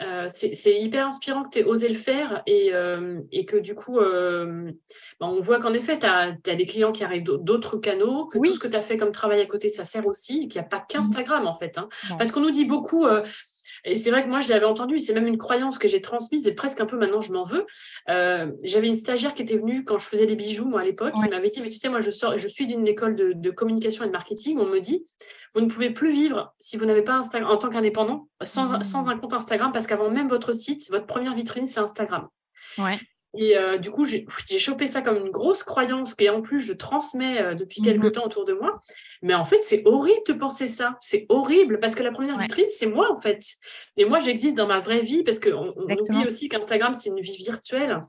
Euh, 0.00 0.28
c'est 0.28 0.80
hyper 0.80 1.06
inspirant 1.06 1.42
que 1.42 1.50
tu 1.50 1.58
aies 1.58 1.64
osé 1.64 1.88
le 1.88 1.94
faire 1.94 2.42
et, 2.46 2.70
euh, 2.72 3.20
et 3.32 3.44
que 3.44 3.56
du 3.56 3.74
coup, 3.74 3.98
euh, 3.98 4.70
bah, 5.18 5.26
on 5.26 5.40
voit 5.40 5.58
qu'en 5.58 5.72
effet, 5.74 5.98
tu 5.98 6.06
as, 6.06 6.32
des 6.32 6.66
clients 6.66 6.92
qui 6.92 7.02
arrivent 7.02 7.24
d'autres 7.24 7.78
canaux, 7.78 8.26
que 8.26 8.38
tout 8.38 8.52
ce 8.52 8.60
que 8.60 8.68
tu 8.68 8.76
as 8.76 8.80
fait 8.80 8.96
comme 8.96 9.10
travail 9.10 9.40
à 9.40 9.46
côté, 9.46 9.68
ça 9.68 9.84
sert 9.84 10.06
aussi, 10.06 10.46
qu'il 10.46 10.60
n'y 10.60 10.66
a 10.66 10.68
pas 10.68 10.78
qu'Instagram 10.78 11.46
en 11.48 11.54
fait. 11.54 11.78
Hein. 11.78 11.88
Parce 12.16 12.30
qu'on 12.30 12.40
nous 12.40 12.52
dit 12.52 12.64
beaucoup, 12.64 13.06
et 13.88 13.96
c'est 13.96 14.10
vrai 14.10 14.22
que 14.22 14.28
moi, 14.28 14.40
je 14.40 14.48
l'avais 14.48 14.64
entendu, 14.64 14.98
c'est 14.98 15.12
même 15.12 15.26
une 15.26 15.38
croyance 15.38 15.78
que 15.78 15.88
j'ai 15.88 16.00
transmise, 16.00 16.46
et 16.46 16.52
presque 16.52 16.80
un 16.80 16.86
peu 16.86 16.96
maintenant, 16.96 17.20
je 17.20 17.32
m'en 17.32 17.44
veux. 17.44 17.66
J'avais 18.06 18.86
une 18.86 18.96
stagiaire 18.96 19.34
qui 19.34 19.42
était 19.42 19.56
venue 19.56 19.84
quand 19.84 19.98
je 19.98 20.06
faisais 20.06 20.26
les 20.26 20.36
bijoux, 20.36 20.66
moi, 20.66 20.80
à 20.80 20.84
l'époque, 20.84 21.14
qui 21.14 21.28
m'avait 21.28 21.50
dit, 21.50 21.60
mais 21.60 21.70
tu 21.70 21.78
sais, 21.78 21.88
moi, 21.88 22.00
je, 22.00 22.10
sors, 22.10 22.36
je 22.36 22.48
suis 22.48 22.66
d'une 22.66 22.86
école 22.86 23.16
de, 23.16 23.32
de, 23.34 23.50
communication 23.50 24.04
et 24.04 24.06
de 24.06 24.12
marketing, 24.12 24.58
on 24.58 24.66
me 24.66 24.80
dit, 24.80 25.06
vous 25.54 25.60
ne 25.60 25.68
pouvez 25.68 25.90
plus 25.90 26.12
vivre 26.12 26.54
si 26.58 26.76
vous 26.76 26.84
n'avez 26.84 27.02
pas 27.02 27.14
Instagram 27.14 27.50
en 27.50 27.56
tant 27.56 27.70
qu'indépendant 27.70 28.28
sans, 28.42 28.78
mmh. 28.78 28.82
sans, 28.82 29.08
un 29.08 29.18
compte 29.18 29.32
Instagram 29.32 29.72
parce 29.72 29.86
qu'avant 29.86 30.10
même 30.10 30.28
votre 30.28 30.52
site, 30.52 30.88
votre 30.90 31.06
première 31.06 31.34
vitrine, 31.34 31.66
c'est 31.66 31.80
Instagram. 31.80 32.28
Ouais. 32.76 32.98
Et 33.36 33.58
euh, 33.58 33.76
du 33.76 33.90
coup, 33.90 34.04
j'ai 34.04 34.26
chopé 34.58 34.86
ça 34.86 35.02
comme 35.02 35.16
une 35.16 35.30
grosse 35.30 35.62
croyance 35.62 36.14
et 36.18 36.30
en 36.30 36.40
plus, 36.40 36.60
je 36.60 36.72
transmets 36.72 37.42
euh, 37.42 37.54
depuis 37.54 37.82
quelque 37.82 38.06
mmh. 38.06 38.12
temps 38.12 38.24
autour 38.24 38.46
de 38.46 38.54
moi. 38.54 38.80
Mais 39.22 39.34
en 39.34 39.44
fait, 39.44 39.62
c'est 39.62 39.82
horrible 39.84 40.22
de 40.26 40.32
penser 40.32 40.66
ça. 40.66 40.96
C'est 41.00 41.26
horrible 41.28 41.78
parce 41.78 41.94
que 41.94 42.02
la 42.02 42.10
première 42.10 42.38
vitrine, 42.38 42.68
c'est 42.68 42.86
moi 42.86 43.12
en 43.12 43.20
fait. 43.20 43.42
Et 43.96 44.06
moi, 44.06 44.18
j'existe 44.20 44.56
dans 44.56 44.66
ma 44.66 44.80
vraie 44.80 45.02
vie 45.02 45.24
parce 45.24 45.40
qu'on 45.40 45.74
on 45.76 45.96
oublie 45.96 46.26
aussi 46.26 46.48
qu'Instagram, 46.48 46.94
c'est 46.94 47.10
une 47.10 47.20
vie 47.20 47.36
virtuelle. 47.36 48.02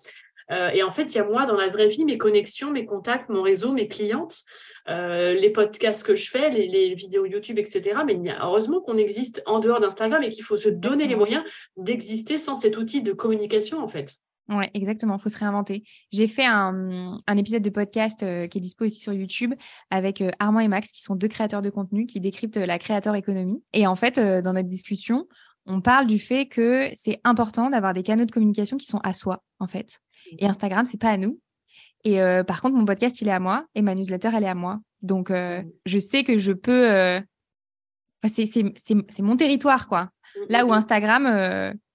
Euh, 0.52 0.70
et 0.70 0.84
en 0.84 0.92
fait, 0.92 1.04
il 1.04 1.16
y 1.16 1.20
a 1.20 1.24
moi 1.24 1.46
dans 1.46 1.56
la 1.56 1.70
vraie 1.70 1.88
vie, 1.88 2.06
mes 2.06 2.18
connexions, 2.18 2.72
mes 2.72 2.86
contacts, 2.86 3.30
mon 3.30 3.42
réseau, 3.42 3.72
mes 3.72 3.88
clientes, 3.88 4.40
euh, 4.88 5.34
les 5.34 5.52
podcasts 5.52 6.04
que 6.04 6.16
je 6.16 6.30
fais, 6.30 6.50
les, 6.50 6.94
vidéos 6.96 7.26
YouTube, 7.26 7.60
etc. 7.60 8.00
Mais 8.06 8.16
il 8.16 8.26
y 8.26 8.30
a, 8.30 8.44
heureusement 8.44 8.82
qu'on 8.82 8.98
existe 8.98 9.44
en 9.46 9.60
dehors 9.60 9.80
d'Instagram 9.80 10.24
et 10.24 10.30
qu'il 10.30 10.44
faut 10.44 10.58
se 10.58 10.70
donner 10.70 11.08
les 11.08 11.16
moyens 11.16 11.44
d'exister 11.78 12.38
sans 12.38 12.56
cet 12.56 12.78
outil 12.78 13.02
de 13.02 13.14
communication, 13.14 13.80
en 13.80 13.88
fait. 13.88 14.16
Oui, 14.50 14.66
exactement, 14.74 15.18
il 15.18 15.22
faut 15.22 15.30
se 15.30 15.38
réinventer. 15.38 15.84
J'ai 16.12 16.28
fait 16.28 16.46
un, 16.46 17.18
épisode 17.38 17.62
de 17.62 17.70
podcast 17.70 18.24
euh, 18.24 18.48
qui 18.48 18.58
est 18.58 18.62
dispo 18.62 18.86
aussi 18.86 19.00
sur 19.00 19.14
YouTube 19.14 19.54
avec 19.92 20.24
Armand 20.40 20.60
et 20.60 20.68
Max, 20.68 20.92
qui 20.92 21.02
sont 21.02 21.16
deux 21.16 21.28
créateurs 21.28 21.62
de 21.62 21.70
contenu 21.70 22.08
qui 22.08 22.20
décryptent 22.20 22.58
la 22.58 22.80
créateur 22.80 23.16
économie. 23.16 23.64
Et 23.74 23.86
en 23.86 23.96
fait, 23.96 24.20
dans 24.20 24.54
notre 24.54 24.68
discussion, 24.68 25.28
on 25.66 25.82
parle 25.82 26.08
du 26.08 26.20
fait 26.20 26.48
que 26.48 26.90
c'est 26.96 27.22
important 27.24 27.70
d'avoir 27.70 27.94
des 27.94 28.02
canaux 28.04 28.26
de 28.26 28.32
communication 28.32 28.78
qui 28.78 28.88
sont 28.88 29.00
à 29.04 29.14
soi, 29.14 29.44
en 29.60 29.68
fait. 29.68 30.00
Et 30.40 30.48
Instagram, 30.48 30.86
c'est 30.86 31.00
pas 31.00 31.10
à 31.12 31.18
nous. 31.18 31.40
Et 32.04 32.22
euh, 32.22 32.44
par 32.44 32.62
contre, 32.62 32.76
mon 32.76 32.86
podcast, 32.86 33.22
il 33.22 33.28
est 33.28 33.32
à 33.32 33.40
moi 33.40 33.66
et 33.76 33.82
ma 33.82 33.96
newsletter, 33.96 34.32
elle 34.34 34.44
est 34.44 34.50
à 34.50 34.56
moi. 34.56 34.80
Donc, 35.02 35.32
euh, 35.32 35.62
mmh. 35.62 35.72
je 35.86 36.00
sais 36.00 36.24
que 36.24 36.38
je 36.38 36.52
peux. 36.52 36.92
Euh, 36.92 37.22
c'est 38.26 39.20
mon 39.20 39.38
territoire, 39.38 39.88
quoi. 39.88 40.04
Mmh, 40.04 40.40
Là 40.50 40.66
où 40.66 40.70
mmh, 40.70 40.74
Instagram, 40.74 41.24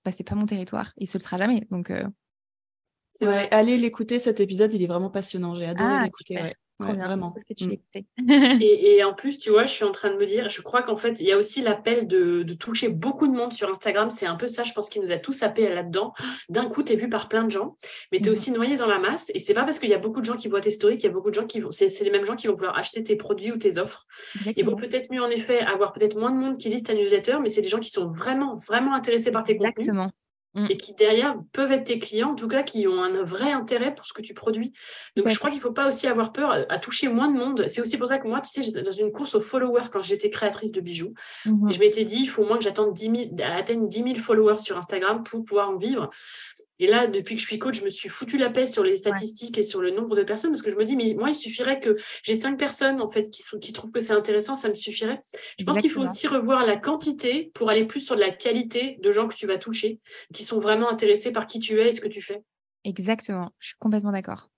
bah, 0.05 0.13
c'est 0.13 0.25
pas 0.25 0.35
mon 0.35 0.47
territoire 0.47 0.93
et 0.99 1.07
ce 1.07 1.19
ne 1.19 1.23
sera 1.23 1.39
jamais. 1.39 1.67
Donc, 1.71 1.93
c'est 3.15 3.27
vrai. 3.27 3.49
Allez 3.53 3.77
l'écouter, 3.77 4.19
cet 4.19 4.41
épisode, 4.41 4.73
il 4.75 4.83
est 4.83 4.87
vraiment 4.87 5.11
passionnant. 5.11 5.55
J'ai 5.55 5.67
adoré 5.67 5.91
ah, 5.93 6.03
l'écouter. 6.03 6.55
vraiment. 6.81 7.33
Mm. 7.61 7.75
et, 8.61 8.97
et, 8.97 9.05
en 9.05 9.15
plus, 9.15 9.39
tu 9.39 9.51
vois, 9.51 9.67
je 9.67 9.73
suis 9.73 9.85
en 9.85 9.93
train 9.93 10.11
de 10.11 10.17
me 10.17 10.27
dire, 10.27 10.49
je 10.49 10.61
crois 10.63 10.83
qu'en 10.83 10.97
fait, 10.97 11.21
il 11.21 11.27
y 11.27 11.31
a 11.31 11.39
aussi 11.39 11.63
l'appel 11.63 12.09
de, 12.09 12.43
de, 12.43 12.55
toucher 12.55 12.89
beaucoup 12.89 13.29
de 13.29 13.33
monde 13.33 13.53
sur 13.53 13.71
Instagram. 13.71 14.11
C'est 14.11 14.27
un 14.27 14.35
peu 14.35 14.49
ça, 14.49 14.65
je 14.65 14.73
pense, 14.73 14.89
qui 14.89 14.99
nous 14.99 15.13
a 15.13 15.19
tous 15.19 15.45
appelés 15.45 15.73
là-dedans. 15.73 16.13
D'un 16.49 16.67
coup, 16.67 16.83
tu 16.83 16.95
es 16.95 16.97
vu 16.97 17.09
par 17.09 17.29
plein 17.29 17.45
de 17.45 17.51
gens, 17.51 17.77
mais 18.11 18.19
tu 18.19 18.27
es 18.27 18.31
mm. 18.31 18.33
aussi 18.33 18.51
noyé 18.51 18.75
dans 18.75 18.89
la 18.89 18.99
masse. 18.99 19.31
Et 19.33 19.39
c'est 19.39 19.55
pas 19.55 19.63
parce 19.63 19.79
qu'il 19.79 19.91
y 19.91 19.95
a 19.95 19.99
beaucoup 19.99 20.21
de 20.21 20.27
gens 20.27 20.37
qui 20.37 20.49
voient 20.49 20.61
tes 20.61 20.73
stories 20.73 20.97
qu'il 20.97 21.09
y 21.09 21.13
a 21.13 21.15
beaucoup 21.15 21.31
de 21.31 21.35
gens 21.37 21.47
qui 21.47 21.61
vont. 21.61 21.71
C'est 21.71 21.89
les 22.01 22.11
mêmes 22.11 22.25
gens 22.25 22.35
qui 22.35 22.49
vont 22.49 22.55
vouloir 22.55 22.77
acheter 22.77 23.05
tes 23.05 23.15
produits 23.15 23.53
ou 23.53 23.59
tes 23.59 23.79
offres. 23.79 24.09
Il 24.57 24.65
vaut 24.65 24.75
peut-être 24.75 25.13
mieux, 25.13 25.23
en 25.23 25.31
effet, 25.31 25.61
avoir 25.61 25.93
peut-être 25.93 26.19
moins 26.19 26.33
de 26.33 26.37
monde 26.37 26.59
qui 26.59 26.69
lise 26.69 26.83
ta 26.83 26.95
newsletter, 26.95 27.37
mais 27.41 27.49
c'est 27.49 27.63
des 27.63 27.69
gens 27.69 27.79
qui 27.79 27.91
sont 27.91 28.11
vraiment, 28.11 28.57
vraiment 28.57 28.93
intéressés 28.93 29.31
par 29.31 29.45
tes 29.45 29.57
contenus. 29.57 29.93
Mm. 30.55 30.67
et 30.71 30.77
qui 30.77 30.95
derrière 30.95 31.37
peuvent 31.53 31.73
être 31.73 31.85
tes 31.85 31.99
clients, 31.99 32.31
en 32.31 32.35
tout 32.37 32.47
cas 32.47 32.63
qui 32.63 32.87
ont 32.87 33.03
un 33.03 33.25
vrai 33.25 33.51
intérêt 33.51 33.93
pour 33.93 34.05
ce 34.05 34.13
que 34.13 34.23
tu 34.23 34.35
produis. 34.35 34.73
Donc 35.17 35.29
je 35.29 35.37
crois 35.37 35.51
qu'il 35.51 35.59
ne 35.59 35.63
faut 35.63 35.73
pas 35.73 35.89
aussi 35.89 36.07
avoir 36.07 36.33
peur 36.33 36.65
à, 36.69 36.79
toucher 36.79 37.09
moins 37.09 37.29
de 37.29 37.37
monde. 37.37 37.65
C'est 37.67 37.81
aussi 37.81 37.99
pour 37.99 38.07
ça 38.07 38.19
que 38.19 38.29
moi, 38.29 38.41
tu 38.41 38.51
sais, 38.51 38.63
j'étais 38.63 38.83
dans 38.83 38.93
une 38.93 39.11
course 39.11 39.35
aux 39.35 39.41
followers 39.41 39.89
quand 39.93 40.03
j'étais 40.03 40.31
créatrice 40.31 40.71
de 40.71 40.81
bijoux. 40.81 41.13
Mm-hmm. 41.45 41.71
Et 41.71 41.75
je 41.75 41.81
m'étais 41.81 42.05
dit, 42.05 42.19
il 42.21 42.29
faut 42.29 42.43
au 42.43 42.47
moins 42.47 42.59
que 42.59 42.63
j'attende 42.63 42.93
10 42.93 43.31
000, 43.37 43.51
atteigne 43.53 43.89
10 43.89 44.03
000 44.03 44.15
followers 44.17 44.59
sur 44.59 44.79
Instagram 44.79 45.25
pour 45.25 45.45
pouvoir 45.45 45.71
en 45.71 45.77
vivre. 45.77 46.11
Et 46.81 46.87
là, 46.87 47.07
depuis 47.07 47.37
que 47.37 47.41
je 47.41 47.47
suis 47.47 47.59
coach, 47.59 47.81
je 47.81 47.85
me 47.85 47.91
suis 47.91 48.09
foutu 48.09 48.37
la 48.37 48.51
paix 48.51 48.67
sur 48.67 48.83
les 48.83 48.97
statistiques 48.97 49.57
et 49.59 49.63
sur 49.63 49.81
le 49.81 49.91
nombre 49.91 50.17
de 50.17 50.23
personnes 50.23 50.51
parce 50.51 50.63
que 50.63 50.71
je 50.71 50.77
me 50.77 50.85
dis, 50.85 50.97
mais 50.97 51.15
moi, 51.15 51.31
il 51.31 51.35
suffirait 51.35 51.79
que 51.79 51.97
j'ai 52.23 52.35
cinq 52.35 52.59
personnes 52.59 53.01
en 53.01 53.11
fait 53.11 53.31
qui, 53.31 53.43
sont, 53.43 53.59
qui 53.59 53.73
trouvent 53.73 53.93
que 53.93 54.01
c'est 54.01 54.13
intéressant, 54.13 54.57
ça 54.57 54.69
me 54.69 54.75
suffirait. 54.75 55.23
Je 55.59 55.65
pense 55.65 55.79
qu'il 55.79 55.91
faut 55.91 56.03
aussi 56.03 56.27
revoir 56.27 56.67
la 56.67 56.77
quantité 56.77 57.53
pour 57.55 57.71
aller 57.71 57.85
plus 57.85 58.01
sur 58.01 58.17
la 58.17 58.31
qualité 58.31 58.99
de 59.01 59.13
gens 59.13 59.29
que 59.29 59.35
tu 59.35 59.47
vas 59.47 59.59
toucher, 59.59 60.01
qui 60.33 60.43
sont 60.43 60.59
vraiment 60.59 60.91
intéressés 60.91 61.33
par 61.33 61.47
qui 61.47 61.61
tu 61.61 61.81
es 61.81 61.89
et 61.89 61.93
ce 61.93 62.01
que 62.01 62.09
tu 62.09 62.23
fais. 62.23 62.43
Exactement, 62.83 63.51
je 63.61 63.69
suis 63.69 63.77
complètement 63.79 64.13
d'accord. 64.13 64.51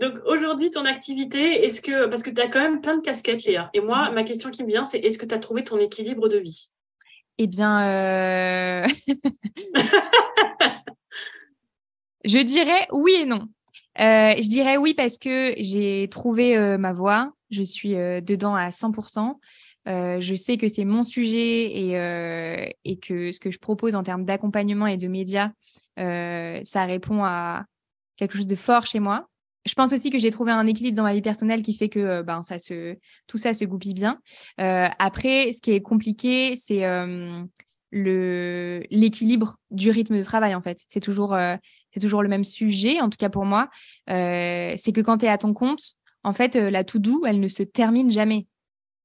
Donc 0.00 0.20
aujourd'hui, 0.26 0.70
ton 0.70 0.84
activité, 0.84 1.64
est-ce 1.64 1.80
que, 1.80 2.06
parce 2.06 2.22
que 2.22 2.30
tu 2.30 2.40
as 2.40 2.48
quand 2.48 2.60
même 2.60 2.80
plein 2.80 2.96
de 2.96 3.02
casquettes, 3.02 3.44
Léa, 3.44 3.70
et 3.72 3.80
moi, 3.80 4.10
ma 4.12 4.24
question 4.24 4.50
qui 4.50 4.62
me 4.62 4.68
vient, 4.68 4.84
c'est 4.84 4.98
est-ce 4.98 5.18
que 5.18 5.26
tu 5.26 5.34
as 5.34 5.38
trouvé 5.38 5.64
ton 5.64 5.78
équilibre 5.78 6.28
de 6.28 6.38
vie? 6.38 6.68
Eh 7.38 7.46
bien, 7.46 8.84
euh... 8.84 8.86
Je 12.26 12.38
dirais 12.38 12.88
oui 12.92 13.12
et 13.20 13.24
non. 13.24 13.48
Euh, 14.00 14.34
je 14.36 14.48
dirais 14.48 14.76
oui 14.76 14.94
parce 14.94 15.16
que 15.16 15.54
j'ai 15.58 16.08
trouvé 16.10 16.56
euh, 16.56 16.76
ma 16.76 16.92
voie, 16.92 17.32
je 17.50 17.62
suis 17.62 17.94
euh, 17.94 18.20
dedans 18.20 18.54
à 18.56 18.70
100%. 18.70 19.36
je 19.86 20.34
sais 20.34 20.56
que 20.56 20.68
c'est 20.68 20.84
mon 20.84 21.04
sujet 21.04 21.66
et, 22.84 22.98
que 22.98 23.30
ce 23.30 23.38
que 23.38 23.52
je 23.52 23.58
propose 23.60 23.94
en 23.94 24.02
termes 24.02 24.24
d'accompagnement 24.24 24.88
et 24.88 24.96
de 24.96 25.06
médias, 25.06 25.50
ça 25.96 26.84
répond 26.84 27.24
à 27.24 27.64
quelque 28.16 28.36
chose 28.36 28.48
de 28.48 28.56
fort 28.56 28.86
chez 28.86 28.98
moi. 28.98 29.28
Je 29.64 29.74
pense 29.74 29.92
aussi 29.92 30.10
que 30.10 30.18
j'ai 30.18 30.30
trouvé 30.30 30.52
un 30.52 30.66
équilibre 30.66 30.96
dans 30.96 31.02
ma 31.02 31.12
vie 31.12 31.22
personnelle 31.22 31.62
qui 31.62 31.74
fait 31.74 31.88
que 31.88 32.22
ben, 32.22 32.42
ça 32.42 32.58
se, 32.58 32.96
tout 33.26 33.38
ça 33.38 33.54
se 33.54 33.64
goupille 33.64 33.94
bien. 33.94 34.20
après, 34.58 35.52
ce 35.52 35.60
qui 35.60 35.70
est 35.70 35.80
compliqué, 35.80 36.56
c'est 36.56 36.84
le 37.96 38.82
l'équilibre 38.90 39.56
du 39.70 39.90
rythme 39.90 40.16
de 40.16 40.22
travail 40.22 40.54
en 40.54 40.60
fait. 40.60 40.84
C'est 40.88 41.00
toujours 41.00 41.34
euh, 41.34 41.56
c'est 41.90 42.00
toujours 42.00 42.22
le 42.22 42.28
même 42.28 42.44
sujet 42.44 43.00
en 43.00 43.08
tout 43.08 43.16
cas 43.18 43.30
pour 43.30 43.44
moi. 43.44 43.70
Euh, 44.10 44.74
c'est 44.76 44.92
que 44.92 45.00
quand 45.00 45.18
tu 45.18 45.26
es 45.26 45.28
à 45.28 45.38
ton 45.38 45.54
compte 45.54 45.94
en 46.22 46.32
fait 46.32 46.56
euh, 46.56 46.70
la 46.70 46.84
to 46.84 46.98
do 46.98 47.24
elle 47.26 47.40
ne 47.40 47.48
se 47.48 47.62
termine 47.62 48.10
jamais. 48.10 48.46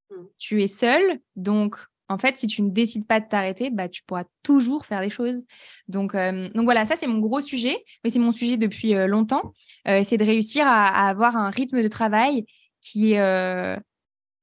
Mmh. 0.09 0.15
tu 0.37 0.61
es 0.61 0.67
seul 0.67 1.01
donc 1.37 1.77
en 2.09 2.17
fait 2.17 2.37
si 2.37 2.45
tu 2.45 2.61
ne 2.61 2.69
décides 2.69 3.07
pas 3.07 3.21
de 3.21 3.27
t'arrêter 3.29 3.69
bah 3.69 3.87
tu 3.87 4.03
pourras 4.03 4.25
toujours 4.43 4.85
faire 4.85 4.99
des 4.99 5.09
choses. 5.09 5.45
Donc 5.87 6.13
donc 6.13 6.63
voilà 6.65 6.85
ça 6.85 6.97
c'est 6.97 7.07
mon 7.07 7.19
gros 7.19 7.39
sujet 7.41 7.77
mais 8.03 8.09
c'est 8.09 8.19
mon 8.19 8.33
sujet 8.33 8.57
depuis 8.57 8.93
longtemps. 9.07 9.53
C'est 9.85 10.17
de 10.17 10.25
réussir 10.25 10.67
à, 10.67 10.85
à, 10.87 11.09
avoir 11.09 11.37
un 11.37 11.49
rythme 11.49 11.81
de 11.81 11.87
travail 11.87 12.45
qui 12.81 13.13
est 13.13 13.79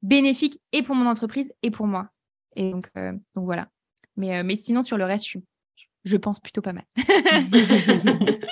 bénéfique 0.00 0.58
et 0.72 0.82
pour 0.82 0.94
mon 0.94 1.06
entreprise 1.06 1.52
et 1.62 1.70
pour 1.70 1.86
moi. 1.86 2.08
Et 2.56 2.70
donc 2.70 2.90
donc 3.34 3.44
voilà 3.44 3.68
mais, 4.18 4.38
euh, 4.38 4.42
mais 4.44 4.56
sinon, 4.56 4.82
sur 4.82 4.98
le 4.98 5.04
reste, 5.04 5.28
je, 6.04 6.16
pense 6.16 6.40
plutôt 6.40 6.60
pas 6.60 6.74
mal. 6.74 6.84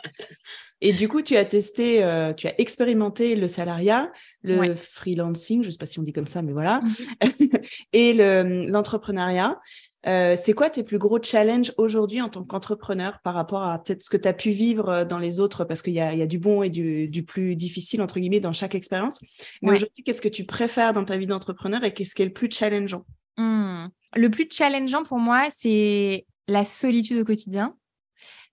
Et 0.81 0.93
du 0.93 1.09
coup, 1.09 1.23
tu 1.23 1.37
as 1.37 1.45
testé, 1.45 2.05
euh, 2.05 2.35
tu 2.35 2.47
as 2.47 2.61
expérimenté 2.61 3.35
le 3.35 3.49
salariat, 3.49 4.13
le 4.43 4.75
freelancing, 4.75 5.63
je 5.63 5.69
ne 5.69 5.73
sais 5.73 5.79
pas 5.79 5.87
si 5.87 5.99
on 5.99 6.03
dit 6.03 6.13
comme 6.13 6.27
ça, 6.27 6.43
mais 6.43 6.53
voilà, 6.53 6.81
mhm. 7.23 7.49
et 7.93 8.13
l'entrepreneuriat. 8.69 9.61
Euh, 10.07 10.37
c'est 10.41 10.53
quoi 10.53 10.71
tes 10.71 10.85
plus 10.85 10.99
gros 10.99 11.21
challenges 11.21 11.73
aujourd'hui 11.79 12.21
en 12.23 12.29
tant 12.29 12.45
qu'entrepreneur 12.45 13.19
par 13.25 13.35
rapport 13.35 13.65
à 13.65 13.83
peut-être 13.83 14.03
ce 14.03 14.11
que 14.11 14.17
tu 14.17 14.29
as 14.29 14.33
pu 14.33 14.51
vivre 14.51 15.03
dans 15.03 15.19
les 15.19 15.41
autres? 15.41 15.65
Parce 15.65 15.83
qu'il 15.83 15.95
y, 15.95 15.97
y 15.97 16.01
a, 16.01 16.27
du 16.27 16.39
bon 16.39 16.63
et 16.63 16.71
du, 16.71 17.09
du, 17.09 17.25
plus 17.25 17.57
difficile, 17.57 18.01
entre 18.03 18.21
guillemets, 18.21 18.39
dans 18.39 18.53
chaque 18.53 18.77
expérience. 18.77 19.19
Mais 19.63 19.73
aujourd'hui, 19.73 20.05
qu'est-ce 20.05 20.21
que 20.21 20.29
tu 20.29 20.45
préfères 20.45 20.93
dans 20.93 21.05
ta 21.05 21.17
vie 21.17 21.27
d'entrepreneur 21.27 21.83
et 21.83 21.93
qu'est-ce 21.93 22.15
qui 22.15 22.23
est 22.23 22.27
le 22.27 22.33
plus 22.33 22.51
challengeant? 22.53 23.05
Mmh. 23.37 23.89
Le 24.17 24.31
plus 24.31 24.49
challengeant 24.51 25.05
pour 25.05 25.19
moi, 25.19 25.49
c'est 25.51 26.27
la 26.49 26.65
solitude 26.65 27.19
au 27.19 27.25
quotidien. 27.25 27.75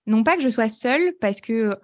Non 0.06 0.22
pas 0.22 0.36
que 0.36 0.42
je 0.42 0.48
sois 0.48 0.68
seule, 0.68 1.14
parce 1.20 1.40
que 1.40 1.78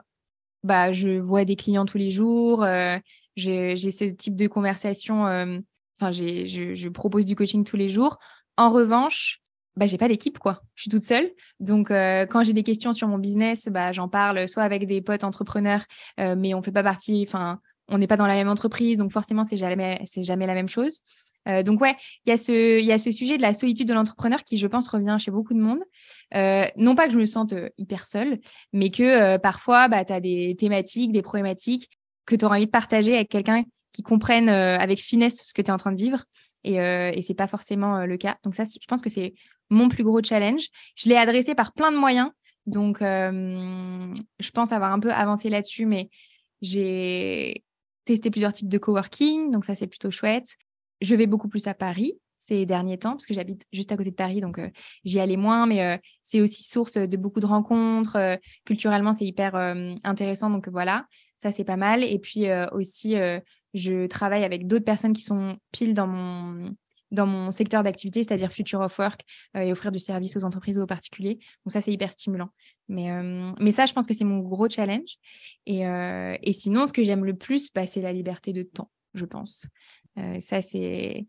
bah, 0.62 0.92
je 0.92 1.18
vois 1.18 1.44
des 1.44 1.56
clients 1.56 1.86
tous 1.86 1.98
les 1.98 2.10
jours, 2.10 2.62
euh, 2.62 2.98
j'ai 3.36 3.76
ce 3.76 4.04
type 4.04 4.36
de 4.36 4.46
conversation, 4.46 5.26
euh, 5.26 5.58
enfin, 5.98 6.12
je, 6.12 6.74
je, 6.74 6.88
propose 6.88 7.24
du 7.24 7.34
coaching 7.34 7.64
tous 7.64 7.76
les 7.76 7.88
jours. 7.88 8.18
En 8.58 8.68
revanche, 8.68 9.40
bah, 9.76 9.86
j'ai 9.86 9.96
pas 9.96 10.08
d'équipe, 10.08 10.38
quoi. 10.38 10.60
Je 10.74 10.82
suis 10.82 10.90
toute 10.90 11.04
seule. 11.04 11.30
Donc, 11.60 11.90
euh, 11.90 12.26
quand 12.26 12.44
j'ai 12.44 12.52
des 12.52 12.62
questions 12.62 12.92
sur 12.92 13.08
mon 13.08 13.18
business, 13.18 13.68
bah, 13.70 13.92
j'en 13.92 14.08
parle 14.08 14.46
soit 14.48 14.64
avec 14.64 14.86
des 14.86 15.00
potes 15.00 15.24
entrepreneurs, 15.24 15.84
mais 16.18 16.52
on 16.52 16.62
fait 16.62 16.72
pas 16.72 16.82
partie, 16.82 17.24
enfin, 17.26 17.60
on 17.88 17.98
n'est 17.98 18.06
pas 18.06 18.16
dans 18.16 18.26
la 18.26 18.34
même 18.34 18.48
entreprise, 18.48 18.98
donc 18.98 19.12
forcément, 19.12 19.44
c'est 19.44 19.56
jamais, 19.56 20.04
jamais 20.18 20.46
la 20.46 20.54
même 20.54 20.68
chose. 20.68 21.00
Euh, 21.48 21.62
donc 21.62 21.80
ouais, 21.80 21.96
il 22.26 22.30
y, 22.30 22.32
a 22.32 22.36
ce, 22.36 22.98
ce 22.98 23.10
sujet 23.10 23.36
de 23.36 23.42
la 23.42 23.54
solitude 23.54 23.88
de 23.88 23.94
l'entrepreneur 23.94 24.44
qui, 24.44 24.56
je 24.56 24.66
pense, 24.66 24.88
revient 24.88 25.16
chez 25.18 25.30
beaucoup 25.30 25.54
de 25.54 25.60
monde. 25.60 25.80
Euh, 26.34 26.66
non 26.76 26.94
pas 26.94 27.06
que 27.06 27.12
je 27.12 27.18
me 27.18 27.24
sente 27.24 27.52
euh, 27.52 27.68
hyper 27.78 28.04
seule, 28.04 28.40
mais 28.72 28.90
que 28.90 29.36
parfois, 29.38 29.88
bah, 29.88 30.04
tu 30.04 30.12
as 30.12 30.20
des 30.20 30.56
thématiques, 30.58 31.12
des 31.12 31.22
problématiques 31.22 31.90
que 32.26 32.36
tu 32.36 32.44
auras 32.44 32.56
envie 32.56 32.66
de 32.66 32.70
partager 32.70 33.14
avec 33.14 33.28
quelqu'un 33.28 33.64
qui 33.92 34.02
comprenne 34.02 34.48
avec 34.48 35.00
finesse 35.00 35.48
ce 35.48 35.54
que 35.54 35.62
tu 35.62 35.68
es 35.68 35.72
en 35.72 35.76
train 35.76 35.92
de 35.92 36.00
vivre. 36.00 36.24
Et, 36.62 36.74
et 36.74 37.22
c'est 37.22 37.34
pas 37.34 37.48
forcément 37.48 38.04
le 38.04 38.16
cas. 38.16 38.36
Donc 38.44 38.54
ça, 38.54 38.62
je 38.64 38.86
pense 38.86 39.00
que 39.00 39.10
c'est 39.10 39.34
mon 39.68 39.88
plus 39.88 40.04
gros 40.04 40.22
challenge. 40.22 40.66
Je 40.94 41.08
l'ai 41.08 41.16
adressé 41.16 41.54
par 41.54 41.72
plein 41.72 41.90
de 41.90 41.96
moyens. 41.96 42.30
Donc, 42.66 42.98
je 43.00 44.50
pense 44.52 44.70
avoir 44.70 44.92
un 44.92 45.00
peu 45.00 45.10
avancé 45.10 45.48
là-dessus, 45.48 45.86
mais 45.86 46.08
j'ai 46.62 47.64
testé 48.04 48.30
plusieurs 48.30 48.52
types 48.52 48.68
de 48.68 48.78
coworking, 48.78 49.50
donc 49.50 49.64
ça 49.64 49.74
c'est 49.74 49.86
plutôt 49.86 50.10
chouette. 50.10 50.56
Je 51.00 51.14
vais 51.14 51.26
beaucoup 51.26 51.48
plus 51.48 51.66
à 51.66 51.74
Paris 51.74 52.18
ces 52.40 52.64
derniers 52.64 52.96
temps, 52.96 53.10
parce 53.12 53.26
que 53.26 53.34
j'habite 53.34 53.66
juste 53.70 53.92
à 53.92 53.98
côté 53.98 54.10
de 54.10 54.16
Paris, 54.16 54.40
donc 54.40 54.58
euh, 54.58 54.70
j'y 55.04 55.20
allais 55.20 55.36
moins, 55.36 55.66
mais 55.66 55.84
euh, 55.84 55.98
c'est 56.22 56.40
aussi 56.40 56.62
source 56.62 56.94
de 56.94 57.16
beaucoup 57.18 57.38
de 57.38 57.44
rencontres. 57.44 58.16
Euh, 58.16 58.36
culturellement, 58.64 59.12
c'est 59.12 59.26
hyper 59.26 59.54
intéressant, 60.04 60.48
donc 60.48 60.66
voilà, 60.68 61.06
ça 61.36 61.52
c'est 61.52 61.64
pas 61.64 61.76
mal. 61.76 62.02
Et 62.02 62.18
puis 62.18 62.46
aussi, 62.72 63.16
je 63.74 64.06
travaille 64.06 64.42
avec 64.42 64.66
d'autres 64.66 64.86
personnes 64.86 65.12
qui 65.12 65.22
sont 65.22 65.58
pile 65.70 65.92
dans 65.92 66.06
mon 66.06 66.74
dans 67.10 67.26
mon 67.26 67.50
secteur 67.50 67.82
d'activité, 67.82 68.22
c'est-à-dire 68.22 68.52
Future 68.52 68.80
of 68.80 68.96
Work 68.96 69.22
et 69.54 69.72
offrir 69.72 69.90
du 69.90 69.98
service 69.98 70.36
aux 70.36 70.44
entreprises 70.44 70.78
ou 70.78 70.82
aux 70.82 70.86
particuliers. 70.86 71.34
Donc 71.34 71.72
ça, 71.72 71.82
c'est 71.82 71.92
hyper 71.92 72.12
stimulant. 72.12 72.50
Mais, 72.88 73.10
mais 73.58 73.72
ça, 73.72 73.84
je 73.86 73.92
pense 73.92 74.06
que 74.06 74.14
c'est 74.14 74.24
mon 74.24 74.38
gros 74.38 74.68
challenge. 74.68 75.16
Et, 75.66 75.80
et 75.80 76.52
sinon, 76.52 76.86
ce 76.86 76.92
que 76.92 77.02
j'aime 77.02 77.24
le 77.24 77.34
plus, 77.34 77.72
bah, 77.72 77.88
c'est 77.88 78.00
la 78.00 78.12
liberté 78.12 78.52
de 78.52 78.62
temps, 78.62 78.90
je 79.14 79.24
pense. 79.24 79.66
Euh, 80.18 80.40
ça, 80.40 80.62
c'est 80.62 81.26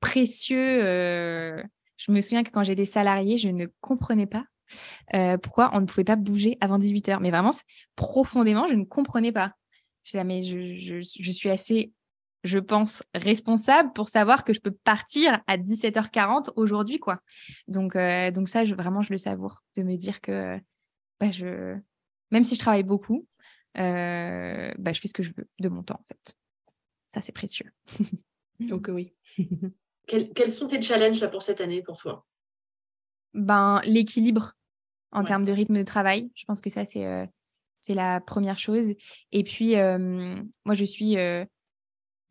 précieux. 0.00 0.84
Euh, 0.84 1.62
je 1.96 2.12
me 2.12 2.20
souviens 2.20 2.42
que 2.42 2.50
quand 2.50 2.62
j'étais 2.62 2.84
salariée, 2.84 3.38
je 3.38 3.48
ne 3.48 3.66
comprenais 3.80 4.26
pas 4.26 4.44
euh, 5.14 5.38
pourquoi 5.38 5.70
on 5.72 5.80
ne 5.80 5.86
pouvait 5.86 6.04
pas 6.04 6.16
bouger 6.16 6.56
avant 6.60 6.78
18 6.78 7.08
heures. 7.08 7.20
Mais 7.20 7.30
vraiment, 7.30 7.50
profondément, 7.96 8.66
je 8.66 8.74
ne 8.74 8.84
comprenais 8.84 9.32
pas. 9.32 9.52
Je, 10.04 10.18
mais 10.18 10.42
je, 10.42 11.32
suis 11.32 11.50
assez, 11.50 11.92
je 12.44 12.58
pense, 12.58 13.02
responsable 13.14 13.92
pour 13.92 14.08
savoir 14.08 14.44
que 14.44 14.52
je 14.52 14.60
peux 14.60 14.70
partir 14.70 15.42
à 15.46 15.58
17h40 15.58 16.52
aujourd'hui. 16.56 16.98
quoi. 16.98 17.20
Donc, 17.66 17.96
donc 18.32 18.48
ça, 18.48 18.64
vraiment, 18.64 19.02
je 19.02 19.12
le 19.12 19.18
savoure, 19.18 19.62
de 19.76 19.82
me 19.82 19.96
dire 19.96 20.20
que 20.20 20.58
bah, 21.20 21.30
même 22.30 22.44
si 22.44 22.54
je 22.54 22.60
travaille 22.60 22.84
beaucoup, 22.84 23.26
bah, 23.74 24.92
je 24.92 25.00
fais 25.00 25.08
ce 25.08 25.14
que 25.14 25.22
je 25.22 25.32
veux 25.36 25.48
de 25.58 25.68
mon 25.68 25.82
temps, 25.82 26.00
en 26.00 26.04
fait 26.04 26.37
ça 27.08 27.20
c'est 27.20 27.32
précieux. 27.32 27.72
Donc 28.60 28.88
oui. 28.88 29.14
quels, 30.06 30.50
sont 30.50 30.66
tes 30.66 30.82
challenges 30.82 31.24
pour 31.30 31.42
cette 31.42 31.60
année 31.60 31.82
pour 31.82 31.96
toi? 31.96 32.26
Ben, 33.34 33.80
L'équilibre 33.84 34.54
en 35.12 35.24
termes 35.24 35.44
de 35.44 35.52
rythme 35.52 35.78
de 35.78 35.82
travail. 35.82 36.30
Je 36.34 36.44
pense 36.44 36.60
que 36.60 36.70
ça, 36.70 36.84
c'est 36.84 37.06
euh, 37.06 37.26
c'est 37.80 37.94
la 37.94 38.20
première 38.20 38.58
chose. 38.58 38.92
Et 39.32 39.44
puis, 39.44 39.76
euh, 39.76 40.36
moi, 40.64 40.74
je 40.74 40.84
suis 40.84 41.16
euh, 41.16 41.44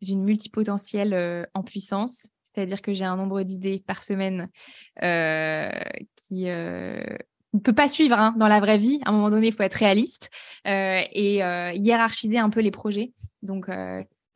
une 0.06 0.22
multipotentielle 0.22 1.48
en 1.54 1.62
puissance. 1.62 2.28
C'est-à-dire 2.42 2.82
que 2.82 2.92
j'ai 2.92 3.04
un 3.04 3.16
nombre 3.16 3.42
d'idées 3.42 3.82
par 3.86 4.02
semaine 4.02 4.48
qui 5.00 6.44
ne 6.44 7.58
peut 7.62 7.74
pas 7.74 7.88
suivre 7.88 8.18
hein, 8.18 8.34
dans 8.36 8.48
la 8.48 8.60
vraie 8.60 8.78
vie. 8.78 9.00
À 9.04 9.10
un 9.10 9.12
moment 9.12 9.30
donné, 9.30 9.48
il 9.48 9.52
faut 9.52 9.62
être 9.62 9.74
réaliste 9.74 10.28
et 10.64 11.36
hiérarchiser 11.74 12.38
un 12.38 12.50
peu 12.50 12.60
les 12.60 12.70
projets. 12.70 13.12
Donc, 13.42 13.68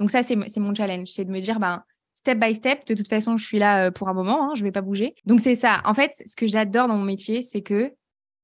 Donc 0.00 0.10
ça, 0.10 0.22
c'est 0.22 0.36
mon 0.36 0.74
challenge, 0.74 1.08
c'est 1.08 1.24
de 1.24 1.30
me 1.30 1.40
dire, 1.40 1.60
ben, 1.60 1.82
step 2.14 2.38
by 2.38 2.54
step, 2.54 2.86
de 2.86 2.94
toute 2.94 3.08
façon, 3.08 3.36
je 3.36 3.44
suis 3.44 3.58
là 3.58 3.90
pour 3.90 4.08
un 4.08 4.14
moment, 4.14 4.50
hein, 4.50 4.54
je 4.54 4.62
ne 4.62 4.66
vais 4.66 4.72
pas 4.72 4.80
bouger. 4.80 5.14
Donc 5.24 5.40
c'est 5.40 5.54
ça. 5.54 5.80
En 5.84 5.94
fait, 5.94 6.12
ce 6.26 6.36
que 6.36 6.46
j'adore 6.46 6.88
dans 6.88 6.96
mon 6.96 7.04
métier, 7.04 7.42
c'est 7.42 7.62
que 7.62 7.92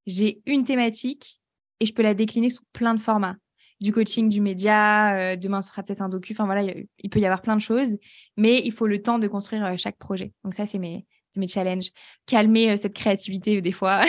j'ai 0.05 0.41
une 0.45 0.63
thématique 0.63 1.41
et 1.79 1.85
je 1.85 1.93
peux 1.93 2.03
la 2.03 2.13
décliner 2.13 2.49
sous 2.49 2.63
plein 2.73 2.93
de 2.93 2.99
formats 2.99 3.35
du 3.79 3.93
coaching, 3.93 4.27
du 4.29 4.41
média. 4.41 5.37
demain, 5.37 5.61
ce 5.61 5.69
sera 5.69 5.83
peut-être 5.83 6.01
un 6.01 6.09
docu. 6.09 6.33
Enfin, 6.33 6.45
voilà, 6.45 6.63
il 6.63 7.09
peut 7.09 7.19
y 7.19 7.25
avoir 7.25 7.41
plein 7.41 7.55
de 7.55 7.61
choses, 7.61 7.97
mais 8.37 8.61
il 8.63 8.73
faut 8.73 8.87
le 8.87 9.01
temps 9.01 9.19
de 9.19 9.27
construire 9.27 9.77
chaque 9.77 9.97
projet. 9.97 10.33
Donc, 10.43 10.53
ça, 10.53 10.65
c'est 10.65 10.79
mes, 10.79 11.05
mes 11.35 11.47
challenges. 11.47 11.91
Calmer 12.25 12.75
cette 12.77 12.93
créativité, 12.93 13.61
des 13.61 13.71
fois. 13.71 14.03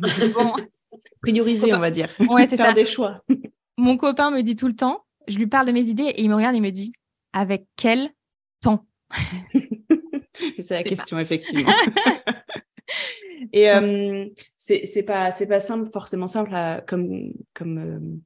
Prioriser, 1.22 1.72
on 1.74 1.78
va 1.78 1.90
dire. 1.90 2.08
Ouais, 2.28 2.46
c'est 2.46 2.56
ça. 2.56 2.72
des 2.72 2.86
choix. 2.86 3.22
Mon 3.76 3.96
copain 3.96 4.30
me 4.30 4.42
dit 4.42 4.56
tout 4.56 4.66
le 4.66 4.74
temps, 4.74 5.04
je 5.30 5.38
lui 5.38 5.46
parle 5.46 5.66
de 5.66 5.72
mes 5.72 5.86
idées 5.86 6.04
et 6.04 6.22
il 6.22 6.28
me 6.28 6.34
regarde 6.34 6.56
et 6.56 6.60
me 6.60 6.70
dit, 6.70 6.92
avec 7.32 7.66
quel 7.76 8.10
temps? 8.60 8.86
C'est 10.58 10.74
la 10.74 10.82
question, 10.82 11.18
effectivement. 11.18 11.72
et 13.52 13.68
c'est 14.56 15.02
pas, 15.02 15.30
pas 15.30 15.60
simple, 15.60 15.90
forcément 15.92 16.26
simple 16.26 16.54
comme, 16.86 17.32
comme 17.52 18.22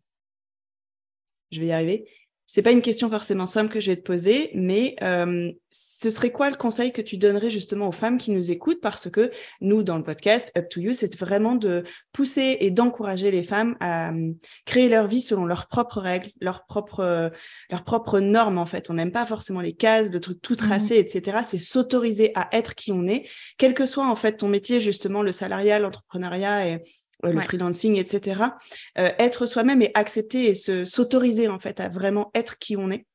je 1.50 1.60
vais 1.60 1.66
y 1.66 1.72
arriver. 1.72 2.08
C'est 2.46 2.62
pas 2.62 2.72
une 2.72 2.82
question 2.82 3.08
forcément 3.08 3.46
simple 3.46 3.72
que 3.72 3.80
je 3.80 3.90
vais 3.90 3.96
te 3.96 4.02
poser, 4.02 4.50
mais 4.54 4.96
euh, 5.02 5.50
ce 5.70 6.10
serait 6.10 6.30
quoi 6.30 6.50
le 6.50 6.56
conseil 6.56 6.92
que 6.92 7.00
tu 7.00 7.16
donnerais 7.16 7.50
justement 7.50 7.88
aux 7.88 7.92
femmes 7.92 8.18
qui 8.18 8.30
nous 8.30 8.50
écoutent? 8.50 8.80
Parce 8.82 9.10
que 9.10 9.30
nous, 9.60 9.82
dans 9.82 9.96
le 9.96 10.02
podcast 10.02 10.52
Up 10.56 10.68
to 10.68 10.80
You, 10.80 10.92
c'est 10.92 11.18
vraiment 11.18 11.54
de 11.54 11.84
pousser 12.12 12.58
et 12.60 12.70
d'encourager 12.70 13.30
les 13.30 13.42
femmes 13.42 13.76
à 13.80 14.12
euh, 14.12 14.32
créer 14.66 14.88
leur 14.88 15.08
vie 15.08 15.22
selon 15.22 15.46
leurs 15.46 15.68
propres 15.68 16.00
règles, 16.00 16.30
leurs 16.40 16.66
propres, 16.66 17.32
leurs 17.70 17.84
propres 17.84 18.20
normes 18.20 18.58
en 18.58 18.66
fait. 18.66 18.90
On 18.90 18.94
n'aime 18.94 19.12
pas 19.12 19.26
forcément 19.26 19.60
les 19.60 19.74
cases, 19.74 20.10
de 20.10 20.18
trucs 20.18 20.42
tout 20.42 20.54
mmh 20.54 20.56
tracés, 20.56 20.98
etc. 20.98 21.38
C'est 21.44 21.58
s'autoriser 21.58 22.32
à 22.34 22.48
être 22.52 22.74
qui 22.74 22.92
on 22.92 23.06
est, 23.06 23.28
quel 23.58 23.74
que 23.74 23.86
soit 23.86 24.06
en 24.06 24.16
fait 24.16 24.36
ton 24.36 24.48
métier, 24.48 24.80
justement 24.80 25.22
le 25.22 25.32
salariat, 25.32 25.78
l'entrepreneuriat 25.78 26.68
et 26.68 26.80
euh, 27.24 27.32
le 27.32 27.40
freelancing, 27.40 27.96
etc. 27.96 28.40
Euh, 28.98 29.10
être 29.18 29.46
soi-même 29.46 29.82
et 29.82 29.90
accepter 29.94 30.46
et 30.48 30.54
se 30.54 30.84
s'autoriser 30.84 31.48
en 31.48 31.58
fait 31.58 31.80
à 31.80 31.88
vraiment 31.88 32.30
être 32.34 32.58
qui 32.58 32.76
on 32.76 32.90
est. 32.90 33.06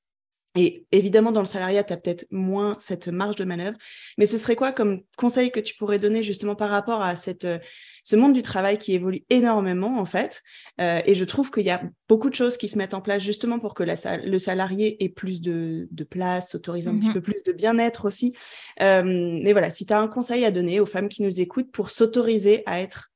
Et 0.55 0.87
évidemment, 0.91 1.31
dans 1.31 1.41
le 1.41 1.45
salariat, 1.45 1.83
tu 1.83 1.93
as 1.93 1.97
peut-être 1.97 2.25
moins 2.31 2.75
cette 2.79 3.07
marge 3.07 3.35
de 3.35 3.43
manœuvre. 3.43 3.77
Mais 4.17 4.25
ce 4.25 4.39
serait 4.39 4.55
quoi 4.55 4.71
comme 4.71 5.01
conseil 5.15 5.51
que 5.51 5.59
tu 5.59 5.75
pourrais 5.75 5.99
donner 5.99 6.23
justement 6.23 6.55
par 6.55 6.71
rapport 6.71 7.03
à 7.03 7.15
cette, 7.15 7.45
euh, 7.45 7.59
ce 8.03 8.15
monde 8.15 8.33
du 8.33 8.41
travail 8.41 8.79
qui 8.79 8.93
évolue 8.93 9.23
énormément 9.29 9.99
en 9.99 10.05
fait 10.05 10.41
Et 10.79 11.13
je 11.13 11.23
trouve 11.23 11.51
qu'il 11.51 11.65
y 11.65 11.69
a 11.69 11.83
beaucoup 12.07 12.31
de 12.31 12.35
choses 12.35 12.57
qui 12.57 12.67
se 12.67 12.79
mettent 12.79 12.95
en 12.95 13.01
place 13.01 13.21
justement 13.21 13.59
pour 13.59 13.75
que 13.75 13.83
la, 13.83 13.95
le 14.17 14.37
salarié 14.39 15.03
ait 15.03 15.09
plus 15.09 15.39
de, 15.39 15.87
de 15.91 16.03
place, 16.03 16.49
s'autorise 16.49 16.87
un 16.87 16.97
petit 16.97 17.09
mmh 17.09 17.13
peu 17.13 17.21
plus 17.21 17.43
de 17.45 17.51
bien-être 17.51 18.05
aussi. 18.05 18.33
mais 18.79 19.51
voilà, 19.51 19.69
si 19.69 19.85
tu 19.85 19.93
as 19.93 19.99
un 19.99 20.07
conseil 20.07 20.45
à 20.45 20.51
donner 20.51 20.79
aux 20.79 20.87
femmes 20.87 21.09
qui 21.09 21.21
nous 21.21 21.39
écoutent 21.39 21.71
pour 21.71 21.91
s'autoriser 21.91 22.63
à 22.65 22.81
être 22.81 23.11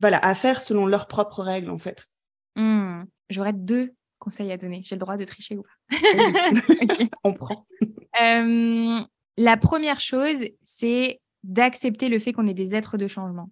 voilà, 0.00 0.18
à 0.18 0.34
faire 0.34 0.60
selon 0.60 0.86
leurs 0.86 1.06
propres 1.06 1.42
règles, 1.42 1.70
en 1.70 1.78
fait. 1.78 2.08
Mmh. 2.56 3.04
J'aurais 3.30 3.52
deux 3.52 3.94
conseils 4.18 4.52
à 4.52 4.56
donner. 4.56 4.82
J'ai 4.84 4.94
le 4.94 5.00
droit 5.00 5.16
de 5.16 5.24
tricher 5.24 5.56
ou 5.56 5.62
pas? 5.62 5.70
On 7.24 7.34
prend. 7.34 7.66
la 8.14 9.56
première 9.56 10.00
chose, 10.00 10.38
c'est 10.62 11.20
d'accepter 11.44 12.08
le 12.08 12.18
fait 12.18 12.32
qu'on 12.32 12.46
est 12.46 12.54
des 12.54 12.74
êtres 12.74 12.98
de 12.98 13.06
changement. 13.06 13.50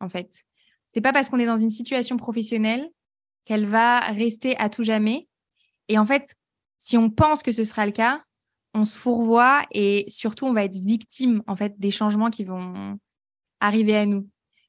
En 0.00 0.08
fait, 0.08 0.44
c'est 0.86 1.00
pas 1.00 1.12
parce 1.12 1.28
qu'on 1.28 1.38
est 1.38 1.46
dans 1.46 1.56
une 1.56 1.70
situation 1.70 2.16
professionnelle 2.16 2.88
qu'elle 3.44 3.66
va 3.66 4.00
rester 4.00 4.56
à 4.58 4.68
tout 4.68 4.82
jamais. 4.82 5.28
Et 5.88 5.98
en 5.98 6.06
fait, 6.06 6.34
si 6.78 6.96
on 6.96 7.10
pense 7.10 7.42
que 7.42 7.52
ce 7.52 7.64
sera 7.64 7.86
le 7.86 7.92
cas, 7.92 8.22
on 8.74 8.84
se 8.84 8.98
fourvoie 8.98 9.62
et 9.72 10.04
surtout 10.08 10.46
on 10.46 10.52
va 10.52 10.64
être 10.64 10.78
victime 10.78 11.42
en 11.46 11.56
fait 11.56 11.78
des 11.78 11.90
changements 11.90 12.30
qui 12.30 12.44
vont 12.44 12.98
arriver 13.60 13.96
à 13.96 14.06
nous. 14.06 14.28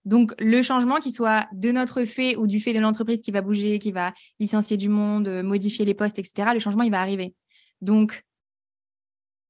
Donc, 0.10 0.34
le 0.40 0.64
changement, 0.64 0.96
qui 0.96 1.12
soit 1.12 1.48
de 1.54 1.72
notre 1.72 2.04
fait 2.04 2.36
ou 2.36 2.48
du 2.48 2.60
fait 2.60 2.74
de 2.74 2.80
l'entreprise 2.80 3.22
qui 3.22 3.30
va 3.30 3.42
bouger, 3.42 3.78
qui 3.78 3.92
va 3.92 4.12
licencier 4.40 4.76
du 4.76 4.90
monde, 4.90 5.28
euh, 5.28 5.44
modifier 5.44 5.86
les 5.86 5.94
postes, 5.94 6.18
etc., 6.18 6.50
le 6.52 6.60
changement, 6.60 6.82
il 6.82 6.90
va 6.90 7.00
arriver. 7.00 7.36
Donc, 7.82 8.24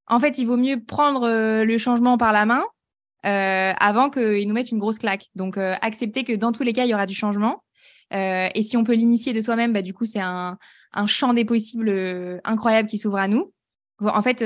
en 0.07 0.20
fait, 0.20 0.38
il 0.38 0.45
vaut 0.45 0.57
mieux 0.57 0.84
prendre 0.84 1.24
euh, 1.24 1.64
le 1.64 1.78
changement 1.78 2.18
par 2.18 2.34
la 2.34 2.45
main 2.45 2.66
euh, 3.26 3.72
avant 3.80 4.10
qu'il 4.10 4.45
nous 4.49 4.53
mette 4.53 4.70
une 4.70 4.80
grosse 4.80 4.99
claque. 4.99 5.28
Donc, 5.34 5.57
accepter 5.57 6.26
que 6.26 6.34
dans 6.34 6.51
tous 6.51 6.64
les 6.64 6.74
cas, 6.74 6.84
il 6.84 6.89
y 6.89 6.93
aura 6.93 7.05
du 7.05 7.16
changement. 7.16 7.64
et 8.12 8.62
si 8.62 8.76
on 8.76 8.84
peut 8.84 8.95
l'initier 8.95 9.32
de 9.32 9.39
soi-même, 9.39 9.72
bah, 9.72 9.82
du 9.82 9.93
coup, 9.93 10.03
c'est 10.03 10.20
un, 10.20 10.57
champ 11.05 11.34
des 11.34 11.45
possibles 11.45 12.41
incroyable 12.43 12.89
qui 12.89 12.97
s'ouvre 12.97 13.20
à 13.20 13.30
nous. 13.30 13.53
En 14.01 14.22
fait, 14.22 14.43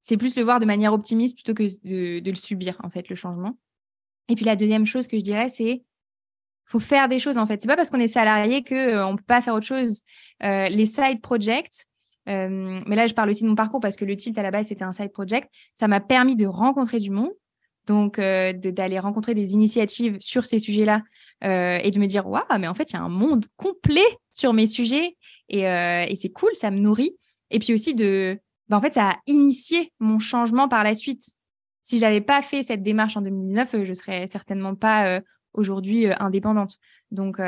c'est 0.00 0.16
plus 0.16 0.36
le 0.36 0.42
voir 0.42 0.58
de 0.58 0.66
manière 0.66 0.92
optimiste 0.92 1.36
plutôt 1.36 1.54
que 1.54 1.62
de 1.62 2.28
le 2.28 2.36
subir, 2.36 2.76
en 2.82 2.90
fait, 2.90 3.08
le 3.08 3.14
changement. 3.14 3.56
Et 4.28 4.34
puis 4.34 4.44
la 4.44 4.56
deuxième 4.56 4.86
chose 4.86 5.08
que 5.08 5.16
je 5.16 5.22
dirais, 5.22 5.48
c'est 5.48 5.82
faut 6.72 6.80
faire 6.80 7.08
des 7.08 7.18
choses 7.18 7.36
en 7.36 7.46
fait. 7.46 7.60
C'est 7.60 7.68
pas 7.68 7.76
parce 7.76 7.90
qu'on 7.90 8.00
est 8.00 8.06
salarié 8.06 8.62
que 8.62 8.74
euh, 8.74 9.06
on 9.06 9.16
peut 9.16 9.24
pas 9.26 9.40
faire 9.40 9.54
autre 9.54 9.66
chose. 9.66 10.02
Euh, 10.42 10.68
les 10.68 10.86
side 10.86 11.20
projects, 11.20 11.84
euh, 12.28 12.80
mais 12.86 12.96
là 12.96 13.06
je 13.06 13.14
parle 13.14 13.30
aussi 13.30 13.42
de 13.42 13.48
mon 13.48 13.54
parcours 13.54 13.80
parce 13.80 13.96
que 13.96 14.04
le 14.04 14.16
tilt 14.16 14.38
à 14.38 14.42
la 14.42 14.50
base 14.50 14.68
c'était 14.68 14.84
un 14.84 14.92
side 14.92 15.12
project. 15.12 15.50
Ça 15.74 15.88
m'a 15.88 16.00
permis 16.00 16.36
de 16.36 16.46
rencontrer 16.46 16.98
du 16.98 17.10
monde, 17.10 17.32
donc 17.86 18.18
d'aller 18.18 18.98
rencontrer 18.98 19.34
des 19.34 19.52
initiatives 19.52 20.16
sur 20.20 20.46
ces 20.46 20.58
sujets-là 20.58 21.02
et 21.42 21.90
de 21.90 21.98
me 21.98 22.06
dire 22.06 22.28
waouh, 22.28 22.44
mais 22.58 22.68
en 22.68 22.74
fait 22.74 22.90
il 22.90 22.94
y 22.94 22.96
a 22.96 23.02
un 23.02 23.08
monde 23.08 23.44
complet 23.56 24.00
sur 24.30 24.52
mes 24.52 24.68
sujets 24.68 25.16
et, 25.48 25.62
et 25.62 26.16
c'est 26.16 26.30
cool, 26.30 26.54
ça 26.54 26.70
me 26.70 26.78
nourrit. 26.78 27.16
Et 27.50 27.58
puis 27.58 27.74
aussi 27.74 27.94
de, 27.94 28.38
bah, 28.68 28.76
en 28.76 28.80
fait 28.80 28.94
ça 28.94 29.10
a 29.10 29.16
initié 29.26 29.92
mon 29.98 30.20
changement 30.20 30.68
par 30.68 30.84
la 30.84 30.94
suite 30.94 31.24
si 31.82 31.98
j'avais 31.98 32.20
pas 32.20 32.42
fait 32.42 32.62
cette 32.62 32.82
démarche 32.82 33.16
en 33.16 33.22
2019, 33.22 33.74
euh, 33.74 33.84
je 33.84 33.92
serais 33.92 34.26
certainement 34.26 34.74
pas 34.74 35.06
euh, 35.08 35.20
aujourd'hui 35.52 36.06
euh, 36.06 36.14
indépendante. 36.20 36.76
Donc 37.10 37.38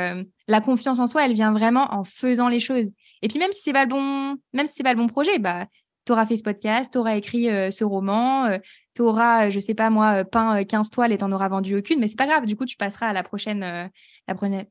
la 0.47 0.61
confiance 0.61 0.99
en 0.99 1.07
soi, 1.07 1.25
elle 1.25 1.33
vient 1.33 1.51
vraiment 1.51 1.91
en 1.91 2.03
faisant 2.03 2.49
les 2.49 2.59
choses. 2.59 2.91
Et 3.23 3.27
puis 3.27 3.39
même 3.39 3.51
si 3.51 3.63
c'est 3.63 3.73
pas 3.73 3.85
le 3.85 3.89
bon, 3.89 4.37
même 4.53 4.67
si 4.67 4.75
c'est 4.75 4.83
pas 4.83 4.93
le 4.93 4.99
bon 4.99 5.07
projet, 5.07 5.39
bah 5.39 5.65
tu 6.05 6.11
auras 6.11 6.27
fait 6.27 6.37
ce 6.37 6.43
podcast, 6.43 6.91
tu 6.91 6.99
auras 6.99 7.15
écrit 7.15 7.45
ce 7.45 7.83
roman, 7.83 8.59
tu 8.93 9.01
auras, 9.01 9.49
je 9.49 9.59
sais 9.59 9.73
pas 9.73 9.89
moi, 9.89 10.23
peint 10.23 10.63
15 10.63 10.91
toiles 10.91 11.13
et 11.13 11.17
tu 11.17 11.25
n'en 11.25 11.31
auras 11.31 11.49
vendu 11.49 11.75
aucune, 11.75 11.99
mais 11.99 12.07
c'est 12.07 12.15
pas 12.15 12.27
grave, 12.27 12.45
du 12.45 12.55
coup, 12.55 12.65
tu 12.65 12.77
passeras 12.77 13.07
à 13.07 13.13
la 13.13 13.23
prochaine, 13.23 13.61
la, 13.61 13.89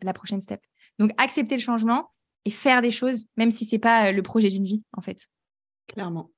la 0.01 0.12
prochaine 0.12 0.41
step. 0.41 0.61
Donc, 1.01 1.11
accepter 1.17 1.57
le 1.57 1.61
changement 1.61 2.12
et 2.45 2.53
faire 2.53 2.83
des 2.83 2.93
choses, 2.93 3.25
même 3.37 3.51
si 3.51 3.65
c'est 3.65 3.81
pas 3.81 4.12
le 4.12 4.23
projet 4.23 4.49
d'une 4.49 4.65
vie, 4.65 4.85
en 4.97 5.01
fait. 5.01 5.27
Clairement 5.89 6.31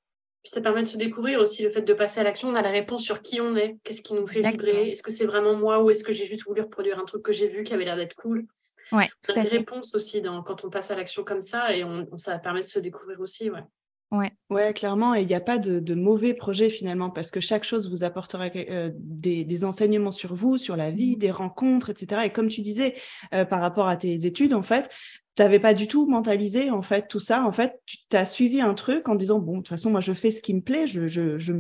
ça 0.49 0.61
permet 0.61 0.83
de 0.83 0.89
se 0.89 0.97
découvrir 0.97 1.41
aussi 1.41 1.63
le 1.63 1.71
fait 1.71 1.83
de 1.83 1.93
passer 1.93 2.21
à 2.21 2.23
l'action. 2.23 2.49
On 2.49 2.55
a 2.55 2.63
la 2.63 2.71
réponse 2.71 3.03
sur 3.03 3.23
qui 3.23 3.41
on 3.41 3.57
est, 3.57 3.77
qu'est-ce 3.85 4.03
qui 4.03 4.15
nous 4.15 4.27
fait 4.27 4.43
vibrer, 4.43 4.91
est-ce 4.91 5.03
que 5.03 5.11
c'est 5.11 5.27
vraiment 5.27 5.55
moi 5.55 5.83
ou 5.83 5.91
est-ce 5.91 6.05
que 6.05 6.13
j'ai 6.13 6.27
juste 6.27 6.45
voulu 6.45 6.63
reproduire 6.63 6.99
un 6.99 7.05
truc 7.05 7.23
que 7.23 7.33
j'ai 7.33 7.49
vu 7.49 7.65
qui 7.65 7.75
avait 7.75 7.85
l'air 7.85 7.97
d'être 7.97 8.15
cool. 8.15 8.47
Ouais, 8.93 9.09
on 9.29 9.41
a 9.41 9.43
des 9.43 9.49
réponses 9.49 9.95
aussi 9.97 10.23
dans, 10.23 10.43
quand 10.45 10.65
on 10.65 10.71
passe 10.71 10.93
à 10.93 10.97
l'action 10.97 11.25
comme 11.25 11.43
ça 11.43 11.75
et 11.77 11.83
on, 11.83 12.07
ça 12.19 12.39
permet 12.39 12.63
de 12.63 12.67
se 12.67 12.79
découvrir 12.79 13.21
aussi. 13.21 13.51
Ouais. 13.51 13.65
Ouais. 14.13 14.31
ouais, 14.51 14.73
clairement, 14.73 15.17
et 15.17 15.23
il 15.23 15.27
n'y 15.27 15.35
a 15.35 15.41
pas 15.41 15.59
de, 15.59 15.95
mauvais 15.95 16.33
projet 16.33 16.71
finalement, 16.71 17.11
parce 17.11 17.33
que 17.33 17.41
chaque 17.41 17.65
chose 17.65 17.91
vous 17.91 18.05
apportera 18.05 18.49
euh, 18.55 18.91
des, 18.95 19.65
enseignements 19.65 20.13
sur 20.13 20.33
vous, 20.33 20.59
sur 20.59 20.77
la 20.77 20.93
vie, 20.93 21.17
mmh. 21.17 21.19
des 21.19 21.31
rencontres, 21.33 21.91
etc. 21.91 22.23
Et 22.27 22.31
comme 22.31 22.47
tu 22.47 22.61
disais, 22.61 22.95
euh, 23.35 23.45
par 23.45 23.61
rapport 23.61 23.89
à 23.89 23.97
tes 23.97 24.25
études, 24.25 24.55
en 24.55 24.63
fait, 24.63 24.89
tu 25.37 25.43
n'avais 25.43 25.59
pas 25.59 25.75
du 25.75 25.87
tout 25.87 26.07
mentalisé 26.07 26.71
en 26.71 26.81
fait 26.81 27.09
tout 27.09 27.21
ça. 27.21 27.45
En 27.45 27.53
fait, 27.53 27.81
tu 27.85 27.99
t'as 28.09 28.25
suivi 28.25 28.61
un 28.63 28.73
truc 28.73 29.09
en 29.09 29.15
disant 29.15 29.39
bon, 29.39 29.53
de 29.53 29.57
toute 29.59 29.69
façon, 29.69 29.91
moi 29.91 30.01
je 30.01 30.15
fais 30.15 30.31
ce 30.31 30.41
qui 30.41 30.55
me 30.55 30.63
plaît, 30.63 30.87
je, 30.87 31.07
je, 31.09 31.39
je, 31.39 31.53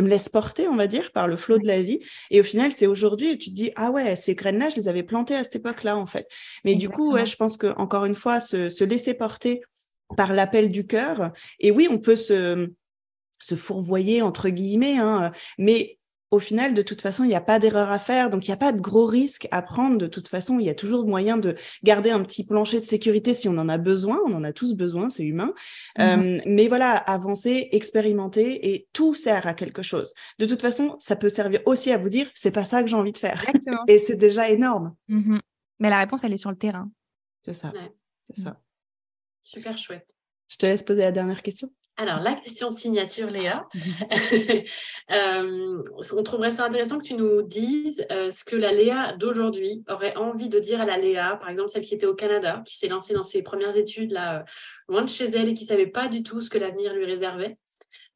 me 0.00 0.08
laisse 0.08 0.28
porter, 0.28 0.68
on 0.68 0.76
va 0.76 0.86
dire, 0.86 1.10
par 1.12 1.26
le 1.26 1.36
flot 1.36 1.58
de 1.58 1.66
la 1.66 1.82
vie. 1.82 1.98
Et 2.30 2.40
au 2.40 2.44
final, 2.44 2.70
c'est 2.70 2.86
aujourd'hui 2.86 3.36
tu 3.36 3.50
te 3.50 3.54
dis 3.54 3.72
ah 3.74 3.90
ouais, 3.90 4.14
ces 4.14 4.34
graines-là, 4.34 4.68
je 4.68 4.76
les 4.76 4.88
avais 4.88 5.02
plantées 5.02 5.34
à 5.34 5.42
cette 5.42 5.56
époque-là 5.56 5.96
en 5.96 6.06
fait. 6.06 6.28
Mais 6.64 6.76
du 6.76 6.88
coup, 6.88 7.12
ouais, 7.12 7.26
je 7.26 7.36
pense 7.36 7.56
que 7.56 7.74
encore 7.76 8.04
une 8.04 8.14
fois, 8.14 8.40
se, 8.40 8.68
se 8.68 8.84
laisser 8.84 9.14
porter 9.14 9.60
par 10.16 10.32
l'appel 10.32 10.70
du 10.70 10.86
cœur. 10.86 11.32
Et 11.58 11.70
oui, 11.70 11.88
on 11.90 11.98
peut 11.98 12.16
se 12.16 12.70
se 13.42 13.54
fourvoyer 13.54 14.22
entre 14.22 14.50
guillemets, 14.50 14.98
hein, 14.98 15.32
mais 15.58 15.98
au 16.30 16.38
final, 16.38 16.74
de 16.74 16.82
toute 16.82 17.00
façon, 17.00 17.24
il 17.24 17.28
n'y 17.28 17.34
a 17.34 17.40
pas 17.40 17.58
d'erreur 17.58 17.90
à 17.90 17.98
faire, 17.98 18.30
donc 18.30 18.46
il 18.46 18.50
n'y 18.50 18.54
a 18.54 18.58
pas 18.58 18.72
de 18.72 18.80
gros 18.80 19.06
risques 19.06 19.48
à 19.50 19.62
prendre. 19.62 19.98
De 19.98 20.06
toute 20.06 20.28
façon, 20.28 20.60
il 20.60 20.66
y 20.66 20.70
a 20.70 20.74
toujours 20.74 21.06
moyen 21.06 21.38
de 21.38 21.56
garder 21.82 22.10
un 22.10 22.22
petit 22.22 22.46
plancher 22.46 22.80
de 22.80 22.84
sécurité 22.84 23.34
si 23.34 23.48
on 23.48 23.58
en 23.58 23.68
a 23.68 23.78
besoin. 23.78 24.20
On 24.26 24.34
en 24.34 24.44
a 24.44 24.52
tous 24.52 24.74
besoin, 24.74 25.10
c'est 25.10 25.24
humain. 25.24 25.52
Mmh 25.98 26.02
euh, 26.02 26.38
mais 26.46 26.68
voilà, 26.68 26.96
avancer, 26.96 27.68
expérimenter, 27.72 28.72
et 28.72 28.88
tout 28.92 29.14
sert 29.14 29.46
à 29.46 29.54
quelque 29.54 29.82
chose. 29.82 30.14
De 30.38 30.46
toute 30.46 30.62
façon, 30.62 30.96
ça 31.00 31.16
peut 31.16 31.28
servir 31.28 31.60
aussi 31.66 31.90
à 31.90 31.98
vous 31.98 32.08
dire, 32.08 32.30
c'est 32.34 32.52
pas 32.52 32.64
ça 32.64 32.82
que 32.82 32.88
j'ai 32.88 32.96
envie 32.96 33.12
de 33.12 33.18
faire. 33.18 33.44
et 33.88 33.98
c'est 33.98 34.16
déjà 34.16 34.48
énorme. 34.48 34.94
Mmh 35.08 35.38
mais 35.80 35.88
la 35.88 35.98
réponse, 35.98 36.24
elle 36.24 36.32
est 36.34 36.36
sur 36.36 36.50
le 36.50 36.58
terrain. 36.58 36.90
C'est 37.42 37.54
ça. 37.54 37.72
C'est 38.28 38.42
ça. 38.42 38.60
Super 39.40 39.78
chouette. 39.78 40.14
Je 40.48 40.58
te 40.58 40.66
laisse 40.66 40.82
poser 40.82 41.00
la 41.00 41.10
dernière 41.10 41.42
question. 41.42 41.72
Alors, 42.00 42.20
la 42.20 42.34
question 42.34 42.70
signature, 42.70 43.30
Léa. 43.30 43.68
Euh, 45.10 45.82
on 46.12 46.22
trouverait 46.22 46.52
ça 46.52 46.64
intéressant 46.64 46.98
que 46.98 47.04
tu 47.04 47.14
nous 47.14 47.42
dises 47.42 48.06
euh, 48.12 48.30
ce 48.30 48.44
que 48.44 48.54
la 48.54 48.70
Léa 48.70 49.16
d'aujourd'hui 49.16 49.82
aurait 49.88 50.14
envie 50.14 50.48
de 50.48 50.60
dire 50.60 50.80
à 50.80 50.84
la 50.84 50.96
Léa, 50.96 51.36
par 51.40 51.50
exemple 51.50 51.68
celle 51.68 51.82
qui 51.82 51.94
était 51.94 52.06
au 52.06 52.14
Canada, 52.14 52.62
qui 52.64 52.78
s'est 52.78 52.86
lancée 52.86 53.12
dans 53.12 53.24
ses 53.24 53.42
premières 53.42 53.76
études 53.76 54.12
là, 54.12 54.44
loin 54.88 55.02
de 55.02 55.08
chez 55.08 55.24
elle 55.24 55.48
et 55.48 55.54
qui 55.54 55.64
ne 55.64 55.68
savait 55.68 55.88
pas 55.88 56.06
du 56.06 56.22
tout 56.22 56.40
ce 56.40 56.48
que 56.48 56.58
l'avenir 56.58 56.94
lui 56.94 57.06
réservait. 57.06 57.58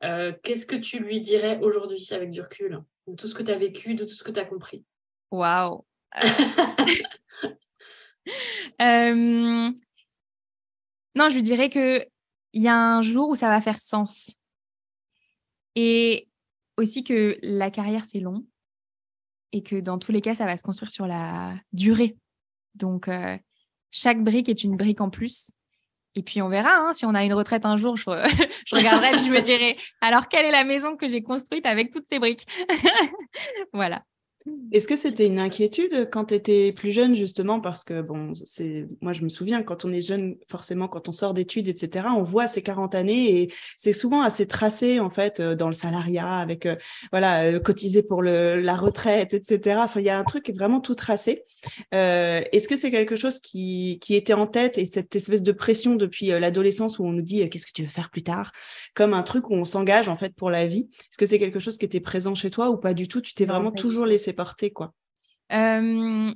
Euh, 0.05 0.33
qu'est-ce 0.45 0.67
que 0.67 0.77
tu 0.77 1.01
lui 1.01 1.21
dirais 1.21 1.59
aujourd'hui 1.63 2.07
avec 2.13 2.31
du 2.31 2.41
recul 2.41 2.81
de 3.09 3.17
tout 3.17 3.27
ce 3.27 3.35
que 3.35 3.43
tu 3.43 3.51
as 3.51 3.59
vécu, 3.59 3.97
de 3.97 4.05
tout 4.05 4.15
ce 4.15 4.23
que 4.23 4.31
tu 4.31 4.39
as 4.39 4.45
compris? 4.45 4.85
Waouh 5.33 5.85
Non, 11.17 11.29
je 11.29 11.35
lui 11.35 11.43
dirais 11.43 11.71
que 11.71 12.07
il 12.55 12.63
y 12.63 12.69
a 12.69 12.77
un 12.77 13.03
jour 13.03 13.29
où 13.29 13.35
ça 13.35 13.49
va 13.49 13.61
faire 13.61 13.81
sens. 13.81 14.39
Et 15.75 16.29
aussi 16.77 17.03
que 17.03 17.37
la 17.43 17.71
carrière, 17.71 18.05
c'est 18.05 18.21
long 18.21 18.47
et 19.53 19.63
que 19.63 19.77
dans 19.81 19.99
tous 19.99 20.13
les 20.13 20.21
cas, 20.21 20.35
ça 20.35 20.47
va 20.47 20.57
se 20.57 20.63
construire 20.63 20.91
sur 20.91 21.07
la 21.07 21.55
durée. 21.73 22.17
Donc, 22.75 23.09
euh, 23.09 23.37
chaque 23.91 24.23
brique 24.23 24.49
est 24.49 24.65
une 24.65 24.77
brique 24.77 25.01
en 25.01 25.11
plus. 25.11 25.53
Et 26.15 26.23
puis, 26.23 26.43
on 26.43 26.49
verra. 26.49 26.77
Hein, 26.77 26.93
si 26.93 27.05
on 27.07 27.15
a 27.15 27.25
une 27.25 27.35
retraite 27.35 27.67
un 27.67 27.77
jour, 27.77 27.97
je, 27.97 28.05
regarderai 28.73 29.17
et 29.17 29.19
je 29.19 29.31
me 29.31 29.41
dirai 29.41 29.77
alors, 30.01 30.29
quelle 30.29 30.47
est 30.47 30.53
la 30.53 30.65
maison 30.65 30.97
que 30.97 31.09
j'ai 31.09 31.23
construite 31.23 31.67
avec 31.67 31.93
toutes 31.93 32.09
ces 32.09 32.19
briques? 32.19 32.47
Voilà. 33.73 34.05
Est-ce 34.73 34.87
que 34.87 34.97
c'était 34.97 35.27
une 35.27 35.39
inquiétude 35.39 36.11
quand 36.13 36.27
tu 36.27 36.35
étais 36.35 36.73
plus 36.73 36.91
jeune, 36.91 37.15
justement, 37.15 37.61
parce 37.61 37.83
que, 37.83 38.03
bon, 38.03 38.35
c'est, 38.35 38.87
moi, 39.01 39.15
je 39.15 39.23
me 39.23 39.31
souviens, 39.31 39.63
quand 39.63 39.87
on 39.87 39.93
est 39.93 40.03
jeune, 40.03 40.37
forcément, 40.51 40.87
quand 40.87 41.09
on 41.09 41.13
sort 41.13 41.33
d'études, 41.33 41.69
etc., 41.69 42.09
on 42.15 42.23
voit 42.23 42.47
ces 42.47 42.61
40 42.61 42.95
années 42.95 43.41
et 43.41 43.53
c'est 43.79 43.95
souvent 43.95 44.21
assez 44.21 44.47
tracé, 44.47 45.01
en 45.01 45.09
fait, 45.09 45.41
euh, 45.41 45.55
dans 45.55 45.69
le 45.69 45.73
salariat, 45.73 46.31
avec, 46.31 46.67
euh, 46.67 46.77
voilà, 47.11 47.45
euh, 47.45 47.59
cotiser 47.59 48.03
pour 48.03 48.21
le, 48.21 48.61
la 48.61 48.77
retraite, 48.77 49.33
etc. 49.33 49.81
Enfin, 49.83 50.01
il 50.01 50.07
y 50.07 50.11
a 50.11 50.19
un 50.19 50.25
truc 50.25 50.51
vraiment 50.55 50.81
tout 50.81 50.95
tracé. 50.95 51.45
est-ce 51.93 52.69
que 52.69 52.77
c'est 52.77 52.91
quelque 52.91 53.17
chose 53.17 53.41
qui, 53.41 53.99
qui 54.03 54.15
était 54.15 54.35
en 54.35 54.47
tête 54.47 54.77
et 54.77 54.85
cette 54.85 55.17
espèce 55.17 55.43
de 55.43 55.53
pression 55.53 55.95
depuis 55.95 56.27
l'adolescence 56.27 56.99
où 56.99 57.05
on 57.05 57.13
nous 57.13 57.23
dit 57.23 57.49
qu'est-ce 57.49 57.67
que 57.67 57.73
tu 57.73 57.83
veux 57.83 57.89
faire 57.89 58.11
plus 58.11 58.23
tard, 58.23 58.53
comme 58.95 59.15
un 59.15 59.23
truc 59.23 59.49
où 59.49 59.55
on 59.55 59.65
s'engage, 59.65 60.09
en 60.09 60.17
fait, 60.17 60.35
pour 60.35 60.51
la 60.51 60.67
vie? 60.67 60.89
Est-ce 60.91 61.19
que 61.19 61.27
c'est 61.27 61.39
quelque 61.39 61.59
chose 61.59 61.79
qui 61.79 61.87
était 61.87 62.01
présent 62.01 62.35
chez 62.35 62.51
toi 62.51 62.71
ou 62.71 62.77
pas 62.77 62.93
du 62.93 63.09
tout? 63.09 63.23
Tu 63.23 63.33
t'es 63.35 63.47
vraiment 63.47 63.73
toujours 63.73 64.05
laissé 64.05 64.34
porter, 64.35 64.71
quoi 64.73 64.93
Non, 65.51 66.35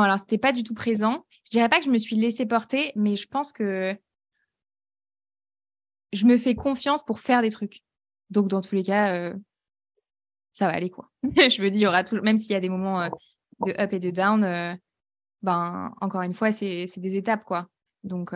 alors 0.00 0.18
c'était 0.18 0.38
pas 0.38 0.52
du 0.52 0.62
tout 0.62 0.74
présent. 0.74 1.24
Je 1.46 1.50
dirais 1.50 1.68
pas 1.68 1.78
que 1.78 1.86
je 1.86 1.90
me 1.90 1.98
suis 1.98 2.16
laissée 2.16 2.44
porter, 2.44 2.92
mais 2.94 3.16
je 3.16 3.26
pense 3.26 3.52
que 3.52 3.96
je 6.12 6.26
me 6.26 6.36
fais 6.36 6.54
confiance 6.54 7.02
pour 7.02 7.20
faire 7.20 7.42
des 7.42 7.50
trucs. 7.50 7.82
Donc 8.30 8.48
dans 8.48 8.60
tous 8.60 8.74
les 8.74 8.82
cas, 8.82 9.14
euh, 9.14 9.34
ça 10.52 10.66
va 10.66 10.74
aller 10.74 10.90
quoi. 10.90 11.10
je 11.22 11.62
me 11.62 11.70
dis, 11.70 11.80
il 11.80 11.82
y 11.82 11.86
aura 11.86 12.04
tout, 12.04 12.20
même 12.20 12.36
s'il 12.36 12.52
y 12.52 12.56
a 12.56 12.60
des 12.60 12.68
moments 12.68 13.00
euh, 13.00 13.08
de 13.64 13.72
up 13.80 13.92
et 13.92 13.98
de 13.98 14.10
down, 14.10 14.44
euh, 14.44 14.74
ben 15.42 15.94
encore 16.00 16.22
une 16.22 16.34
fois, 16.34 16.52
c'est 16.52 16.86
des 16.98 17.16
étapes 17.16 17.44
quoi. 17.44 17.68
Donc 18.04 18.32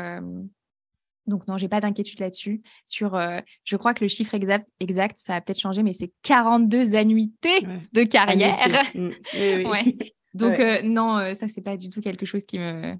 donc 1.26 1.46
non, 1.46 1.56
j'ai 1.56 1.68
pas 1.68 1.80
d'inquiétude 1.80 2.20
là-dessus. 2.20 2.62
Sur, 2.86 3.14
euh, 3.14 3.38
je 3.64 3.76
crois 3.76 3.94
que 3.94 4.02
le 4.04 4.08
chiffre 4.08 4.34
exact, 4.34 4.68
exact 4.80 5.16
ça 5.16 5.36
a 5.36 5.40
peut-être 5.40 5.60
changé, 5.60 5.82
mais 5.82 5.92
c'est 5.92 6.12
42 6.22 6.94
annuités 6.94 7.66
de 7.92 8.02
carrière. 8.04 8.58
Mm. 8.94 9.10
Donc 10.34 10.58
euh, 10.58 10.82
non, 10.82 11.18
euh, 11.18 11.34
ça 11.34 11.48
c'est 11.48 11.60
pas 11.60 11.76
du 11.76 11.88
tout 11.88 12.00
quelque 12.00 12.26
chose 12.26 12.46
qui 12.46 12.58
me 12.58 12.94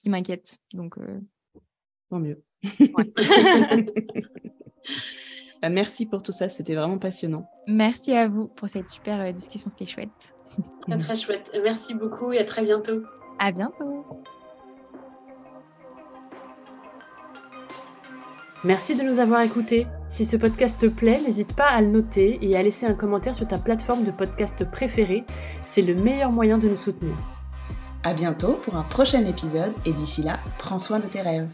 qui 0.00 0.08
m'inquiète. 0.08 0.58
Donc 0.72 0.96
tant 2.08 2.18
mieux. 2.18 2.42
Bah, 5.62 5.68
merci 5.68 6.08
pour 6.08 6.22
tout 6.22 6.32
ça, 6.32 6.48
c'était 6.48 6.74
vraiment 6.74 6.96
passionnant. 6.96 7.46
Merci 7.66 8.12
à 8.12 8.28
vous 8.28 8.48
pour 8.48 8.70
cette 8.70 8.88
super 8.88 9.30
discussion, 9.34 9.68
c'était 9.68 9.84
chouette. 9.84 10.34
Très, 10.80 10.96
très 10.96 11.16
chouette. 11.16 11.52
Merci 11.62 11.94
beaucoup 11.94 12.32
et 12.32 12.38
à 12.38 12.44
très 12.44 12.62
bientôt. 12.62 13.02
À 13.38 13.52
bientôt. 13.52 14.06
Merci 18.62 18.94
de 18.94 19.02
nous 19.02 19.20
avoir 19.20 19.40
écoutés. 19.40 19.86
Si 20.08 20.26
ce 20.26 20.36
podcast 20.36 20.78
te 20.78 20.86
plaît, 20.86 21.18
n'hésite 21.22 21.54
pas 21.54 21.68
à 21.68 21.80
le 21.80 21.86
noter 21.86 22.38
et 22.42 22.56
à 22.58 22.62
laisser 22.62 22.84
un 22.84 22.92
commentaire 22.92 23.34
sur 23.34 23.48
ta 23.48 23.56
plateforme 23.56 24.04
de 24.04 24.10
podcast 24.10 24.70
préférée. 24.70 25.24
C'est 25.64 25.80
le 25.80 25.94
meilleur 25.94 26.30
moyen 26.30 26.58
de 26.58 26.68
nous 26.68 26.76
soutenir. 26.76 27.14
À 28.02 28.12
bientôt 28.12 28.60
pour 28.62 28.76
un 28.76 28.82
prochain 28.82 29.24
épisode 29.24 29.72
et 29.86 29.92
d'ici 29.92 30.22
là, 30.22 30.40
prends 30.58 30.78
soin 30.78 30.98
de 30.98 31.06
tes 31.06 31.22
rêves. 31.22 31.48